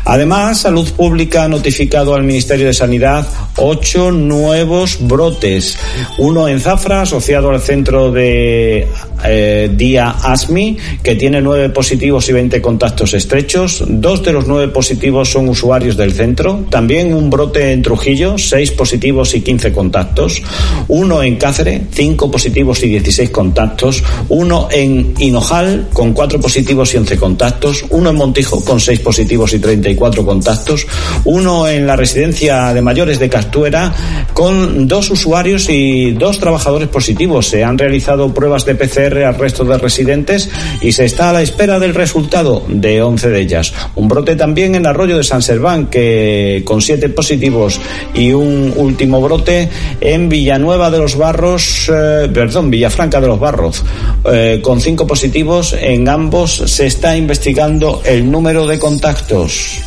Además, 0.05 0.59
Salud 0.59 0.87
Pública 0.93 1.45
ha 1.45 1.49
notificado 1.49 2.15
al 2.15 2.25
Ministerio 2.25 2.67
de 2.67 2.75
Sanidad 2.75 3.27
ocho 3.57 4.11
nuevos 4.11 4.99
brotes. 5.01 5.79
Uno 6.19 6.49
en 6.49 6.61
Zafra, 6.61 7.01
asociado 7.01 7.49
al 7.49 7.63
centro 7.63 8.13
de 8.13 8.87
eh, 9.25 9.71
Día 9.75 10.11
ASMI, 10.11 10.77
que 11.03 11.15
tiene 11.15 11.41
nueve 11.41 11.71
positivos 11.71 12.29
y 12.29 12.33
20 12.33 12.61
contactos 12.61 13.15
estrechos. 13.15 13.85
Dos 13.87 14.23
de 14.23 14.33
los 14.33 14.47
nueve 14.47 14.69
positivos 14.69 15.31
son 15.31 15.49
usuarios 15.49 15.97
del 15.97 16.13
centro. 16.13 16.67
También 16.71 17.15
un 17.15 17.31
brote 17.31 17.73
en 17.73 17.83
Trujillo, 17.83 18.39
seis 18.39 18.71
positivos 18.71 19.35
y 19.35 19.41
15 19.41 19.73
contactos. 19.73 20.43
Uno 20.89 21.23
en 21.23 21.37
Cáceres, 21.37 21.83
cinco 21.93 22.31
positivos 22.31 22.83
y 22.83 22.89
16 22.89 23.31
contactos. 23.31 24.03
Uno 24.29 24.69
en 24.71 25.15
Hinojal, 25.19 25.89
con 25.93 26.13
cuatro 26.13 26.41
positivos 26.41 26.95
y 26.95 26.99
11 26.99 27.17
contactos. 27.17 27.85
Uno 27.91 28.11
en 28.11 28.17
Montijo, 28.17 28.65
con 28.65 28.81
seis 28.81 29.01
positivos 29.01 29.53
y 29.55 29.59
34 29.59 30.25
contactos. 30.25 30.87
Uno 31.25 31.69
en 31.69 31.87
la 31.87 31.97
residencia 31.97 32.73
de 32.73 32.83
mayores 32.83 33.19
de 33.19 33.29
Castuera, 33.29 33.95
con 34.33 34.87
dos 34.87 35.11
usuarios 35.11 35.69
y 35.69 36.13
dos 36.13 36.39
trabajadores 36.39 36.89
positivos. 36.89 37.47
Se 37.47 37.65
han 37.65 37.79
realizado 37.79 38.33
pruebas 38.33 38.65
de 38.65 38.75
PCR 38.75 39.08
al 39.09 39.35
resto 39.35 39.65
de 39.65 39.79
residentes 39.79 40.51
y 40.81 40.93
se 40.93 41.05
está 41.05 41.31
a 41.31 41.33
la 41.33 41.43
espera 41.43 41.79
del 41.79 41.95
resultado 41.95 42.65
de 42.69 43.03
11 43.03 43.31
de 43.31 43.41
ellas. 43.41 43.73
Un 43.95 44.09
brote 44.09 44.37
también 44.37 44.75
en 44.75 44.87
Arroyo 44.87 45.17
de 45.17 45.25
San 45.25 45.43
Serván, 45.43 45.87
que 45.87 46.63
con 46.65 46.81
siete 46.81 47.09
positivos 47.09 47.81
y 48.15 48.33
un 48.33 48.73
último 48.77 49.21
brote 49.21 49.69
en 50.01 50.29
Villanueva 50.29 50.91
de 50.91 50.99
los 50.99 51.17
Barros, 51.17 51.91
eh, 51.93 52.29
perdón, 52.33 52.71
Villafranca 52.71 53.21
de 53.21 53.27
los 53.27 53.41
Barros, 53.41 53.85
eh, 54.31 54.61
con 54.63 54.81
cinco 54.81 55.07
positivos. 55.07 55.75
En 55.79 56.09
ambos 56.09 56.63
se 56.67 56.87
está 56.87 57.17
investigando 57.17 58.03
el 58.05 58.31
número 58.31 58.67
de 58.67 58.79
contactos. 58.79 59.81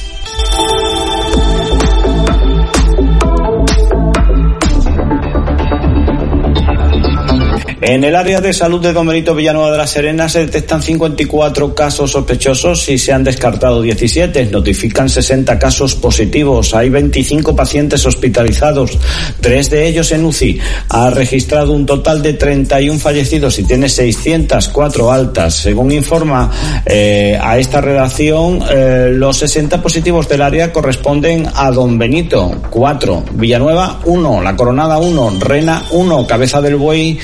En 7.84 8.04
el 8.04 8.16
área 8.16 8.42
de 8.42 8.54
salud 8.54 8.80
de 8.80 8.94
Don 8.94 9.08
Benito 9.08 9.34
Villanueva 9.34 9.72
de 9.72 9.78
la 9.80 9.88
Serena 9.88 10.30
se 10.30 10.46
detectan 10.46 10.84
54 10.84 11.74
casos 11.74 12.12
sospechosos 12.12 12.88
y 12.90 13.00
se 13.00 13.12
han 13.12 13.24
descartado 13.24 13.82
17. 13.82 14.46
Notifican 14.52 15.10
60 15.10 15.58
casos 15.58 15.96
positivos. 15.96 16.76
Hay 16.76 16.90
25 16.90 17.56
pacientes 17.56 18.06
hospitalizados, 18.06 19.00
tres 19.40 19.72
de 19.72 19.88
ellos 19.88 20.12
en 20.12 20.26
UCI. 20.26 20.60
Ha 20.90 21.10
registrado 21.10 21.72
un 21.72 21.88
total 21.88 22.22
de 22.22 22.34
31 22.34 23.00
fallecidos 23.00 23.58
y 23.58 23.64
tiene 23.64 23.90
604 23.90 25.12
altas. 25.12 25.56
Según 25.56 25.92
informa 25.92 26.52
eh, 26.86 27.36
a 27.42 27.58
esta 27.58 27.82
redacción, 27.82 28.60
eh, 28.70 29.10
los 29.12 29.38
60 29.38 29.82
positivos 29.82 30.30
del 30.30 30.44
área 30.44 30.72
corresponden 30.72 31.48
a 31.56 31.72
Don 31.72 31.98
Benito, 31.98 32.62
4, 32.70 33.24
Villanueva, 33.34 34.02
1, 34.06 34.44
La 34.44 34.56
Coronada, 34.56 35.00
1, 35.00 35.40
Rena, 35.40 35.84
1, 35.90 36.28
Cabeza 36.28 36.62
del 36.62 36.76
Buey, 36.76 37.18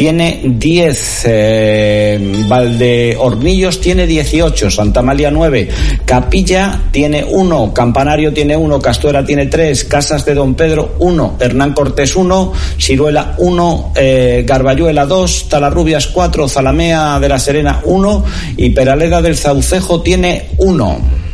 tiene 0.00 0.40
10, 0.42 1.22
eh, 1.26 2.44
Valdeornillos 2.48 3.82
tiene 3.82 4.06
18, 4.06 4.70
Santa 4.70 5.02
María 5.02 5.30
9, 5.30 5.68
Capilla 6.06 6.84
tiene 6.90 7.22
1, 7.22 7.74
Campanario 7.74 8.32
tiene 8.32 8.56
1, 8.56 8.80
Castuera 8.80 9.22
tiene 9.22 9.44
3, 9.44 9.84
Casas 9.84 10.24
de 10.24 10.32
Don 10.32 10.54
Pedro 10.54 10.94
1, 11.00 11.36
Hernán 11.38 11.74
Cortés 11.74 12.16
1, 12.16 12.52
Ciruela 12.78 13.34
1, 13.36 13.92
eh, 13.94 14.42
Garbayuela 14.46 15.04
2, 15.04 15.50
Talarrubias 15.50 16.06
4, 16.06 16.48
Zalamea 16.48 17.20
de 17.20 17.28
la 17.28 17.38
Serena 17.38 17.82
1 17.84 18.24
y 18.56 18.70
Peraleda 18.70 19.20
del 19.20 19.36
Zaucejo 19.36 20.00
tiene 20.00 20.48
1. 20.56 21.29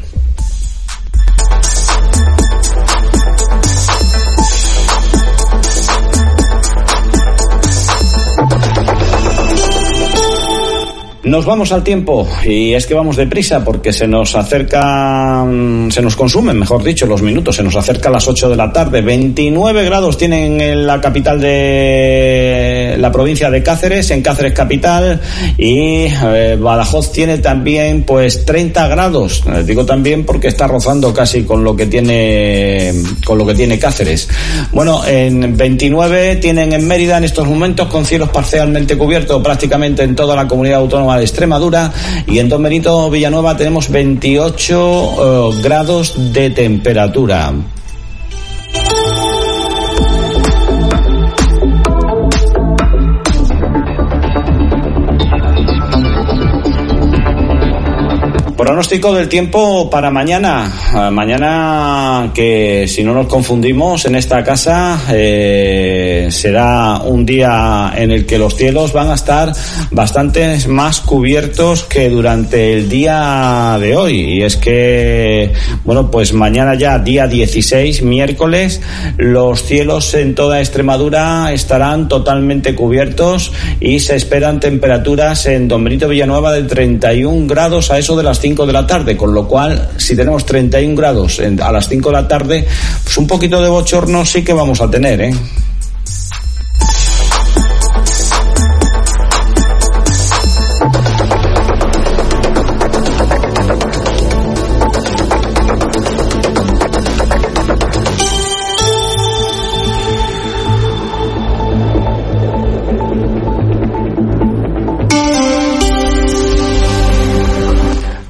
Nos 11.26 11.44
vamos 11.44 11.72
al 11.72 11.82
tiempo 11.82 12.28
y 12.44 12.72
es 12.74 12.86
que 12.86 12.94
vamos 12.94 13.16
deprisa 13.16 13.64
porque 13.64 13.92
se 13.92 14.06
nos 14.06 14.36
acerca, 14.36 15.44
se 15.90 16.00
nos 16.00 16.14
consumen, 16.14 16.56
mejor 16.56 16.84
dicho, 16.84 17.04
los 17.04 17.20
minutos. 17.20 17.56
Se 17.56 17.64
nos 17.64 17.74
acerca 17.74 18.10
a 18.10 18.12
las 18.12 18.28
8 18.28 18.48
de 18.48 18.54
la 18.54 18.72
tarde. 18.72 19.00
29 19.00 19.84
grados 19.86 20.16
tienen 20.16 20.60
en 20.60 20.86
la 20.86 21.00
capital 21.00 21.40
de 21.40 22.94
la 23.00 23.10
provincia 23.10 23.50
de 23.50 23.60
Cáceres, 23.60 24.08
en 24.12 24.22
Cáceres 24.22 24.52
capital 24.52 25.20
y 25.58 26.04
eh, 26.04 26.56
Badajoz 26.60 27.10
tiene 27.10 27.38
también 27.38 28.04
pues 28.04 28.44
30 28.44 28.86
grados. 28.86 29.42
Les 29.52 29.66
digo 29.66 29.84
también 29.84 30.24
porque 30.24 30.46
está 30.46 30.68
rozando 30.68 31.12
casi 31.12 31.42
con 31.42 31.64
lo 31.64 31.74
que 31.74 31.86
tiene 31.86 32.94
con 33.24 33.36
lo 33.36 33.44
que 33.44 33.56
tiene 33.56 33.80
Cáceres. 33.80 34.28
Bueno, 34.70 35.04
en 35.04 35.56
29 35.56 36.36
tienen 36.36 36.72
en 36.72 36.86
Mérida 36.86 37.18
en 37.18 37.24
estos 37.24 37.48
momentos 37.48 37.88
con 37.88 38.04
cielos 38.04 38.28
parcialmente 38.28 38.96
cubiertos 38.96 39.42
prácticamente 39.42 40.04
en 40.04 40.14
toda 40.14 40.36
la 40.36 40.46
comunidad 40.46 40.78
autónoma 40.78 41.15
Extremadura 41.20 41.92
y 42.26 42.38
en 42.38 42.48
Don 42.48 42.62
Benito 42.62 43.10
Villanueva 43.10 43.56
tenemos 43.56 43.90
28 43.90 45.52
eh, 45.52 45.62
grados 45.62 46.14
de 46.32 46.50
temperatura. 46.50 47.52
Pronóstico 58.66 59.14
del 59.14 59.28
tiempo 59.28 59.88
para 59.88 60.10
mañana. 60.10 60.68
Ah, 60.92 61.08
mañana 61.12 62.32
que 62.34 62.86
si 62.88 63.04
no 63.04 63.14
nos 63.14 63.28
confundimos 63.28 64.06
en 64.06 64.16
esta 64.16 64.42
casa 64.42 65.04
eh, 65.08 66.26
será 66.32 67.00
un 67.04 67.24
día 67.24 67.92
en 67.94 68.10
el 68.10 68.26
que 68.26 68.38
los 68.40 68.56
cielos 68.56 68.92
van 68.92 69.10
a 69.10 69.14
estar 69.14 69.52
bastante 69.92 70.58
más 70.66 71.00
cubiertos 71.00 71.84
que 71.84 72.10
durante 72.10 72.72
el 72.72 72.88
día 72.88 73.78
de 73.80 73.96
hoy. 73.96 74.16
Y 74.16 74.42
es 74.42 74.56
que, 74.56 75.52
bueno, 75.84 76.10
pues 76.10 76.32
mañana 76.32 76.74
ya 76.74 76.98
día 76.98 77.28
16, 77.28 78.02
miércoles, 78.02 78.80
los 79.16 79.62
cielos 79.62 80.12
en 80.14 80.34
toda 80.34 80.58
Extremadura 80.58 81.52
estarán 81.52 82.08
totalmente 82.08 82.74
cubiertos 82.74 83.52
y 83.78 84.00
se 84.00 84.16
esperan 84.16 84.58
temperaturas 84.58 85.46
en 85.46 85.68
Don 85.68 85.84
Benito 85.84 86.08
Villanueva 86.08 86.50
de 86.50 86.64
31 86.64 87.46
grados 87.46 87.92
a 87.92 87.98
eso 87.98 88.16
de 88.16 88.24
las 88.24 88.40
5 88.40 88.55
de 88.64 88.72
la 88.72 88.86
tarde, 88.86 89.16
con 89.16 89.34
lo 89.34 89.46
cual, 89.46 89.90
si 89.96 90.16
tenemos 90.16 90.46
31 90.46 90.94
grados 90.94 91.40
a 91.40 91.72
las 91.72 91.88
5 91.88 92.08
de 92.08 92.14
la 92.14 92.28
tarde, 92.28 92.66
pues 93.02 93.18
un 93.18 93.26
poquito 93.26 93.60
de 93.60 93.68
bochorno 93.68 94.24
sí 94.24 94.44
que 94.44 94.52
vamos 94.52 94.80
a 94.80 94.90
tener, 94.90 95.20
¿eh? 95.20 95.34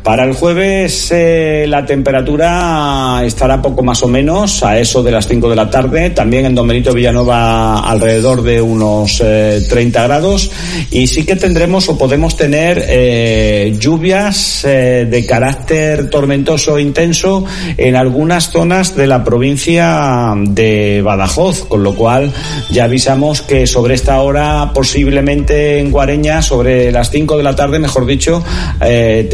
Para 0.06 0.22
el 0.22 0.34
jueves 0.34 1.10
eh, 1.10 1.66
la 1.66 1.84
temperatura 1.84 3.22
estará 3.24 3.60
poco 3.60 3.82
más 3.82 4.04
o 4.04 4.06
menos 4.06 4.62
a 4.62 4.78
eso 4.78 5.02
de 5.02 5.10
las 5.10 5.26
5 5.26 5.50
de 5.50 5.56
la 5.56 5.68
tarde. 5.68 6.10
También 6.10 6.46
en 6.46 6.54
Don 6.54 6.68
Benito 6.68 6.94
Villanova 6.94 7.80
alrededor 7.80 8.42
de 8.42 8.62
unos 8.62 9.18
30 9.18 10.02
grados. 10.04 10.52
Y 10.92 11.08
sí 11.08 11.24
que 11.24 11.34
tendremos 11.34 11.88
o 11.88 11.98
podemos 11.98 12.36
tener 12.36 13.76
lluvias 13.80 14.62
de 14.62 15.26
carácter 15.28 16.08
tormentoso 16.08 16.78
e 16.78 16.82
intenso 16.82 17.44
en 17.76 17.96
algunas 17.96 18.52
zonas 18.52 18.94
de 18.94 19.08
la 19.08 19.24
provincia 19.24 20.34
de 20.36 21.02
Badajoz, 21.02 21.64
con 21.64 21.82
lo 21.82 21.96
cual 21.96 22.32
ya 22.70 22.84
avisamos 22.84 23.42
que 23.42 23.66
sobre 23.66 23.94
esta 23.94 24.20
hora 24.20 24.70
posiblemente 24.72 25.80
en 25.80 25.90
Guareña, 25.90 26.42
sobre 26.42 26.92
las 26.92 27.10
5 27.10 27.36
de 27.36 27.42
la 27.42 27.56
tarde, 27.56 27.80
mejor 27.80 28.06
dicho, 28.06 28.44
eh, 28.80 29.26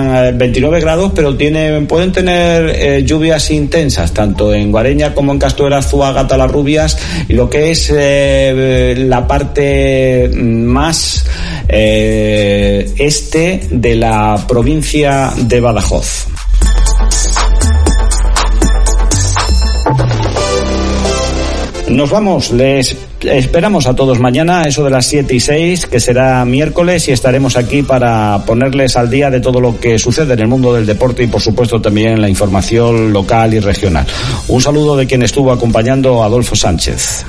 tendrán 0.00 0.38
29 0.38 0.78
eh, 0.78 0.80
grados, 0.80 1.12
pero 1.14 1.36
tienen, 1.36 1.86
pueden 1.86 2.12
tener 2.12 2.70
eh, 2.70 3.02
lluvias 3.04 3.50
intensas, 3.50 4.12
tanto 4.12 4.52
en 4.54 4.70
Guareña 4.70 5.14
como 5.14 5.32
en 5.32 5.38
Castuera, 5.38 5.82
Zuaga, 5.82 6.26
Talarrubias, 6.26 6.98
y 7.28 7.34
lo 7.34 7.48
que 7.48 7.70
es 7.70 7.90
la 7.90 9.26
parte 9.26 10.30
más 10.34 11.24
este 11.68 13.60
de 13.70 13.94
la 13.94 14.44
provincia 14.48 15.32
de 15.36 15.60
Badajoz. 15.60 16.26
Nos 21.90 22.08
vamos, 22.08 22.52
les 22.52 22.96
esperamos 23.20 23.86
a 23.86 23.94
todos 23.94 24.20
mañana, 24.20 24.62
eso 24.62 24.84
de 24.84 24.90
las 24.90 25.06
7 25.06 25.34
y 25.34 25.40
6, 25.40 25.86
que 25.86 25.98
será 25.98 26.44
miércoles, 26.44 27.08
y 27.08 27.12
estaremos 27.12 27.56
aquí 27.56 27.82
para 27.82 28.42
ponerles 28.46 28.96
al 28.96 29.10
día 29.10 29.28
de 29.28 29.40
todo 29.40 29.60
lo 29.60 29.78
que 29.78 29.98
sucede 29.98 30.34
en 30.34 30.40
el 30.40 30.48
mundo 30.48 30.72
del 30.72 30.86
deporte 30.86 31.24
y, 31.24 31.26
por 31.26 31.40
supuesto, 31.40 31.80
también 31.80 32.20
la 32.20 32.28
información 32.28 33.12
local 33.12 33.54
y 33.54 33.58
regional. 33.58 34.06
Un 34.48 34.62
saludo 34.62 34.96
de 34.96 35.06
quien 35.06 35.22
estuvo 35.22 35.50
acompañando 35.50 36.22
Adolfo 36.22 36.54
Sánchez. 36.54 37.24